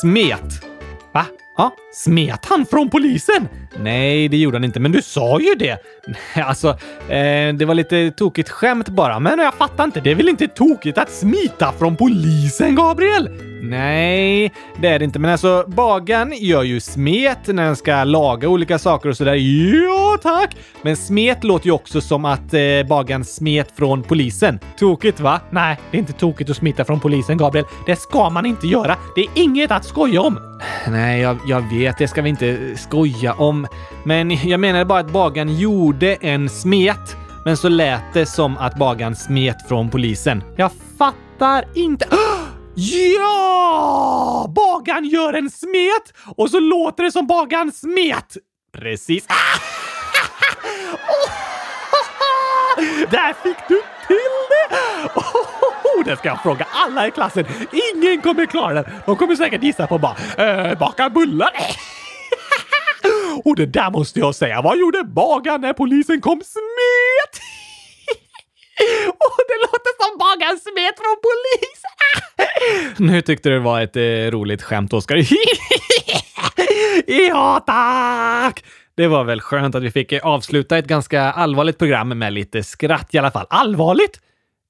smet. 0.02 0.64
Va? 1.14 1.26
Ja, 1.58 1.72
smet 1.94 2.46
han 2.46 2.66
från 2.66 2.90
polisen? 2.90 3.48
Nej, 3.80 4.28
det 4.28 4.38
gjorde 4.38 4.58
han 4.58 4.64
inte, 4.64 4.80
men 4.80 4.92
du 4.92 5.02
sa 5.02 5.40
ju 5.40 5.56
det. 5.56 5.78
Alltså, 6.46 6.70
eh, 7.10 7.54
det 7.54 7.66
var 7.66 7.74
lite 7.74 8.12
tokigt 8.12 8.50
skämt 8.50 8.90
bara. 8.90 9.20
Men 9.20 9.40
jag 9.40 9.54
fattar 9.54 9.84
inte, 9.84 10.00
det 10.00 10.12
är 10.12 10.16
väl 10.16 10.30
inte 10.30 10.48
tokigt 10.48 10.98
att 10.98 11.12
smita 11.12 11.74
från 11.80 11.96
polisen, 11.96 12.76
Gabriel? 12.76 13.30
Nej, 13.62 14.54
det 14.82 14.88
är 14.88 15.00
det 15.00 15.06
inte. 15.06 15.20
Men 15.20 15.32
alltså, 15.32 15.64
bagaren 15.68 16.34
gör 16.38 16.64
ju 16.64 16.80
smet 16.80 17.48
när 17.48 17.66
den 17.66 17.76
ska 17.76 18.04
laga 18.04 18.50
olika 18.50 18.80
saker 18.80 19.10
och 19.10 19.18
sådär. 19.18 19.36
Ja, 19.84 20.18
tack! 20.22 20.56
Men 20.82 20.98
smet 20.98 21.44
låter 21.44 21.66
ju 21.66 21.72
också 21.72 22.02
som 22.02 22.26
att 22.26 22.54
eh, 22.54 22.88
bagaren 22.90 23.26
smet 23.26 23.72
från 23.76 24.04
polisen. 24.04 24.60
Tokigt 24.78 25.20
va? 25.20 25.40
Nej, 25.50 25.80
det 25.92 25.98
är 25.98 26.00
inte 26.00 26.14
tokigt 26.14 26.50
att 26.50 26.58
smita 26.58 26.86
från 26.86 27.00
polisen, 27.00 27.38
Gabriel. 27.38 27.66
Det 27.86 27.96
ska 27.96 28.30
man 28.30 28.46
inte 28.46 28.68
göra. 28.68 28.96
Det 29.16 29.22
är 29.22 29.28
inget 29.36 29.72
att 29.72 29.86
skoja 29.86 30.22
om. 30.22 30.60
Nej, 30.88 31.22
jag, 31.22 31.38
jag 31.48 31.62
vet, 31.62 31.79
det 31.80 32.08
ska 32.08 32.22
vi 32.22 32.30
inte 32.30 32.78
skoja 32.78 33.34
om. 33.34 33.68
Men 34.06 34.48
jag 34.50 34.60
menade 34.60 34.86
bara 34.86 35.00
att 35.00 35.12
Bagan 35.12 35.58
gjorde 35.58 36.16
en 36.16 36.50
smet, 36.50 37.16
men 37.46 37.58
så 37.58 37.70
lät 37.70 38.14
det 38.14 38.26
som 38.26 38.58
att 38.58 38.76
Bagan 38.76 39.16
smet 39.16 39.68
från 39.68 39.90
polisen. 39.90 40.44
Jag 40.56 40.72
fattar 40.98 41.66
inte. 41.76 42.08
Ja! 42.76 44.54
Bagan 44.56 45.06
gör 45.06 45.34
en 45.34 45.50
smet 45.50 46.14
och 46.36 46.50
så 46.50 46.60
låter 46.60 47.04
det 47.04 47.12
som 47.12 47.28
Bagan 47.28 47.72
smet. 47.72 48.38
Precis. 48.74 49.28
Där 53.12 53.34
fick 53.44 53.58
du 53.68 53.82
till 54.10 54.18
det! 54.50 55.10
Oh, 55.98 56.04
det 56.06 56.18
ska 56.18 56.28
jag 56.30 56.44
fråga 56.44 56.68
alla 56.72 57.08
i 57.08 57.12
klassen. 57.12 57.46
Ingen 57.94 58.22
kommer 58.22 58.46
klara 58.46 58.74
den. 58.74 58.86
De 59.06 59.16
kommer 59.16 59.36
säkert 59.36 59.64
gissa 59.64 59.88
på 59.88 59.98
bara 59.98 60.16
eh, 60.38 60.78
baka 60.78 61.10
bullar. 61.10 61.50
Och 63.46 63.56
det 63.56 63.66
där 63.66 63.92
måste 63.92 64.20
jag 64.20 64.36
säga. 64.36 64.62
Vad 64.62 64.78
gjorde 64.78 65.04
bagaren 65.04 65.62
när 65.62 65.74
polisen 65.74 66.22
kom 66.22 66.42
smet? 66.46 67.42
Och 69.10 69.38
det 69.48 69.58
låter 69.62 70.04
som 70.04 70.18
bagaren 70.18 70.60
smet 70.60 70.96
från 71.00 71.16
polisen. 71.28 71.96
Nu 72.98 73.22
tyckte 73.22 73.50
du 73.50 73.56
det 73.56 73.62
var 73.62 73.82
ett 73.82 73.96
eh, 73.96 74.32
roligt 74.32 74.62
skämt, 74.64 74.94
Oskar. 74.94 75.18
ja, 77.08 77.64
tack! 77.66 78.64
Det 79.00 79.08
var 79.08 79.24
väl 79.24 79.42
skönt 79.42 79.76
att 79.76 79.84
vi 79.84 79.92
fick 79.92 80.12
eh, 80.12 80.26
avsluta 80.26 80.78
ett 80.78 80.88
ganska 80.88 81.22
allvarligt 81.22 81.78
program 81.78 82.10
med 82.10 82.34
lite 82.34 82.64
skratt 82.64 83.16
i 83.16 83.18
alla 83.18 83.32
fall. 83.32 83.46
Allvarligt? 83.50 84.22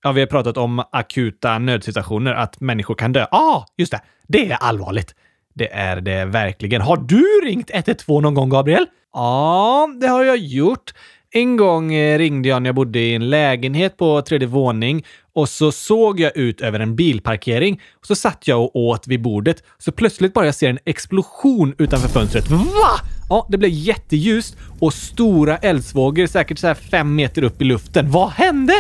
Ja, 0.04 0.12
vi 0.12 0.20
har 0.20 0.28
pratat 0.28 0.58
om 0.58 0.84
akuta 0.92 1.60
nödsituationer, 1.60 2.34
att 2.34 2.60
människor 2.60 2.96
kan 2.96 3.12
dö. 3.12 3.26
Ja, 3.32 3.38
ah, 3.38 3.66
just 3.78 3.92
det. 3.92 4.02
Det 4.28 4.52
är 4.52 4.56
allvarligt. 4.56 5.16
Det 5.56 5.74
är 5.74 6.02
det 6.02 6.26
verkligen. 6.26 6.82
Har 6.82 6.98
du 6.98 7.24
ringt 7.46 7.72
112 7.74 8.22
någon 8.24 8.34
gång, 8.34 8.50
Gabriel? 8.50 8.86
Ja, 9.14 9.90
det 10.02 10.08
har 10.08 10.24
jag 10.24 10.38
gjort. 10.38 10.94
En 11.32 11.58
gång 11.58 11.94
eh, 11.94 12.18
ringde 12.18 12.50
jag 12.50 12.62
när 12.62 12.68
jag 12.68 12.76
bodde 12.76 13.00
i 13.00 13.16
en 13.16 13.30
lägenhet 13.30 13.98
på 13.98 14.22
tredje 14.22 14.48
våning 14.48 15.06
och 15.34 15.50
så 15.50 15.72
såg 15.72 16.20
jag 16.20 16.38
ut 16.38 16.62
över 16.62 16.80
en 16.80 16.96
bilparkering 16.96 17.82
och 18.00 18.06
så 18.06 18.16
satt 18.16 18.48
jag 18.48 18.62
och 18.62 18.76
åt 18.76 19.08
vid 19.08 19.22
bordet. 19.22 19.64
Så 19.78 19.92
plötsligt 19.92 20.34
bara 20.34 20.46
jag 20.46 20.56
ser 20.56 20.70
en 20.70 20.80
explosion 20.86 21.76
utanför 21.78 22.10
fönstret. 22.10 22.50
Va? 22.50 23.00
Ja, 23.30 23.48
det 23.50 23.58
blev 23.58 23.72
jätteljust 23.72 24.58
och 24.80 24.94
stora 24.94 25.58
eldsvågor 25.58 26.28
säkert 26.28 26.60
så 26.60 26.68
här 26.68 26.74
fem 26.74 27.16
meter 27.16 27.44
upp 27.44 27.62
i 27.62 27.66
luften. 27.66 28.12
Vad 28.12 28.30
hände? 28.30 28.74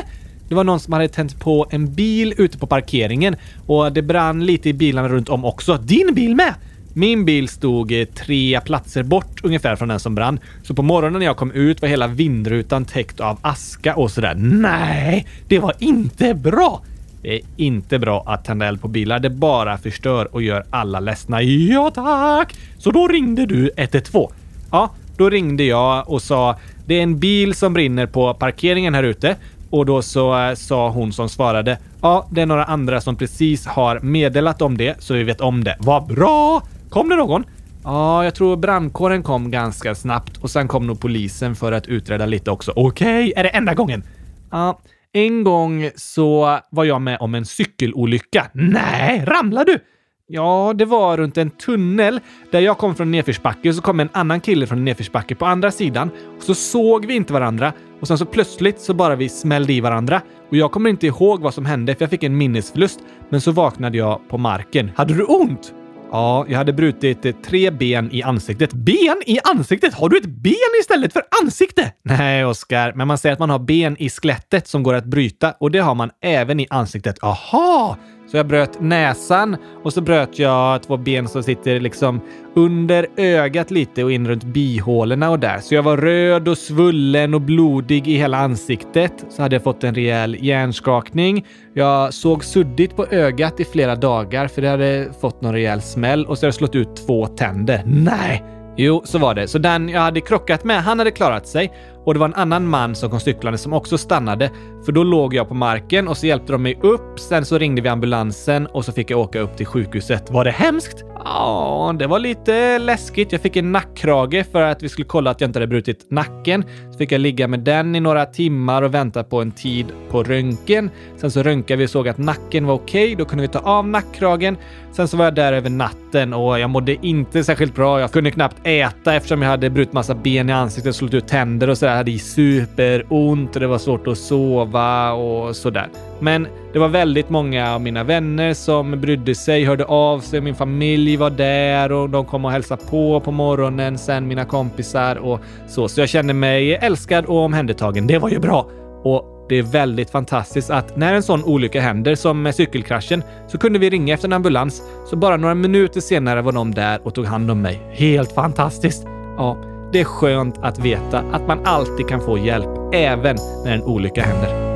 Det 0.47 0.55
var 0.55 0.63
någon 0.63 0.79
som 0.79 0.93
hade 0.93 1.07
tänt 1.07 1.39
på 1.39 1.67
en 1.71 1.93
bil 1.93 2.33
ute 2.37 2.57
på 2.57 2.67
parkeringen 2.67 3.35
och 3.67 3.93
det 3.93 4.01
brann 4.01 4.45
lite 4.45 4.69
i 4.69 4.73
bilarna 4.73 5.09
runt 5.09 5.29
om 5.29 5.45
också. 5.45 5.77
Din 5.77 6.13
bil 6.13 6.35
med? 6.35 6.53
Min 6.99 7.25
bil 7.25 7.47
stod 7.47 7.91
eh, 7.91 8.05
tre 8.05 8.61
platser 8.61 9.03
bort 9.03 9.43
ungefär 9.43 9.75
från 9.75 9.87
den 9.87 9.99
som 9.99 10.15
brann. 10.15 10.39
Så 10.63 10.73
på 10.73 10.81
morgonen 10.81 11.19
när 11.19 11.25
jag 11.25 11.37
kom 11.37 11.51
ut 11.51 11.81
var 11.81 11.89
hela 11.89 12.07
vindrutan 12.07 12.85
täckt 12.85 13.19
av 13.19 13.37
aska 13.41 13.95
och 13.95 14.11
sådär. 14.11 14.33
Nej, 14.35 15.27
det 15.47 15.59
var 15.59 15.73
inte 15.79 16.33
bra! 16.33 16.81
Det 17.21 17.35
är 17.35 17.41
inte 17.57 17.99
bra 17.99 18.23
att 18.25 18.45
tända 18.45 18.65
eld 18.65 18.81
på 18.81 18.87
bilar. 18.87 19.19
Det 19.19 19.29
bara 19.29 19.77
förstör 19.77 20.35
och 20.35 20.41
gör 20.41 20.65
alla 20.69 20.99
ledsna. 20.99 21.41
Ja, 21.41 21.91
tack! 21.95 22.55
Så 22.77 22.91
då 22.91 23.07
ringde 23.07 23.45
du 23.45 23.71
112? 23.75 24.27
Ja, 24.71 24.91
då 25.17 25.29
ringde 25.29 25.63
jag 25.63 26.09
och 26.09 26.21
sa 26.21 26.55
det 26.85 26.95
är 26.95 27.03
en 27.03 27.19
bil 27.19 27.55
som 27.55 27.73
brinner 27.73 28.05
på 28.05 28.33
parkeringen 28.33 28.93
här 28.93 29.03
ute. 29.03 29.35
Och 29.69 29.85
då 29.85 30.01
så 30.01 30.39
eh, 30.39 30.55
sa 30.55 30.89
hon 30.89 31.13
som 31.13 31.29
svarade 31.29 31.77
ja, 32.01 32.27
det 32.31 32.41
är 32.41 32.45
några 32.45 32.63
andra 32.63 33.01
som 33.01 33.15
precis 33.15 33.65
har 33.65 33.99
meddelat 33.99 34.61
om 34.61 34.77
det 34.77 34.95
så 34.99 35.13
vi 35.13 35.23
vet 35.23 35.41
om 35.41 35.63
det. 35.63 35.75
Vad 35.79 36.07
bra! 36.07 36.61
Kom 36.89 37.09
det 37.09 37.15
någon? 37.15 37.43
Ja, 37.83 38.23
jag 38.23 38.35
tror 38.35 38.57
brandkåren 38.57 39.23
kom 39.23 39.51
ganska 39.51 39.95
snabbt 39.95 40.37
och 40.37 40.49
sen 40.49 40.67
kom 40.67 40.87
nog 40.87 40.99
polisen 40.99 41.55
för 41.55 41.71
att 41.71 41.87
utreda 41.87 42.25
lite 42.25 42.51
också. 42.51 42.73
Okej, 42.75 43.29
okay, 43.29 43.33
är 43.35 43.43
det 43.43 43.49
enda 43.49 43.73
gången? 43.73 44.03
Ja, 44.51 44.79
en 45.13 45.43
gång 45.43 45.89
så 45.95 46.59
var 46.69 46.83
jag 46.83 47.01
med 47.01 47.17
om 47.19 47.35
en 47.35 47.45
cykelolycka. 47.45 48.47
Nej, 48.53 49.25
ramlade 49.25 49.71
du? 49.71 49.79
Ja, 50.27 50.73
det 50.75 50.85
var 50.85 51.17
runt 51.17 51.37
en 51.37 51.49
tunnel 51.49 52.19
där 52.51 52.59
jag 52.59 52.77
kom 52.77 52.95
från 52.95 53.11
nedförsbacke 53.11 53.69
och 53.69 53.75
så 53.75 53.81
kom 53.81 53.99
en 53.99 54.09
annan 54.11 54.41
kille 54.41 54.67
från 54.67 54.85
nedförsbacke 54.85 55.35
på 55.35 55.45
andra 55.45 55.71
sidan. 55.71 56.09
Och 56.37 56.43
så 56.43 56.55
såg 56.55 57.05
vi 57.05 57.15
inte 57.15 57.33
varandra 57.33 57.73
och 57.99 58.07
sen 58.07 58.17
så 58.17 58.25
plötsligt 58.25 58.79
så 58.79 58.93
bara 58.93 59.15
vi 59.15 59.29
smällde 59.29 59.73
i 59.73 59.81
varandra. 59.81 60.21
Och 60.49 60.57
jag 60.57 60.71
kommer 60.71 60.89
inte 60.89 61.07
ihåg 61.07 61.41
vad 61.41 61.53
som 61.53 61.65
hände 61.65 61.95
för 61.95 62.03
jag 62.03 62.09
fick 62.09 62.23
en 62.23 62.37
minnesförlust. 62.37 62.99
Men 63.29 63.41
så 63.41 63.51
vaknade 63.51 63.97
jag 63.97 64.19
på 64.29 64.37
marken. 64.37 64.91
Hade 64.95 65.13
du 65.13 65.23
ont? 65.23 65.73
Ja, 66.11 66.45
jag 66.49 66.57
hade 66.57 66.73
brutit 66.73 67.25
eh, 67.25 67.35
tre 67.45 67.71
ben 67.71 68.09
i 68.11 68.23
ansiktet. 68.23 68.73
Ben 68.73 69.21
i 69.25 69.39
ansiktet? 69.43 69.93
Har 69.93 70.09
du 70.09 70.17
ett 70.17 70.25
ben 70.25 70.55
istället 70.81 71.13
för 71.13 71.23
ansikte? 71.43 71.93
Nej, 72.03 72.45
Oskar, 72.45 72.93
men 72.93 73.07
man 73.07 73.17
säger 73.17 73.33
att 73.33 73.39
man 73.39 73.49
har 73.49 73.59
ben 73.59 73.95
i 73.99 74.09
skelettet 74.09 74.67
som 74.67 74.83
går 74.83 74.93
att 74.93 75.05
bryta 75.05 75.51
och 75.59 75.71
det 75.71 75.79
har 75.79 75.95
man 75.95 76.09
även 76.21 76.59
i 76.59 76.67
ansiktet. 76.69 77.23
Aha! 77.23 77.97
Så 78.31 78.37
jag 78.37 78.47
bröt 78.47 78.81
näsan 78.81 79.57
och 79.83 79.93
så 79.93 80.01
bröt 80.01 80.39
jag 80.39 80.83
två 80.83 80.97
ben 80.97 81.27
som 81.27 81.43
sitter 81.43 81.79
liksom 81.79 82.21
under 82.55 83.07
ögat 83.17 83.71
lite 83.71 84.03
och 84.03 84.11
in 84.11 84.27
runt 84.27 84.43
bihålorna 84.43 85.29
och 85.29 85.39
där. 85.39 85.59
Så 85.59 85.75
jag 85.75 85.83
var 85.83 85.97
röd 85.97 86.47
och 86.47 86.57
svullen 86.57 87.33
och 87.33 87.41
blodig 87.41 88.07
i 88.07 88.15
hela 88.15 88.37
ansiktet. 88.37 89.25
Så 89.29 89.41
hade 89.41 89.55
jag 89.55 89.63
fått 89.63 89.83
en 89.83 89.95
rejäl 89.95 90.37
hjärnskakning. 90.39 91.45
Jag 91.73 92.13
såg 92.13 92.43
suddigt 92.43 92.95
på 92.95 93.05
ögat 93.05 93.59
i 93.59 93.65
flera 93.65 93.95
dagar 93.95 94.47
för 94.47 94.61
det 94.61 94.69
hade 94.69 95.07
fått 95.21 95.41
någon 95.41 95.53
rejäl 95.53 95.81
smäll 95.81 96.25
och 96.25 96.37
så 96.37 96.45
hade 96.45 96.47
jag 96.47 96.53
slått 96.55 96.75
ut 96.75 96.95
två 97.07 97.27
tänder. 97.27 97.83
Nej! 97.85 98.43
Jo, 98.77 99.01
så 99.05 99.17
var 99.17 99.35
det. 99.35 99.47
Så 99.47 99.57
den 99.57 99.89
jag 99.89 100.01
hade 100.01 100.21
krockat 100.21 100.63
med, 100.63 100.83
han 100.83 100.99
hade 100.99 101.11
klarat 101.11 101.47
sig. 101.47 101.73
Och 102.09 102.13
det 102.13 102.19
var 102.19 102.27
en 102.27 102.33
annan 102.33 102.67
man 102.67 102.95
som 102.95 103.09
kom 103.09 103.19
cyklande 103.19 103.57
som 103.57 103.73
också 103.73 103.97
stannade. 103.97 104.51
För 104.85 104.91
då 104.91 105.03
låg 105.03 105.33
jag 105.33 105.47
på 105.47 105.53
marken 105.53 106.07
och 106.07 106.17
så 106.17 106.27
hjälpte 106.27 106.51
de 106.51 106.63
mig 106.63 106.79
upp. 106.81 107.19
Sen 107.19 107.45
så 107.45 107.57
ringde 107.57 107.81
vi 107.81 107.89
ambulansen 107.89 108.67
och 108.67 108.85
så 108.85 108.91
fick 108.91 109.11
jag 109.11 109.19
åka 109.19 109.39
upp 109.39 109.57
till 109.57 109.65
sjukhuset. 109.65 110.31
Var 110.31 110.45
det 110.45 110.51
hemskt? 110.51 111.03
Ja, 111.25 111.95
det 111.99 112.07
var 112.07 112.19
lite 112.19 112.79
läskigt. 112.79 113.31
Jag 113.31 113.41
fick 113.41 113.55
en 113.55 113.71
nackkrage 113.71 114.45
för 114.51 114.61
att 114.61 114.83
vi 114.83 114.89
skulle 114.89 115.05
kolla 115.05 115.31
att 115.31 115.41
jag 115.41 115.47
inte 115.47 115.59
hade 115.59 115.67
brutit 115.67 116.11
nacken. 116.11 116.63
Så 116.91 116.97
fick 116.97 117.11
jag 117.11 117.21
ligga 117.21 117.47
med 117.47 117.59
den 117.59 117.95
i 117.95 117.99
några 117.99 118.25
timmar 118.25 118.81
och 118.81 118.93
vänta 118.93 119.23
på 119.23 119.41
en 119.41 119.51
tid 119.51 119.85
på 120.09 120.23
röntgen. 120.23 120.89
Sen 121.17 121.31
så 121.31 121.43
röntgade 121.43 121.79
vi 121.79 121.85
och 121.85 121.89
såg 121.89 122.07
att 122.07 122.17
nacken 122.17 122.65
var 122.65 122.73
okej. 122.73 123.05
Okay. 123.05 123.15
Då 123.15 123.25
kunde 123.25 123.41
vi 123.41 123.47
ta 123.47 123.59
av 123.59 123.87
nackkragen. 123.87 124.57
Sen 124.91 125.07
så 125.07 125.17
var 125.17 125.25
jag 125.25 125.35
där 125.35 125.53
över 125.53 125.69
natten 125.69 126.33
och 126.33 126.59
jag 126.59 126.69
mådde 126.69 127.05
inte 127.05 127.43
särskilt 127.43 127.75
bra. 127.75 127.99
Jag 127.99 128.11
kunde 128.11 128.31
knappt 128.31 128.57
äta 128.63 129.15
eftersom 129.15 129.41
jag 129.41 129.49
hade 129.49 129.69
brutit 129.69 129.93
massa 129.93 130.15
ben 130.15 130.49
i 130.49 130.53
ansiktet 130.53 130.95
slagit 130.95 131.13
ut 131.13 131.27
tänder 131.27 131.69
och 131.69 131.77
sådär. 131.77 131.98
Hade 131.99 132.19
superont 132.19 133.55
och 133.55 133.59
det 133.59 133.67
var 133.67 133.77
svårt 133.77 134.07
att 134.07 134.17
sova 134.17 135.11
och 135.11 135.55
sådär. 135.55 135.87
Men 136.19 136.47
det 136.73 136.79
var 136.79 136.87
väldigt 136.87 137.29
många 137.29 137.73
av 137.73 137.81
mina 137.81 138.03
vänner 138.03 138.53
som 138.53 139.01
brydde 139.01 139.35
sig, 139.35 139.65
hörde 139.65 139.85
av 139.85 140.19
sig. 140.19 140.41
Min 140.41 140.55
familj 140.55 141.17
var 141.17 141.29
där 141.29 141.91
och 141.91 142.09
de 142.09 142.25
kom 142.25 142.45
och 142.45 142.51
hälsade 142.51 142.81
på 142.89 143.19
på 143.19 143.31
morgonen. 143.31 143.97
Sen 143.97 144.27
mina 144.27 144.45
kompisar 144.45 145.15
och 145.15 145.39
så. 145.67 145.87
Så 145.87 146.01
jag 146.01 146.09
kände 146.09 146.33
mig 146.33 146.75
älskad 146.75 147.25
och 147.25 147.37
omhändertagen. 147.37 148.07
Det 148.07 148.17
var 148.17 148.29
ju 148.29 148.39
bra. 148.39 148.69
Och 149.03 149.45
det 149.49 149.55
är 149.55 149.63
väldigt 149.63 150.09
fantastiskt 150.09 150.69
att 150.69 150.97
när 150.97 151.13
en 151.13 151.23
sån 151.23 151.43
olycka 151.43 151.81
händer, 151.81 152.15
som 152.15 152.41
med 152.41 152.55
cykelkraschen, 152.55 153.23
så 153.47 153.57
kunde 153.57 153.79
vi 153.79 153.89
ringa 153.89 154.13
efter 154.13 154.27
en 154.27 154.33
ambulans. 154.33 154.83
Så 155.09 155.15
bara 155.15 155.37
några 155.37 155.55
minuter 155.55 156.01
senare 156.01 156.41
var 156.41 156.51
de 156.51 156.73
där 156.73 156.99
och 157.03 157.15
tog 157.15 157.25
hand 157.25 157.51
om 157.51 157.61
mig. 157.61 157.81
Helt 157.91 158.31
fantastiskt! 158.31 159.05
Ja, 159.37 159.57
det 159.91 159.99
är 159.99 160.03
skönt 160.03 160.57
att 160.61 160.79
veta 160.79 161.19
att 161.19 161.47
man 161.47 161.65
alltid 161.65 162.07
kan 162.07 162.21
få 162.21 162.37
hjälp, 162.37 162.69
även 162.93 163.37
när 163.65 163.73
en 163.73 163.83
olycka 163.83 164.23
händer. 164.23 164.69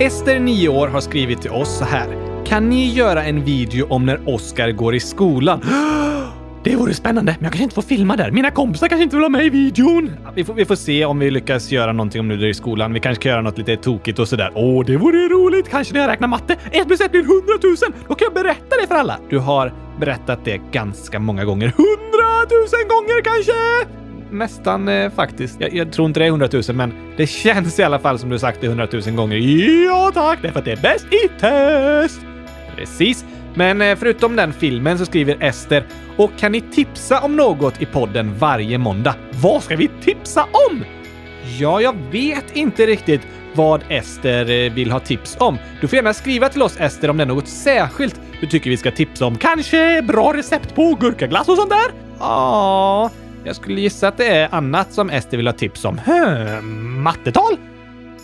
Ester, 0.00 0.40
9 0.40 0.68
år, 0.68 0.88
har 0.88 1.00
skrivit 1.00 1.42
till 1.42 1.50
oss 1.50 1.78
så 1.78 1.84
här. 1.84 2.06
Kan 2.44 2.68
ni 2.68 2.92
göra 2.92 3.24
en 3.24 3.44
video 3.44 3.86
om 3.88 4.06
när 4.06 4.28
Oskar 4.34 4.72
går 4.72 4.94
i 4.94 5.00
skolan? 5.00 5.62
Det 6.72 6.76
vore 6.76 6.94
spännande, 6.94 7.36
men 7.38 7.44
jag 7.44 7.52
kanske 7.52 7.62
inte 7.62 7.74
får 7.74 7.82
filma 7.82 8.16
där. 8.16 8.30
Mina 8.30 8.50
kompisar 8.50 8.88
kanske 8.88 9.02
inte 9.02 9.16
vill 9.16 9.22
ha 9.22 9.28
med 9.28 9.46
i 9.46 9.50
videon. 9.50 10.10
Vi 10.34 10.44
får, 10.44 10.54
vi 10.54 10.64
får 10.64 10.74
se 10.74 11.04
om 11.04 11.18
vi 11.18 11.30
lyckas 11.30 11.72
göra 11.72 11.92
någonting 11.92 12.20
om 12.20 12.28
nu 12.28 12.36
du 12.36 12.44
är 12.44 12.50
i 12.50 12.54
skolan. 12.54 12.92
Vi 12.92 13.00
kanske 13.00 13.22
kan 13.22 13.30
göra 13.30 13.42
något 13.42 13.58
lite 13.58 13.76
tokigt 13.76 14.18
och 14.18 14.28
sådär. 14.28 14.52
Åh, 14.54 14.84
det 14.86 14.96
vore 14.96 15.28
roligt! 15.28 15.68
Kanske 15.68 15.94
när 15.94 16.00
jag 16.00 16.08
räknar 16.08 16.28
matte. 16.28 16.56
Ett 16.70 16.86
plus 16.86 17.00
ett 17.00 17.10
blir 17.10 17.22
hundratusen! 17.22 17.92
Då 18.08 18.14
kan 18.14 18.24
jag 18.24 18.34
berätta 18.34 18.76
det 18.80 18.86
för 18.88 18.94
alla. 18.94 19.18
Du 19.30 19.38
har 19.38 19.72
berättat 20.00 20.44
det 20.44 20.60
ganska 20.72 21.18
många 21.18 21.44
gånger. 21.44 21.72
Hundratusen 21.76 22.88
gånger 22.88 23.22
kanske! 23.24 23.88
nästan 24.30 24.88
eh, 24.88 25.10
faktiskt. 25.10 25.60
Jag, 25.60 25.74
jag, 25.74 25.92
tror 25.92 26.06
inte 26.06 26.20
det 26.20 26.26
är 26.26 26.30
hundratusen, 26.30 26.76
men 26.76 26.92
det 27.16 27.26
känns 27.26 27.78
i 27.78 27.82
alla 27.82 27.98
fall 27.98 28.18
som 28.18 28.30
du 28.30 28.38
sagt 28.38 28.60
det 28.60 28.68
hundratusen 28.68 29.16
gånger. 29.16 29.36
Ja 29.86 30.10
tack, 30.14 30.38
därför 30.42 30.58
att 30.58 30.64
det 30.64 30.72
är 30.72 30.82
bäst 30.82 31.06
i 31.10 31.28
test! 31.40 32.20
Precis. 32.76 33.24
Men 33.54 33.82
eh, 33.82 33.96
förutom 33.96 34.36
den 34.36 34.52
filmen 34.52 34.98
så 34.98 35.06
skriver 35.06 35.42
Ester 35.42 35.84
och 36.16 36.30
kan 36.38 36.52
ni 36.52 36.60
tipsa 36.60 37.20
om 37.20 37.36
något 37.36 37.82
i 37.82 37.86
podden 37.86 38.38
varje 38.38 38.78
måndag? 38.78 39.14
Vad 39.42 39.62
ska 39.62 39.76
vi 39.76 39.90
tipsa 40.02 40.42
om? 40.42 40.84
Ja, 41.58 41.80
jag 41.80 41.96
vet 42.10 42.56
inte 42.56 42.86
riktigt 42.86 43.20
vad 43.54 43.84
Ester 43.88 44.50
eh, 44.50 44.72
vill 44.72 44.90
ha 44.90 45.00
tips 45.00 45.36
om. 45.40 45.58
Du 45.80 45.88
får 45.88 45.96
gärna 45.96 46.14
skriva 46.14 46.48
till 46.48 46.62
oss 46.62 46.76
Ester 46.80 47.10
om 47.10 47.16
det 47.16 47.24
är 47.24 47.26
något 47.26 47.48
särskilt 47.48 48.20
du 48.40 48.46
tycker 48.46 48.70
vi 48.70 48.76
ska 48.76 48.90
tipsa 48.90 49.26
om. 49.26 49.38
Kanske 49.38 50.02
bra 50.02 50.32
recept 50.36 50.74
på 50.74 50.94
gurkaglass 50.94 51.48
och 51.48 51.56
sånt 51.56 51.70
där? 51.70 51.92
Ja, 52.18 53.10
jag 53.44 53.56
skulle 53.56 53.80
gissa 53.80 54.08
att 54.08 54.16
det 54.16 54.26
är 54.26 54.54
annat 54.54 54.92
som 54.92 55.10
Ester 55.10 55.36
vill 55.36 55.46
ha 55.46 55.52
tips 55.52 55.84
om. 55.84 55.98
Hmm, 55.98 57.02
mattetal? 57.02 57.56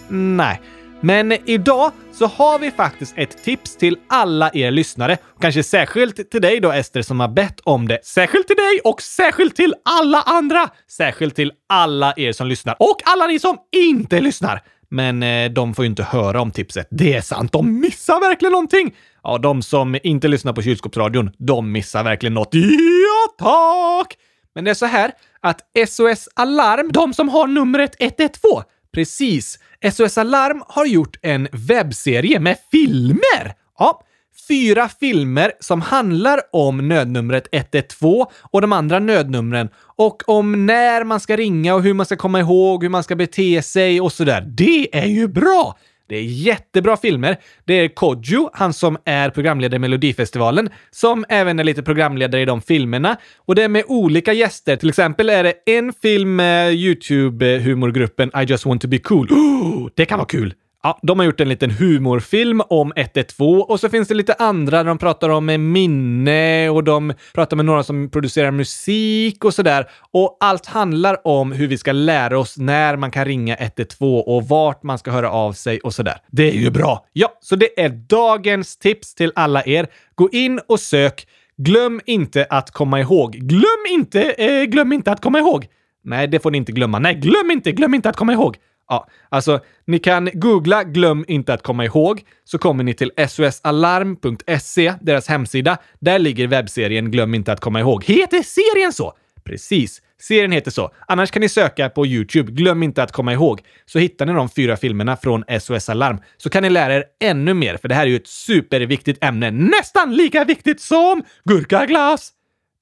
Nej, 0.08 0.60
men 1.01 1.32
idag 1.32 1.92
så 2.12 2.26
har 2.26 2.59
vi 2.59 2.70
faktiskt 2.70 3.14
ett 3.16 3.44
tips 3.44 3.76
till 3.76 3.99
alla 4.09 4.51
er 4.55 4.70
lyssnare. 4.70 5.16
Kanske 5.40 5.62
särskilt 5.62 6.30
till 6.30 6.42
dig 6.42 6.61
då 6.61 6.72
Ester 6.72 7.03
som 7.03 7.20
har 7.20 7.28
bett 7.28 7.61
om 7.64 7.88
det. 7.88 8.05
Särskilt 8.05 8.46
till 8.46 8.57
dig 8.57 8.80
och 8.84 9.03
särskilt 9.03 9.57
till 9.57 9.74
alla 9.84 10.22
andra. 10.22 10.70
Särskilt 10.90 11.36
till 11.36 11.53
alla 11.68 12.14
er 12.16 12.32
som 12.32 12.46
lyssnar 12.46 12.76
och 12.78 12.96
alla 13.05 13.26
ni 13.26 13.38
som 13.38 13.57
inte 13.72 14.20
lyssnar. 14.20 14.62
Men 14.90 15.22
eh, 15.22 15.51
de 15.51 15.74
får 15.74 15.84
ju 15.84 15.88
inte 15.88 16.03
höra 16.03 16.40
om 16.40 16.51
tipset. 16.51 16.88
Det 16.90 17.14
är 17.14 17.20
sant, 17.20 17.53
de 17.53 17.80
missar 17.80 18.20
verkligen 18.20 18.53
någonting. 18.53 18.94
Ja, 19.22 19.38
de 19.38 19.62
som 19.62 19.99
inte 20.03 20.28
lyssnar 20.28 20.53
på 20.53 20.62
kylskåpsradion, 20.62 21.30
de 21.38 21.72
missar 21.72 22.05
verkligen 22.05 22.34
något. 22.34 22.55
Ja, 22.55 23.34
tack! 23.38 24.16
Men 24.55 24.64
det 24.64 24.70
är 24.70 24.74
så 24.74 24.86
här 24.86 25.12
att 25.40 25.61
SOS 25.88 26.28
Alarm, 26.34 26.92
de 26.92 27.14
som 27.14 27.28
har 27.28 27.46
numret 27.46 27.96
112, 27.99 28.62
precis. 28.95 29.59
SOS 29.93 30.18
Alarm 30.18 30.62
har 30.68 30.86
gjort 30.86 31.16
en 31.22 31.49
webbserie 31.53 32.41
med 32.41 32.57
filmer. 32.70 33.55
Ja, 33.78 34.03
fyra 34.49 34.89
filmer 34.89 35.53
som 35.61 35.80
handlar 35.80 36.41
om 36.53 36.89
nödnumret 36.89 37.49
112 37.53 38.26
och 38.41 38.61
de 38.61 38.72
andra 38.72 38.99
nödnumren 38.99 39.68
och 39.97 40.28
om 40.28 40.66
när 40.66 41.05
man 41.05 41.20
ska 41.20 41.36
ringa 41.36 41.74
och 41.74 41.82
hur 41.82 41.95
man 41.95 42.07
ska 42.07 42.16
komma 42.16 42.41
ihåg 42.41 42.82
hur 42.82 42.91
man 42.91 43.05
ska 43.05 43.16
bete 43.16 43.62
sig 43.62 44.01
och 44.01 44.12
sådär. 44.12 44.41
Det 44.41 44.97
är 44.99 45.07
ju 45.07 45.28
bra! 45.28 45.78
Det 46.09 46.16
är 46.16 46.22
jättebra 46.22 46.96
filmer. 46.96 47.36
Det 47.64 47.74
är 47.74 47.88
Kodjo, 47.88 48.50
han 48.52 48.72
som 48.72 48.96
är 49.04 49.30
programledare 49.30 49.76
i 49.76 49.78
Melodifestivalen, 49.78 50.68
som 50.90 51.24
även 51.28 51.59
är 51.59 51.64
lite 51.64 51.82
programledare 51.82 52.42
i 52.42 52.44
de 52.44 52.62
filmerna. 52.62 53.16
Och 53.36 53.54
det 53.54 53.62
är 53.62 53.68
med 53.68 53.84
olika 53.86 54.32
gäster. 54.32 54.76
Till 54.76 54.88
exempel 54.88 55.30
är 55.30 55.44
det 55.44 55.54
en 55.66 55.92
film 55.92 56.36
med 56.36 56.72
YouTube-humorgruppen 56.74 58.42
I 58.42 58.44
just 58.44 58.66
want 58.66 58.82
to 58.82 58.88
be 58.88 58.98
cool. 58.98 59.28
Oh, 59.30 59.88
det 59.96 60.04
kan 60.04 60.18
vara 60.18 60.28
kul! 60.28 60.54
Ja, 60.82 60.98
de 61.02 61.18
har 61.18 61.26
gjort 61.26 61.40
en 61.40 61.48
liten 61.48 61.70
humorfilm 61.70 62.62
om 62.68 62.92
112 62.96 63.60
och 63.60 63.80
så 63.80 63.88
finns 63.88 64.08
det 64.08 64.14
lite 64.14 64.34
andra 64.34 64.76
där 64.76 64.84
de 64.84 64.98
pratar 64.98 65.28
om 65.28 65.72
minne 65.72 66.68
och 66.68 66.84
de 66.84 67.12
pratar 67.34 67.56
med 67.56 67.66
några 67.66 67.82
som 67.82 68.10
producerar 68.10 68.50
musik 68.50 69.44
och 69.44 69.54
sådär. 69.54 69.90
Och 70.10 70.36
allt 70.40 70.66
handlar 70.66 71.26
om 71.26 71.52
hur 71.52 71.66
vi 71.66 71.78
ska 71.78 71.92
lära 71.92 72.38
oss 72.38 72.58
när 72.58 72.96
man 72.96 73.10
kan 73.10 73.24
ringa 73.24 73.56
112 73.56 74.20
och 74.20 74.48
vart 74.48 74.82
man 74.82 74.98
ska 74.98 75.10
höra 75.10 75.30
av 75.30 75.52
sig 75.52 75.80
och 75.80 75.94
sådär. 75.94 76.16
Det 76.30 76.48
är 76.48 76.54
ju 76.54 76.70
bra! 76.70 77.06
Ja, 77.12 77.28
så 77.40 77.56
det 77.56 77.80
är 77.80 77.88
dagens 77.88 78.76
tips 78.76 79.14
till 79.14 79.32
alla 79.34 79.62
er. 79.66 79.86
Gå 80.14 80.30
in 80.32 80.60
och 80.68 80.80
sök. 80.80 81.26
Glöm 81.56 82.00
inte 82.06 82.46
att 82.50 82.70
komma 82.70 83.00
ihåg. 83.00 83.32
Glöm 83.32 83.84
inte, 83.90 84.22
eh, 84.22 84.64
glöm 84.64 84.92
inte 84.92 85.12
att 85.12 85.20
komma 85.20 85.38
ihåg. 85.38 85.66
Nej, 86.04 86.28
det 86.28 86.40
får 86.40 86.50
ni 86.50 86.58
inte 86.58 86.72
glömma. 86.72 86.98
Nej, 86.98 87.14
glöm 87.14 87.50
inte, 87.50 87.72
glöm 87.72 87.94
inte 87.94 88.08
att 88.08 88.16
komma 88.16 88.32
ihåg. 88.32 88.56
Ja, 88.89 89.09
alltså 89.28 89.61
ni 89.86 89.99
kan 89.99 90.30
googla 90.32 90.84
“glöm 90.84 91.24
inte 91.28 91.55
att 91.55 91.62
komma 91.62 91.84
ihåg” 91.84 92.22
så 92.45 92.59
kommer 92.59 92.84
ni 92.84 92.95
till 92.95 93.12
sosalarm.se, 93.28 94.95
deras 95.01 95.28
hemsida. 95.28 95.78
Där 96.01 96.18
ligger 96.18 96.47
webbserien 96.47 97.11
“Glöm 97.11 97.34
inte 97.34 97.53
att 97.53 97.61
komma 97.61 97.80
ihåg”. 97.80 98.05
Heter 98.05 98.43
serien 98.43 98.93
så? 98.93 99.12
Precis. 99.45 100.03
Serien 100.20 100.53
heter 100.53 100.70
så. 100.70 100.91
Annars 101.09 101.30
kan 101.30 101.41
ni 101.41 101.49
söka 101.49 101.89
på 101.89 102.07
YouTube 102.07 102.53
“Glöm 102.53 102.82
inte 102.82 103.03
att 103.03 103.12
komma 103.12 103.32
ihåg” 103.32 103.61
så 103.86 103.99
hittar 103.99 104.26
ni 104.26 104.32
de 104.32 104.49
fyra 104.49 104.76
filmerna 104.76 105.16
från 105.16 105.45
SOS 105.61 105.89
Alarm. 105.89 106.20
Så 106.36 106.51
kan 106.51 106.62
ni 106.62 106.70
lära 106.70 106.95
er 106.95 107.05
ännu 107.20 107.55
mer, 107.55 107.76
för 107.76 107.89
det 107.89 107.95
här 107.95 108.03
är 108.03 108.11
ju 108.11 108.16
ett 108.16 108.26
superviktigt 108.26 109.24
ämne. 109.24 109.51
Nästan 109.51 110.16
lika 110.16 110.45
viktigt 110.45 110.80
som 110.80 111.22
gurkaglass! 111.45 112.32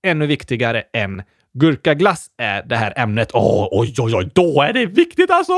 Ännu 0.03 0.27
viktigare 0.27 0.83
än 0.93 1.23
gurkaglass 1.59 2.27
är 2.39 2.63
det 2.63 2.77
här 2.77 2.93
ämnet. 2.97 3.35
Oh, 3.35 3.69
oj, 3.71 3.95
oj, 3.99 4.15
oj, 4.15 4.31
då 4.35 4.63
är 4.63 4.73
det 4.73 4.87
viktigt 4.87 5.31
alltså! 5.31 5.53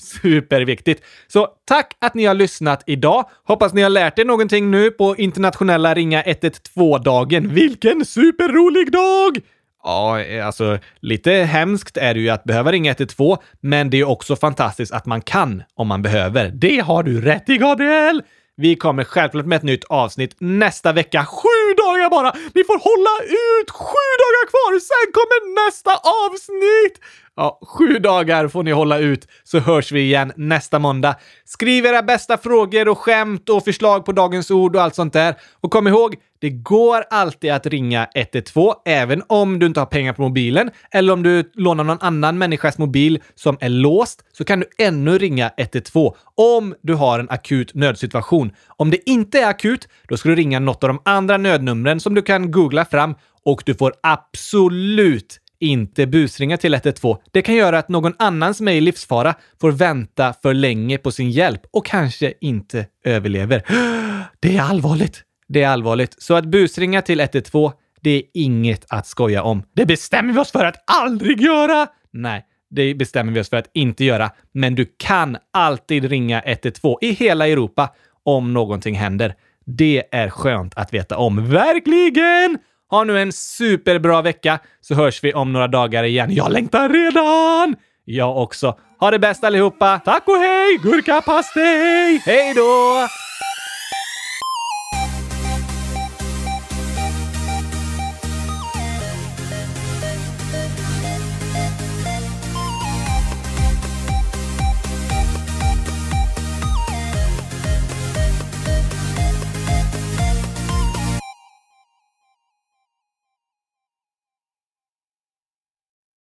Superviktigt! 0.00 1.04
Så 1.28 1.48
tack 1.64 1.96
att 1.98 2.14
ni 2.14 2.24
har 2.24 2.34
lyssnat 2.34 2.82
idag. 2.86 3.24
Hoppas 3.44 3.74
ni 3.74 3.82
har 3.82 3.90
lärt 3.90 4.18
er 4.18 4.24
någonting 4.24 4.70
nu 4.70 4.90
på 4.90 5.16
internationella 5.16 5.94
ringa 5.94 6.22
112-dagen. 6.22 7.54
Vilken 7.54 8.04
superrolig 8.04 8.92
dag! 8.92 9.38
Ja, 9.82 10.20
eh, 10.20 10.46
alltså 10.46 10.78
lite 11.00 11.32
hemskt 11.32 11.96
är 11.96 12.14
det 12.14 12.20
ju 12.20 12.28
att 12.28 12.44
behöva 12.44 12.72
ringa 12.72 12.90
112, 12.90 13.36
men 13.60 13.90
det 13.90 14.00
är 14.00 14.08
också 14.08 14.36
fantastiskt 14.36 14.92
att 14.92 15.06
man 15.06 15.20
kan 15.20 15.62
om 15.74 15.88
man 15.88 16.02
behöver. 16.02 16.48
Det 16.54 16.78
har 16.78 17.02
du 17.02 17.20
rätt 17.20 17.48
i, 17.48 17.56
Gabriel! 17.56 18.22
Vi 18.56 18.76
kommer 18.76 19.04
självklart 19.04 19.46
med 19.46 19.56
ett 19.56 19.62
nytt 19.62 19.84
avsnitt 19.84 20.36
nästa 20.38 20.92
vecka. 20.92 21.24
Sju 21.24 21.48
dagar 21.74 22.10
bara! 22.10 22.30
Ni 22.54 22.64
får 22.64 22.78
hålla 22.88 23.14
ut 23.60 23.70
sju 23.70 24.06
dagar 24.22 24.44
kvar, 24.52 24.72
sen 24.90 25.06
kommer 25.16 25.40
nästa 25.64 25.92
avsnitt! 26.24 26.96
Ja, 27.36 27.60
sju 27.66 27.98
dagar 27.98 28.48
får 28.48 28.62
ni 28.62 28.70
hålla 28.70 28.98
ut, 28.98 29.28
så 29.44 29.58
hörs 29.58 29.92
vi 29.92 30.00
igen 30.00 30.32
nästa 30.36 30.78
måndag. 30.78 31.16
Skriv 31.44 31.86
era 31.86 32.02
bästa 32.02 32.38
frågor 32.38 32.88
och 32.88 32.98
skämt 32.98 33.48
och 33.48 33.64
förslag 33.64 34.04
på 34.04 34.12
dagens 34.12 34.50
ord 34.50 34.76
och 34.76 34.82
allt 34.82 34.94
sånt 34.94 35.12
där. 35.12 35.34
Och 35.60 35.70
kom 35.70 35.88
ihåg, 35.88 36.14
det 36.40 36.50
går 36.50 37.04
alltid 37.10 37.52
att 37.52 37.66
ringa 37.66 38.08
112, 38.14 38.74
även 38.84 39.22
om 39.26 39.58
du 39.58 39.66
inte 39.66 39.80
har 39.80 39.86
pengar 39.86 40.12
på 40.12 40.22
mobilen 40.22 40.70
eller 40.90 41.12
om 41.12 41.22
du 41.22 41.52
lånar 41.54 41.84
någon 41.84 42.00
annan 42.00 42.38
människas 42.38 42.78
mobil 42.78 43.22
som 43.34 43.56
är 43.60 43.68
låst, 43.68 44.24
så 44.32 44.44
kan 44.44 44.60
du 44.60 44.66
ännu 44.78 45.18
ringa 45.18 45.50
112 45.56 46.14
om 46.34 46.74
du 46.82 46.94
har 46.94 47.18
en 47.18 47.30
akut 47.30 47.74
nödsituation. 47.74 48.52
Om 48.66 48.90
det 48.90 49.10
inte 49.10 49.40
är 49.40 49.48
akut, 49.48 49.88
då 50.08 50.16
ska 50.16 50.28
du 50.28 50.34
ringa 50.34 50.58
något 50.58 50.84
av 50.84 50.88
de 50.88 51.00
andra 51.04 51.36
nödnumren 51.36 52.00
som 52.00 52.14
du 52.14 52.22
kan 52.22 52.50
googla 52.50 52.84
fram 52.84 53.14
och 53.44 53.62
du 53.66 53.74
får 53.74 53.92
absolut 54.02 55.39
inte 55.60 56.06
busringa 56.06 56.56
till 56.56 56.74
112. 56.74 57.18
Det 57.30 57.42
kan 57.42 57.54
göra 57.54 57.78
att 57.78 57.88
någon 57.88 58.14
annan 58.18 58.54
som 58.54 58.68
är 58.68 58.72
i 58.72 58.80
livsfara 58.80 59.34
får 59.60 59.72
vänta 59.72 60.34
för 60.42 60.54
länge 60.54 60.98
på 60.98 61.12
sin 61.12 61.30
hjälp 61.30 61.60
och 61.70 61.86
kanske 61.86 62.32
inte 62.40 62.86
överlever. 63.04 63.62
Det 64.40 64.56
är 64.56 64.62
allvarligt. 64.62 65.22
Det 65.48 65.62
är 65.62 65.68
allvarligt. 65.68 66.22
Så 66.22 66.34
att 66.34 66.44
busringa 66.44 67.02
till 67.02 67.20
112, 67.20 67.72
det 68.00 68.10
är 68.10 68.22
inget 68.34 68.86
att 68.88 69.06
skoja 69.06 69.42
om. 69.42 69.62
Det 69.74 69.86
bestämmer 69.86 70.32
vi 70.32 70.38
oss 70.38 70.52
för 70.52 70.64
att 70.64 70.84
aldrig 70.86 71.40
göra! 71.40 71.86
Nej, 72.12 72.44
det 72.70 72.94
bestämmer 72.94 73.32
vi 73.32 73.40
oss 73.40 73.50
för 73.50 73.56
att 73.56 73.70
inte 73.74 74.04
göra. 74.04 74.30
Men 74.52 74.74
du 74.74 74.86
kan 74.98 75.36
alltid 75.52 76.04
ringa 76.04 76.42
112 76.42 76.96
i 77.00 77.12
hela 77.12 77.48
Europa 77.48 77.90
om 78.22 78.52
någonting 78.52 78.94
händer. 78.94 79.34
Det 79.66 80.02
är 80.10 80.30
skönt 80.30 80.74
att 80.76 80.94
veta 80.94 81.16
om. 81.16 81.50
Verkligen! 81.50 82.58
Ha 82.90 83.04
nu 83.04 83.22
en 83.22 83.32
superbra 83.32 84.22
vecka 84.22 84.58
så 84.80 84.94
hörs 84.94 85.24
vi 85.24 85.34
om 85.34 85.52
några 85.52 85.68
dagar 85.68 86.04
igen. 86.04 86.34
Jag 86.34 86.52
längtar 86.52 86.88
redan! 86.88 87.76
Jag 88.04 88.38
också. 88.38 88.78
Ha 89.00 89.10
det 89.10 89.18
bäst 89.18 89.44
allihopa. 89.44 90.00
Tack 90.04 90.28
och 90.28 90.36
hej! 90.36 90.78
Gurkapastej! 90.82 92.22
Hej 92.26 92.54
då! 92.54 93.08